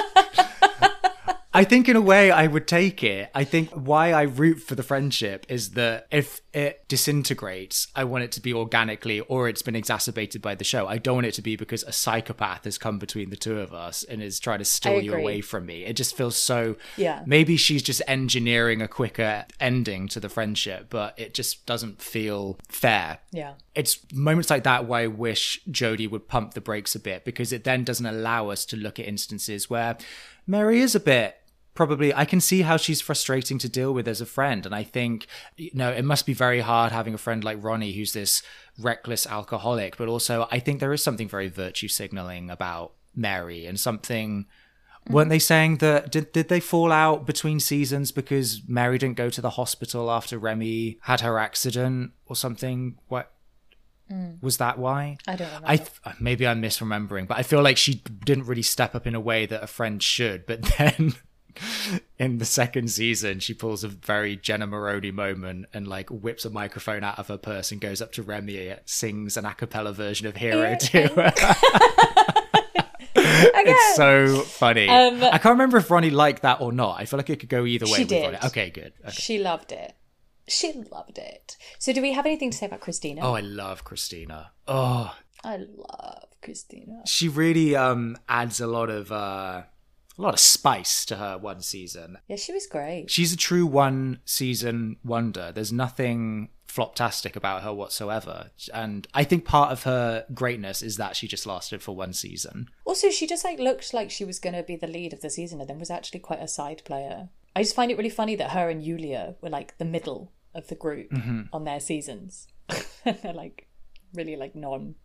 think 1.64 1.88
in 1.88 1.96
a 1.96 2.00
way 2.00 2.30
I 2.30 2.46
would 2.46 2.66
take 2.66 3.02
it. 3.02 3.30
I 3.34 3.44
think 3.44 3.70
why 3.70 4.12
I 4.12 4.22
root 4.22 4.56
for 4.60 4.74
the 4.74 4.82
friendship 4.82 5.46
is 5.48 5.70
that 5.70 6.06
if 6.10 6.40
it 6.52 6.88
disintegrates, 6.88 7.88
I 7.94 8.04
want 8.04 8.24
it 8.24 8.32
to 8.32 8.40
be 8.40 8.52
organically 8.52 9.20
or 9.20 9.48
it's 9.48 9.62
been 9.62 9.76
exacerbated 9.76 10.42
by 10.42 10.54
the 10.54 10.64
show. 10.64 10.86
I 10.86 10.98
don't 10.98 11.16
want 11.16 11.26
it 11.26 11.34
to 11.34 11.42
be 11.42 11.56
because 11.56 11.82
a 11.84 11.92
psychopath 11.92 12.64
has 12.64 12.78
come 12.78 12.98
between 12.98 13.30
the 13.30 13.36
two 13.36 13.58
of 13.60 13.72
us 13.72 14.02
and 14.04 14.22
is 14.22 14.40
trying 14.40 14.58
to 14.58 14.64
steal 14.64 15.00
you 15.00 15.14
away 15.14 15.40
from 15.40 15.66
me. 15.66 15.84
It 15.84 15.94
just 15.96 16.16
feels 16.16 16.36
so. 16.36 16.76
Yeah. 16.96 17.22
Maybe 17.26 17.56
she's 17.56 17.82
just 17.82 18.02
engineering 18.06 18.82
a 18.82 18.88
quicker 18.88 19.44
ending 19.60 20.08
to 20.08 20.20
the 20.20 20.28
friendship, 20.28 20.86
but 20.90 21.18
it 21.18 21.34
just 21.34 21.66
doesn't 21.66 22.00
feel 22.02 22.58
fair 22.68 23.18
Yeah. 23.32 23.54
it's 23.74 23.98
moments 24.12 24.50
like 24.50 24.64
that 24.64 24.86
where 24.86 25.00
I 25.02 25.06
wish 25.06 25.60
Jody 25.70 26.06
would 26.06 26.28
pump 26.28 26.54
the 26.54 26.60
brakes 26.60 26.94
a 26.94 26.98
bit 27.00 27.24
because 27.24 27.52
it 27.52 27.64
then 27.64 27.84
doesn't 27.84 28.06
allow 28.06 28.48
us 28.50 28.64
to 28.66 28.76
look 28.76 28.98
at 28.98 29.06
instances 29.06 29.68
where 29.70 29.96
Mary 30.46 30.80
is 30.80 30.94
a 30.94 31.00
bit 31.00 31.36
probably 31.76 32.12
I 32.14 32.24
can 32.24 32.40
see 32.40 32.62
how 32.62 32.76
she's 32.76 33.00
frustrating 33.00 33.58
to 33.58 33.68
deal 33.68 33.92
with 33.92 34.08
as 34.08 34.20
a 34.20 34.26
friend 34.26 34.66
and 34.66 34.74
I 34.74 34.82
think 34.82 35.26
you 35.56 35.70
know 35.74 35.90
it 35.92 36.04
must 36.04 36.26
be 36.26 36.32
very 36.32 36.60
hard 36.60 36.92
having 36.92 37.14
a 37.14 37.18
friend 37.18 37.44
like 37.44 37.62
Ronnie 37.62 37.92
who's 37.92 38.12
this 38.12 38.42
reckless 38.78 39.26
alcoholic 39.26 39.96
but 39.96 40.08
also 40.08 40.48
I 40.50 40.58
think 40.58 40.80
there 40.80 40.92
is 40.92 41.02
something 41.02 41.28
very 41.28 41.48
virtue 41.48 41.88
signaling 41.88 42.50
about 42.50 42.92
Mary 43.14 43.66
and 43.66 43.78
something 43.78 44.46
mm. 45.08 45.12
Weren't 45.12 45.30
they 45.30 45.38
saying 45.38 45.76
that 45.78 46.10
did 46.10 46.32
did 46.32 46.48
they 46.48 46.60
fall 46.60 46.90
out 46.90 47.26
between 47.26 47.60
seasons 47.60 48.10
because 48.10 48.62
Mary 48.66 48.98
didn't 48.98 49.16
go 49.16 49.30
to 49.30 49.40
the 49.40 49.50
hospital 49.50 50.10
after 50.10 50.38
Remy 50.38 50.98
had 51.02 51.20
her 51.20 51.38
accident 51.38 52.12
or 52.26 52.34
something? 52.34 52.98
What 53.06 53.32
mm. 54.10 54.42
was 54.42 54.56
that 54.56 54.78
why? 54.78 55.18
I 55.28 55.36
don't 55.36 55.46
remember. 55.46 55.68
I 55.68 55.76
th- 55.76 56.20
maybe 56.20 56.46
I'm 56.46 56.60
misremembering, 56.60 57.28
but 57.28 57.38
I 57.38 57.44
feel 57.44 57.62
like 57.62 57.76
she 57.76 58.02
didn't 58.24 58.46
really 58.46 58.62
step 58.62 58.94
up 58.94 59.06
in 59.06 59.14
a 59.14 59.20
way 59.20 59.46
that 59.46 59.62
a 59.62 59.68
friend 59.68 60.02
should. 60.02 60.44
But 60.44 60.62
then 60.78 61.14
in 62.18 62.38
the 62.38 62.44
second 62.44 62.90
season, 62.90 63.40
she 63.40 63.54
pulls 63.54 63.84
a 63.84 63.88
very 63.88 64.36
Jenna 64.36 64.66
Maroney 64.66 65.10
moment 65.10 65.66
and 65.74 65.86
like 65.86 66.10
whips 66.10 66.44
a 66.44 66.50
microphone 66.50 67.04
out 67.04 67.18
of 67.18 67.28
her 67.28 67.38
purse 67.38 67.72
and 67.72 67.80
goes 67.80 68.00
up 68.02 68.12
to 68.12 68.22
Remy, 68.22 68.74
sings 68.84 69.36
an 69.36 69.44
a 69.44 69.54
cappella 69.54 69.92
version 69.92 70.26
of 70.26 70.36
Hero 70.36 70.70
Yeah. 70.70 70.76
to 70.76 71.08
her. 71.08 71.32
It's 73.18 73.96
so 73.96 74.40
funny. 74.42 74.88
Um, 74.88 75.22
I 75.22 75.38
can't 75.38 75.54
remember 75.54 75.78
if 75.78 75.90
Ronnie 75.90 76.10
liked 76.10 76.42
that 76.42 76.60
or 76.60 76.72
not. 76.72 77.00
I 77.00 77.04
feel 77.04 77.18
like 77.18 77.28
it 77.30 77.40
could 77.40 77.48
go 77.48 77.66
either 77.66 77.86
way. 77.86 77.92
She 77.92 78.02
with 78.02 78.08
did. 78.08 78.24
Ronnie. 78.24 78.38
Okay, 78.44 78.70
good. 78.70 78.92
Okay. 79.04 79.10
She 79.12 79.38
loved 79.38 79.72
it. 79.72 79.94
She 80.48 80.72
loved 80.92 81.18
it. 81.18 81.56
So, 81.78 81.92
do 81.92 82.00
we 82.00 82.12
have 82.12 82.24
anything 82.26 82.50
to 82.52 82.56
say 82.56 82.66
about 82.66 82.80
Christina? 82.80 83.22
Oh, 83.24 83.34
I 83.34 83.40
love 83.40 83.82
Christina. 83.84 84.52
Oh, 84.68 85.14
I 85.42 85.56
love 85.56 86.24
Christina. 86.42 87.02
she 87.06 87.28
really 87.28 87.74
um 87.74 88.16
adds 88.28 88.60
a 88.60 88.66
lot 88.68 88.88
of 88.90 89.10
uh 89.10 89.62
a 90.18 90.22
lot 90.22 90.34
of 90.34 90.40
spice 90.40 91.04
to 91.06 91.16
her 91.16 91.38
one 91.38 91.60
season. 91.60 92.18
Yeah, 92.28 92.36
she 92.36 92.52
was 92.52 92.66
great. 92.66 93.10
She's 93.10 93.32
a 93.32 93.36
true 93.36 93.66
one 93.66 94.20
season 94.24 94.96
wonder. 95.04 95.52
There's 95.52 95.72
nothing 95.72 96.48
floptastic 96.68 97.36
about 97.36 97.62
her 97.62 97.72
whatsoever. 97.72 98.50
And 98.72 99.06
I 99.14 99.24
think 99.24 99.44
part 99.44 99.72
of 99.72 99.84
her 99.84 100.26
greatness 100.34 100.82
is 100.82 100.96
that 100.96 101.16
she 101.16 101.26
just 101.26 101.46
lasted 101.46 101.82
for 101.82 101.96
one 101.96 102.12
season. 102.12 102.68
Also, 102.84 103.10
she 103.10 103.26
just 103.26 103.44
like 103.44 103.58
looked 103.58 103.94
like 103.94 104.10
she 104.10 104.24
was 104.24 104.38
going 104.38 104.54
to 104.54 104.62
be 104.62 104.76
the 104.76 104.86
lead 104.86 105.12
of 105.12 105.20
the 105.20 105.30
season, 105.30 105.60
and 105.60 105.68
then 105.68 105.78
was 105.78 105.90
actually 105.90 106.20
quite 106.20 106.42
a 106.42 106.48
side 106.48 106.82
player. 106.84 107.28
I 107.54 107.62
just 107.62 107.74
find 107.74 107.90
it 107.90 107.96
really 107.96 108.10
funny 108.10 108.36
that 108.36 108.50
her 108.50 108.68
and 108.68 108.82
Ioulia 108.82 109.36
were 109.40 109.48
like 109.48 109.78
the 109.78 109.84
middle 109.84 110.32
of 110.54 110.68
the 110.68 110.74
group 110.74 111.10
mm-hmm. 111.10 111.42
on 111.52 111.64
their 111.64 111.80
seasons. 111.80 112.48
They're 113.04 113.32
like 113.34 113.68
really 114.12 114.36
like 114.36 114.54
non. 114.54 114.96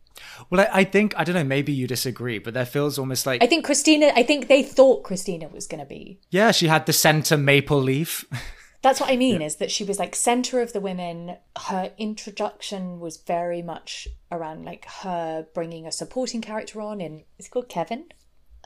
Well, 0.49 0.61
I, 0.61 0.79
I 0.79 0.83
think 0.83 1.13
I 1.17 1.23
don't 1.23 1.35
know. 1.35 1.43
Maybe 1.43 1.71
you 1.73 1.87
disagree, 1.87 2.39
but 2.39 2.53
there 2.53 2.65
feels 2.65 2.97
almost 2.99 3.25
like 3.25 3.43
I 3.43 3.47
think 3.47 3.65
Christina. 3.65 4.11
I 4.15 4.23
think 4.23 4.47
they 4.47 4.63
thought 4.63 5.03
Christina 5.03 5.47
was 5.47 5.67
going 5.67 5.79
to 5.79 5.85
be. 5.85 6.19
yeah, 6.29 6.51
she 6.51 6.67
had 6.67 6.85
the 6.85 6.93
center 6.93 7.37
maple 7.37 7.81
leaf. 7.81 8.25
That's 8.83 8.99
what 8.99 9.11
I 9.11 9.15
mean. 9.15 9.43
Is 9.43 9.57
that 9.57 9.69
she 9.69 9.83
was 9.83 9.99
like 9.99 10.15
center 10.15 10.59
of 10.59 10.73
the 10.73 10.79
women. 10.81 11.37
Her 11.67 11.91
introduction 11.99 12.99
was 12.99 13.17
very 13.17 13.61
much 13.61 14.07
around 14.31 14.65
like 14.65 14.85
her 15.03 15.45
bringing 15.53 15.85
a 15.85 15.91
supporting 15.91 16.41
character 16.41 16.81
on. 16.81 16.99
In 16.99 17.23
is 17.37 17.45
it 17.45 17.51
called 17.51 17.69
Kevin? 17.69 18.05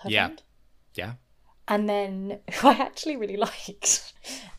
Her 0.01 0.09
Yeah. 0.09 0.27
friend? 0.27 0.43
yeah. 0.93 1.13
and 1.67 1.89
then 1.89 2.39
who 2.53 2.67
I 2.69 2.73
actually 2.73 3.17
really 3.17 3.35
liked. 3.49 4.13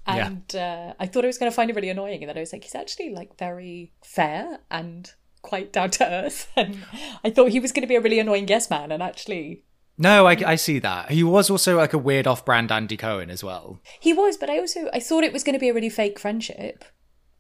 Yeah. 0.07 0.27
And 0.27 0.55
uh, 0.57 0.93
I 1.01 1.07
thought 1.07 1.25
I 1.25 1.27
was 1.29 1.39
going 1.39 1.51
to 1.51 1.57
find 1.57 1.71
it 1.71 1.75
really 1.77 1.89
annoying, 1.89 2.23
and 2.23 2.29
then 2.29 2.37
I 2.37 2.41
was 2.41 2.53
like, 2.53 2.63
he's 2.65 2.75
actually 2.75 3.11
like 3.15 3.39
very 3.39 3.93
fair 4.05 4.59
and 4.71 5.11
quite 5.47 5.73
down 5.73 5.91
to 5.93 6.07
earth. 6.07 6.49
And 6.57 6.85
I 7.25 7.31
thought 7.31 7.51
he 7.51 7.61
was 7.61 7.73
going 7.73 7.83
to 7.83 7.89
be 7.89 7.97
a 7.97 8.01
really 8.01 8.19
annoying 8.19 8.47
guest 8.47 8.69
man, 8.71 8.93
and 8.93 9.03
actually 9.03 9.65
No, 9.97 10.27
I, 10.27 10.37
I 10.45 10.57
see 10.57 10.79
that. 10.81 11.11
He 11.11 11.23
was 11.23 11.49
also 11.49 11.77
like 11.77 11.93
a 11.95 11.99
weird 11.99 12.27
off-brand 12.27 12.71
Andy 12.71 12.97
Cohen 12.97 13.31
as 13.31 13.43
well. 13.43 13.81
he 14.01 14.13
was. 14.13 14.37
But 14.37 14.51
I 14.51 14.59
also 14.59 14.91
I 14.93 15.01
thought 15.01 15.25
it 15.25 15.33
was 15.33 15.45
going 15.45 15.55
to 15.55 15.61
be 15.61 15.71
a 15.71 15.75
really 15.75 15.89
fake 15.91 16.19
friendship. 16.19 16.85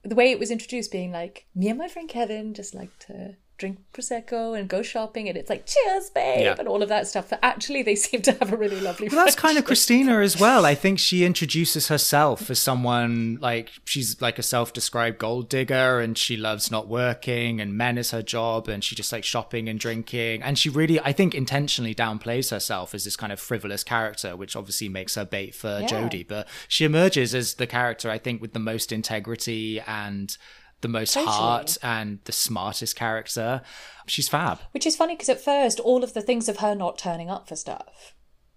The 0.03 0.15
way 0.15 0.31
it 0.31 0.39
was 0.39 0.51
introduced, 0.51 0.93
being 0.93 1.13
like 1.13 1.47
me 1.55 1.69
and 1.69 1.79
my 1.79 1.89
friend 1.89 2.09
Kevin 2.09 2.55
just 2.55 2.75
like 2.75 2.97
to 3.09 3.37
drink 3.59 3.79
prosecco 3.95 4.59
and 4.59 4.69
go 4.69 4.83
shopping, 4.83 5.29
and 5.29 5.37
it's 5.39 5.49
like 5.49 5.65
cheers, 5.67 6.11
babe, 6.11 6.41
Yeah. 6.43 6.57
and 6.59 6.69
all 6.69 6.83
of 6.83 6.89
that 6.91 7.07
stuff. 7.09 7.31
But 7.31 7.39
actually, 7.43 7.83
they 7.83 7.95
seem 8.07 8.21
to 8.23 8.33
have 8.33 8.53
a 8.53 8.57
really 8.57 8.81
lovely. 8.81 9.09
Well, 9.09 9.25
that's 9.25 9.37
kind 9.37 9.57
of. 9.59 9.65
Christina 9.65 10.21
as 10.21 10.39
well. 10.39 10.65
I 10.67 10.75
think 10.75 10.99
she 10.99 11.25
introduces 11.25 11.89
herself 11.89 12.51
as 12.51 12.59
someone 12.59 13.39
like 13.41 13.71
she's 13.85 14.21
like 14.21 14.39
a 14.39 14.43
self-described 14.43 15.19
gold 15.19 15.49
digger, 15.49 16.01
and 16.01 16.17
she 16.19 16.37
loves 16.37 16.71
not 16.71 16.87
working, 16.89 17.61
and 17.61 17.75
men 17.77 17.97
is 17.99 18.11
her 18.11 18.23
job, 18.23 18.69
and 18.69 18.85
she 18.85 18.95
just 18.95 19.13
like 19.13 19.25
shopping 19.25 19.69
and 19.69 19.81
drinking, 19.81 20.43
and 20.43 20.59
she 20.59 20.69
really, 20.69 21.01
I 21.01 21.13
think, 21.13 21.35
intentionally 21.35 21.95
downplays 21.95 22.51
herself 22.51 22.95
as 22.95 23.05
this 23.05 23.17
kind 23.17 23.33
of 23.33 23.41
frivolous 23.41 23.83
character, 23.83 24.37
which 24.37 24.55
obviously 24.55 24.89
makes 24.89 25.15
her 25.15 25.25
bait 25.25 25.55
for 25.55 25.79
Yeah. 25.81 25.87
Jody. 25.87 26.23
But 26.23 26.47
she 26.69 26.85
emerges 26.85 27.35
as 27.35 27.55
the 27.55 27.67
character 27.67 28.11
I 28.11 28.19
think 28.19 28.41
with 28.43 28.53
the 28.53 28.59
most 28.59 28.93
integrity 28.93 29.81
and 29.87 30.37
the 30.81 30.89
most 30.89 31.15
Totally. 31.15 31.33
heart 31.33 31.79
and 31.83 32.19
the 32.25 32.33
smartest 32.33 32.97
character. 32.97 33.63
She's 34.07 34.29
fab. 34.29 34.59
Which 34.73 34.87
is 34.87 34.97
funny 34.97 35.15
because 35.15 35.29
at 35.29 35.41
first, 35.41 35.81
all 35.81 36.05
of 36.05 36.15
the 36.15 36.23
things 36.23 36.49
of 36.49 36.59
her 36.59 36.75
not 36.75 36.99
turning 36.99 37.31
up 37.31 37.49
for 37.49 37.57
stuff 37.57 38.15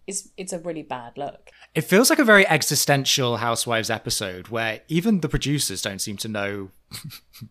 is 0.07 0.32
it's 0.38 0.53
a 0.53 0.59
really 0.59 0.84
bad 0.84 1.17
look. 1.17 1.49
It 1.76 1.82
feels 1.82 2.09
like 2.09 2.20
a 2.20 2.24
very 2.24 2.47
existential 2.47 3.38
Housewives 3.38 3.89
episode 3.89 4.47
where 4.47 4.82
even 4.88 5.22
the 5.22 5.30
producers 5.30 5.82
don't 5.82 5.99
seem 6.01 6.17
to 6.17 6.28
know 6.28 6.72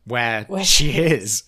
where, 0.04 0.44
Where 0.48 0.64
she 0.64 0.90
is, 0.98 1.44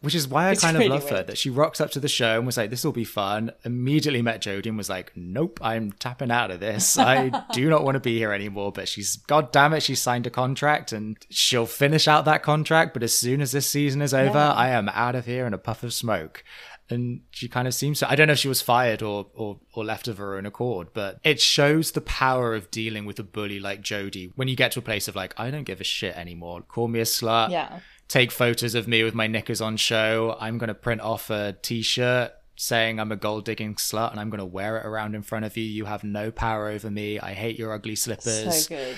which 0.00 0.14
is 0.14 0.26
why 0.26 0.48
I 0.48 0.54
kind 0.56 0.76
of 0.76 0.80
really 0.80 0.90
love 0.98 1.08
her. 1.10 1.22
That 1.22 1.38
she 1.38 1.50
rocks 1.50 1.80
up 1.80 1.90
to 1.92 2.00
the 2.00 2.08
show 2.08 2.36
and 2.36 2.46
was 2.46 2.56
like, 2.56 2.70
"This 2.70 2.84
will 2.84 2.92
be 2.92 3.04
fun." 3.04 3.52
Immediately 3.64 4.22
met 4.22 4.40
Jody 4.40 4.68
and 4.68 4.78
was 4.78 4.88
like, 4.88 5.12
"Nope, 5.14 5.60
I'm 5.62 5.92
tapping 5.92 6.30
out 6.30 6.50
of 6.50 6.60
this. 6.60 6.98
I 6.98 7.44
do 7.52 7.68
not 7.70 7.84
want 7.84 7.94
to 7.96 8.00
be 8.00 8.18
here 8.18 8.32
anymore." 8.32 8.72
But 8.72 8.88
she's, 8.88 9.16
god 9.16 9.52
damn 9.52 9.74
it, 9.74 9.82
she 9.82 9.94
signed 9.94 10.26
a 10.26 10.30
contract 10.30 10.92
and 10.92 11.16
she'll 11.30 11.66
finish 11.66 12.08
out 12.08 12.24
that 12.24 12.42
contract. 12.42 12.94
But 12.94 13.02
as 13.02 13.14
soon 13.16 13.40
as 13.40 13.52
this 13.52 13.68
season 13.70 14.02
is 14.02 14.14
over, 14.14 14.32
Yeah. 14.38 14.52
I 14.52 14.70
am 14.70 14.88
out 14.88 15.14
of 15.14 15.26
here 15.26 15.46
in 15.46 15.54
a 15.54 15.58
puff 15.58 15.82
of 15.82 15.92
smoke 15.92 16.42
and 16.90 17.20
she 17.30 17.48
kind 17.48 17.66
of 17.66 17.74
seems 17.74 17.98
to 17.98 18.10
i 18.10 18.14
don't 18.14 18.26
know 18.26 18.32
if 18.34 18.38
she 18.38 18.48
was 18.48 18.60
fired 18.60 19.02
or, 19.02 19.26
or 19.34 19.58
or 19.72 19.84
left 19.84 20.06
of 20.06 20.18
her 20.18 20.36
own 20.36 20.44
accord 20.44 20.88
but 20.92 21.18
it 21.24 21.40
shows 21.40 21.92
the 21.92 22.00
power 22.00 22.54
of 22.54 22.70
dealing 22.70 23.06
with 23.06 23.18
a 23.18 23.22
bully 23.22 23.58
like 23.58 23.80
jody 23.80 24.30
when 24.36 24.48
you 24.48 24.54
get 24.56 24.72
to 24.72 24.78
a 24.80 24.82
place 24.82 25.08
of 25.08 25.16
like 25.16 25.32
i 25.38 25.50
don't 25.50 25.64
give 25.64 25.80
a 25.80 25.84
shit 25.84 26.14
anymore. 26.16 26.60
Call 26.62 26.88
me 26.88 27.00
a 27.00 27.04
slut. 27.04 27.50
Yeah. 27.50 27.80
take 28.08 28.30
photos 28.30 28.74
of 28.74 28.86
me 28.86 29.02
with 29.02 29.14
my 29.14 29.26
knickers 29.26 29.60
on 29.60 29.76
show. 29.78 30.36
I'm 30.38 30.58
going 30.58 30.68
to 30.68 30.74
print 30.74 31.00
off 31.00 31.30
a 31.30 31.56
t-shirt 31.62 32.32
saying 32.56 33.00
i'm 33.00 33.10
a 33.10 33.16
gold 33.16 33.44
digging 33.44 33.74
slut 33.74 34.12
and 34.12 34.20
i'm 34.20 34.30
going 34.30 34.38
to 34.38 34.44
wear 34.44 34.76
it 34.78 34.86
around 34.86 35.14
in 35.16 35.22
front 35.22 35.44
of 35.44 35.56
you. 35.56 35.64
You 35.64 35.86
have 35.86 36.04
no 36.04 36.30
power 36.30 36.68
over 36.68 36.90
me. 36.90 37.18
I 37.18 37.32
hate 37.32 37.58
your 37.58 37.72
ugly 37.72 37.96
slippers. 37.96 38.66
So 38.66 38.76
good. 38.76 38.96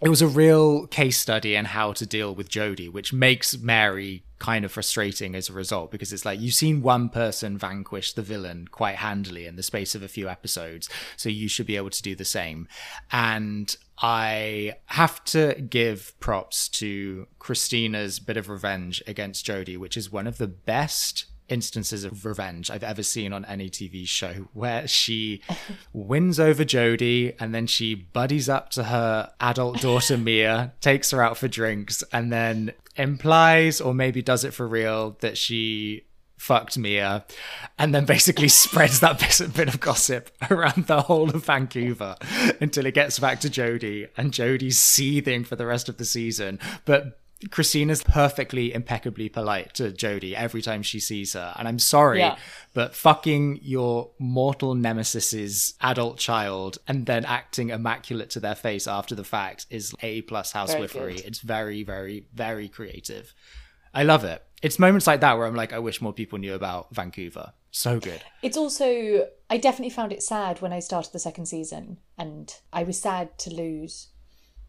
It 0.00 0.08
was 0.08 0.22
a 0.22 0.26
real 0.26 0.86
case 0.88 1.18
study 1.18 1.54
in 1.54 1.66
how 1.66 1.92
to 1.92 2.04
deal 2.04 2.34
with 2.34 2.48
Jody, 2.48 2.88
which 2.88 3.12
makes 3.12 3.56
Mary 3.56 4.24
kind 4.38 4.64
of 4.64 4.72
frustrating 4.72 5.34
as 5.34 5.48
a 5.48 5.52
result 5.54 5.90
because 5.90 6.12
it's 6.12 6.24
like 6.24 6.40
you've 6.40 6.54
seen 6.54 6.82
one 6.82 7.08
person 7.08 7.56
vanquish 7.56 8.12
the 8.12 8.20
villain 8.20 8.68
quite 8.70 8.96
handily 8.96 9.46
in 9.46 9.56
the 9.56 9.62
space 9.62 9.94
of 9.94 10.02
a 10.02 10.08
few 10.08 10.28
episodes, 10.28 10.90
so 11.16 11.28
you 11.28 11.48
should 11.48 11.66
be 11.66 11.76
able 11.76 11.90
to 11.90 12.02
do 12.02 12.14
the 12.14 12.24
same. 12.24 12.68
And 13.12 13.74
I 13.98 14.74
have 14.86 15.24
to 15.26 15.54
give 15.54 16.18
props 16.20 16.68
to 16.70 17.28
Christina's 17.38 18.18
bit 18.18 18.36
of 18.36 18.48
revenge 18.48 19.02
against 19.06 19.46
Jody, 19.46 19.76
which 19.76 19.96
is 19.96 20.12
one 20.12 20.26
of 20.26 20.38
the 20.38 20.48
best 20.48 21.26
instances 21.48 22.04
of 22.04 22.24
revenge 22.24 22.70
I've 22.70 22.82
ever 22.82 23.02
seen 23.02 23.32
on 23.32 23.44
any 23.44 23.68
TV 23.68 24.06
show 24.06 24.48
where 24.52 24.86
she 24.88 25.42
wins 25.92 26.40
over 26.40 26.64
Jody 26.64 27.34
and 27.38 27.54
then 27.54 27.66
she 27.66 27.94
buddies 27.94 28.48
up 28.48 28.70
to 28.70 28.84
her 28.84 29.32
adult 29.40 29.80
daughter 29.80 30.16
Mia, 30.24 30.72
takes 30.80 31.10
her 31.10 31.22
out 31.22 31.36
for 31.36 31.48
drinks, 31.48 32.02
and 32.12 32.32
then 32.32 32.72
implies 32.96 33.80
or 33.80 33.92
maybe 33.92 34.22
does 34.22 34.44
it 34.44 34.54
for 34.54 34.66
real 34.66 35.16
that 35.20 35.36
she 35.36 36.04
fucked 36.36 36.76
Mia 36.76 37.24
and 37.78 37.94
then 37.94 38.04
basically 38.04 38.48
spreads 38.48 39.00
that 39.00 39.18
bit, 39.18 39.68
of 39.68 39.80
gossip 39.80 40.30
around 40.50 40.86
the 40.86 41.02
whole 41.02 41.30
of 41.30 41.46
Vancouver 41.46 42.16
until 42.60 42.86
it 42.86 42.94
gets 42.94 43.18
back 43.18 43.40
to 43.40 43.50
Jody 43.50 44.06
and 44.16 44.32
Jody's 44.32 44.78
seething 44.78 45.44
for 45.44 45.56
the 45.56 45.66
rest 45.66 45.88
of 45.88 45.96
the 45.96 46.04
season. 46.04 46.58
But 46.84 47.18
Christina's 47.50 48.02
perfectly 48.02 48.72
impeccably 48.72 49.28
polite 49.28 49.74
to 49.74 49.90
Jody 49.92 50.34
every 50.36 50.62
time 50.62 50.82
she 50.82 51.00
sees 51.00 51.32
her. 51.34 51.54
And 51.58 51.66
I'm 51.68 51.78
sorry, 51.78 52.20
Yeah. 52.20 52.36
but 52.72 52.94
fucking 52.94 53.60
your 53.62 54.10
mortal 54.18 54.74
nemesis's 54.74 55.74
adult 55.80 56.18
child 56.18 56.78
and 56.88 57.06
then 57.06 57.24
acting 57.24 57.70
immaculate 57.70 58.30
to 58.30 58.40
their 58.40 58.54
face 58.54 58.86
after 58.86 59.14
the 59.14 59.24
fact 59.24 59.66
is 59.70 59.94
A 60.02 60.22
plus 60.22 60.52
housewifery. 60.52 61.24
It's 61.24 61.40
very, 61.40 61.82
very, 61.82 62.26
very 62.34 62.68
creative. 62.68 63.34
I 63.92 64.02
love 64.02 64.24
it. 64.24 64.42
It's 64.62 64.78
moments 64.78 65.06
like 65.06 65.20
that 65.20 65.36
where 65.36 65.46
I'm 65.46 65.54
like, 65.54 65.72
I 65.72 65.78
wish 65.78 66.00
more 66.00 66.12
people 66.12 66.38
knew 66.38 66.54
about 66.54 66.94
Vancouver. 66.94 67.52
So 67.70 68.00
good. 68.00 68.22
It's 68.42 68.56
also, 68.56 69.28
I 69.50 69.56
definitely 69.58 69.90
found 69.90 70.12
it 70.12 70.22
sad 70.22 70.62
when 70.62 70.72
I 70.72 70.78
started 70.78 71.12
the 71.12 71.18
second 71.18 71.46
season, 71.46 71.98
and 72.16 72.54
I 72.72 72.84
was 72.84 73.00
sad 73.00 73.36
to 73.40 73.50
lose. 73.52 74.08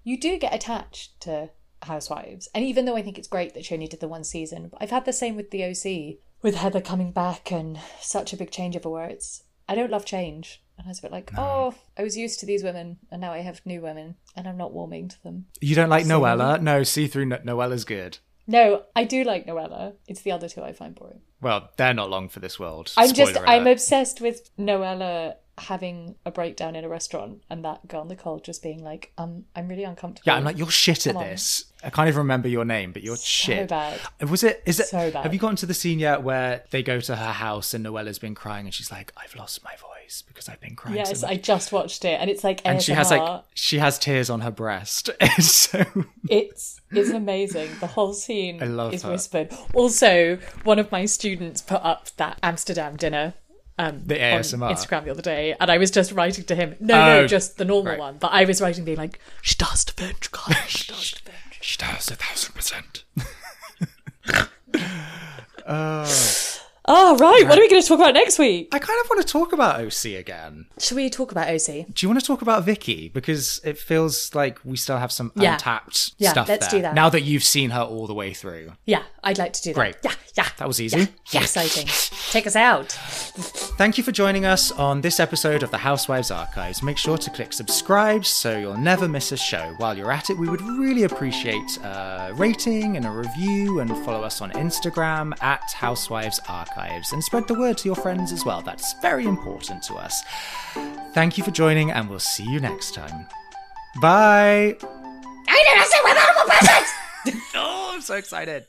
You 0.04 0.20
do 0.20 0.38
get 0.38 0.54
attached 0.54 1.22
to 1.22 1.50
Housewives, 1.86 2.48
and 2.54 2.64
even 2.64 2.86
though 2.86 2.96
I 2.96 3.02
think 3.02 3.18
it's 3.18 3.28
great 3.28 3.54
that 3.54 3.66
she 3.66 3.74
only 3.74 3.88
did 3.88 4.00
the 4.00 4.08
one 4.08 4.24
season, 4.24 4.72
I've 4.80 4.92
had 4.92 5.06
the 5.06 5.14
same 5.14 5.36
with 5.36 5.52
the 5.52 5.64
OC, 5.64 6.20
with 6.42 6.56
Heather 6.56 6.82
coming 6.82 7.12
back 7.12 7.52
and 7.52 7.80
such 8.00 8.34
a 8.34 8.38
big 8.38 8.52
changeover 8.52 8.92
where 8.92 9.08
it's, 9.08 9.44
I 9.68 9.76
don't 9.76 9.92
love 9.92 10.06
change. 10.06 10.62
And 10.78 10.86
I 10.86 10.90
was 10.90 11.00
a 11.00 11.04
bit 11.04 11.12
like, 11.12 11.32
oh, 11.38 11.74
I 11.98 12.04
was 12.04 12.18
used 12.18 12.42
to 12.42 12.46
these 12.46 12.62
women, 12.64 12.98
and 13.10 13.22
now 13.22 13.32
I 13.32 13.40
have 13.40 13.66
new 13.66 13.82
women, 13.82 14.16
and 14.36 14.46
I'm 14.46 14.58
not 14.58 14.74
warming 14.74 15.08
to 15.08 15.24
them. 15.24 15.46
You 15.62 15.74
don't 15.74 15.90
like 15.90 16.06
Noella? 16.06 16.62
No, 16.62 16.84
see 16.84 17.08
through 17.08 17.28
no- 17.28 17.38
Noella's 17.38 17.86
good. 17.86 18.18
No, 18.48 18.84
I 18.96 19.06
do 19.06 19.24
like 19.24 19.48
Noella. 19.48 19.94
It's 20.08 20.22
the 20.22 20.32
other 20.32 20.50
two 20.50 20.62
I 20.62 20.74
find 20.74 20.94
boring. 20.94 21.22
Well, 21.42 21.70
they're 21.78 21.94
not 21.94 22.10
long 22.10 22.30
for 22.30 22.40
this 22.40 22.60
world. 22.60 22.92
I'm 22.98 23.14
just 23.14 23.34
Spoiler 23.34 23.48
I'm 23.50 23.68
obsessed 23.68 24.22
with 24.22 24.56
Noella 24.58 25.36
having 25.58 26.16
a 26.26 26.32
breakdown 26.32 26.76
in 26.76 26.84
a 26.84 26.90
restaurant 26.90 27.42
and 27.50 27.64
that 27.64 27.88
girl 27.88 28.04
Nicole 28.04 28.40
just 28.40 28.62
being 28.62 28.84
like, 28.84 29.14
um, 29.18 29.46
I'm 29.56 29.68
really 29.68 29.84
uncomfortable. 29.84 30.24
Yeah, 30.26 30.36
I'm 30.36 30.44
like, 30.44 30.58
you're 30.58 30.70
shit 30.70 31.08
at 31.08 31.14
Come 31.14 31.24
this. 31.24 31.66
I 31.86 31.90
can't 31.92 32.08
even 32.08 32.18
remember 32.18 32.48
your 32.48 32.66
name, 32.66 32.92
but 32.92 33.04
you're 33.04 33.16
shit. 33.16 33.70
bad. 33.70 34.00
Was 34.28 34.44
it? 34.44 34.64
Is 34.66 34.80
it? 34.80 34.88
So 34.88 35.12
bad. 35.12 35.24
Have 35.24 35.34
you 35.34 35.40
gotten 35.40 35.56
to 35.58 35.66
the 35.68 35.74
scene 35.76 36.00
yet 36.00 36.24
where 36.24 36.64
they 36.72 36.82
go 36.82 37.00
to 37.00 37.16
her 37.16 37.32
house 37.32 37.74
and 37.76 37.86
Noella's 37.86 38.18
been 38.20 38.34
crying 38.36 38.66
and 38.66 38.74
she's 38.74 38.92
like, 38.92 39.14
"I've 39.16 39.36
lost 39.36 39.64
my 39.64 39.76
voice 39.76 40.24
because 40.28 40.50
I've 40.50 40.60
been 40.60 40.76
crying." 40.76 40.98
Yes, 40.98 41.20
so 41.22 41.28
I 41.28 41.36
just 41.38 41.72
watched 41.72 42.04
it 42.04 42.20
and 42.20 42.30
it's 42.30 42.44
like 42.44 42.62
and 42.66 42.82
she 42.82 42.94
has 42.94 43.12
like 43.12 43.22
ASMR. 43.22 43.44
she 43.54 43.78
has 43.78 44.00
tears 44.00 44.30
on 44.32 44.42
her 44.42 44.52
breast. 44.52 45.10
It's 45.22 45.46
so 45.52 45.86
it's 46.30 46.82
it's 46.92 47.10
amazing. 47.12 47.70
The 47.80 47.88
whole 47.88 48.14
scene 48.14 48.64
I 48.64 48.66
love 48.66 48.94
is 48.94 49.04
her. 49.04 49.12
whispered. 49.12 49.54
Also, 49.74 50.40
one 50.64 50.80
of 50.80 50.92
my 50.92 51.06
students 51.06 51.62
put 51.62 51.82
up 51.84 52.10
that 52.18 52.40
Amsterdam 52.42 52.96
dinner 52.98 53.36
um, 53.78 54.02
The 54.06 54.16
on 54.34 54.40
Instagram 54.40 55.04
the 55.04 55.12
other 55.12 55.22
day, 55.22 55.54
and 55.60 55.70
I 55.70 55.78
was 55.78 55.92
just 55.92 56.14
writing 56.14 56.46
to 56.46 56.56
him. 56.56 56.76
No, 56.80 56.96
Oh, 56.96 57.06
no, 57.22 57.28
just 57.28 57.58
the 57.58 57.66
normal 57.66 57.92
right. 57.92 58.00
one. 58.00 58.18
But 58.18 58.32
I 58.32 58.46
was 58.46 58.62
writing, 58.62 58.86
being 58.86 58.98
like, 58.98 59.20
"She 59.42 59.56
does 59.56 59.84
defend, 59.84 60.30
guys. 60.32 60.56
She 60.68 60.92
does 60.94 61.12
defend." 61.12 61.38
She 61.66 61.78
does 61.78 62.12
a 62.12 62.16
thousand 62.16 62.54
percent. 62.54 63.04
Uh, 65.66 66.06
Oh 66.88 67.18
right, 67.18 67.44
what 67.48 67.58
are 67.58 67.62
we 67.62 67.68
going 67.68 67.82
to 67.82 67.88
talk 67.88 68.00
about 68.00 68.14
next 68.14 68.38
week? 68.38 68.68
I 68.72 68.78
kind 68.78 69.00
of 69.04 69.10
want 69.10 69.26
to 69.26 69.28
talk 69.28 69.54
about 69.54 69.82
OC 69.82 70.06
again. 70.20 70.68
Should 70.78 70.96
we 70.98 71.10
talk 71.10 71.32
about 71.32 71.48
OC? 71.50 71.88
Do 71.92 72.06
you 72.06 72.10
want 72.10 72.20
to 72.20 72.26
talk 72.26 72.44
about 72.44 72.64
Vicki 72.64 73.10
because 73.10 73.60
it 73.64 73.80
feels 73.80 74.36
like 74.36 74.60
we 74.64 74.78
still 74.78 74.98
have 75.00 75.12
some 75.12 75.32
Yeah. 75.36 75.54
untapped 75.54 76.12
Yeah, 76.20 76.30
stuff 76.32 76.48
let's 76.48 76.68
there. 76.68 76.80
do 76.80 76.82
that. 76.84 76.94
Now 76.94 77.10
that 77.10 77.22
you've 77.24 77.44
seen 77.44 77.72
her 77.72 77.82
all 77.82 78.06
the 78.06 78.14
way 78.14 78.34
through. 78.36 78.74
Yeah, 78.86 79.02
I'd 79.24 79.40
like 79.40 79.54
to 79.54 79.62
do 79.64 79.70
that. 79.72 79.76
Great. 79.80 79.96
Yeah, 80.04 80.12
yeah. 80.38 80.48
That 80.58 80.68
was 80.68 80.80
easy. 80.80 81.00
Yeah, 81.00 81.06
Yes, 81.32 81.56
exciting. 81.58 81.88
Take 82.32 82.46
us 82.46 82.56
out. 82.56 82.92
Thank 82.92 83.98
you 83.98 84.04
for 84.04 84.12
joining 84.12 84.46
us 84.46 84.72
on 84.72 85.02
this 85.02 85.20
episode 85.20 85.64
of 85.64 85.72
the 85.72 85.78
Housewives 85.80 86.30
Archives. 86.30 86.84
Make 86.84 87.00
sure 87.00 87.18
to 87.18 87.30
click 87.32 87.52
subscribe 87.52 88.28
so 88.28 88.60
you'll 88.60 88.78
never 88.78 89.08
miss 89.08 89.32
a 89.32 89.38
show. 89.38 89.74
While 89.78 89.98
you're 89.98 90.12
at 90.12 90.30
it, 90.30 90.38
we 90.38 90.48
would 90.50 90.62
really 90.62 91.04
appreciate 91.04 91.78
a 91.84 92.30
rating 92.36 92.96
and 92.96 93.08
a 93.08 93.12
review 93.12 93.80
and 93.80 93.90
follow 94.06 94.22
us 94.22 94.40
on 94.42 94.52
Instagram 94.52 95.34
at 95.42 95.64
Housewives 95.74 96.40
Archives 96.48 96.75
and 96.78 97.24
spread 97.24 97.48
the 97.48 97.54
word 97.54 97.78
to 97.80 97.88
your 97.88 97.96
friends 97.96 98.32
as 98.32 98.46
well. 98.46 98.62
That's 98.62 98.94
very 99.02 99.26
important 99.26 99.84
to 99.84 99.96
us. 99.96 100.24
Thank 101.14 101.38
you 101.38 101.44
for 101.44 101.52
joining 101.52 101.92
and 101.92 102.10
we'll 102.10 102.20
see 102.20 102.44
you 102.44 102.60
next 102.60 102.94
time. 102.94 103.28
Bye. 104.02 104.76
I 105.48 105.64
never 105.74 105.86
said 105.86 106.02
we're 106.04 106.16
Oh, 107.56 107.92
I'm 107.94 108.02
so 108.02 108.16
excited. 108.16 108.68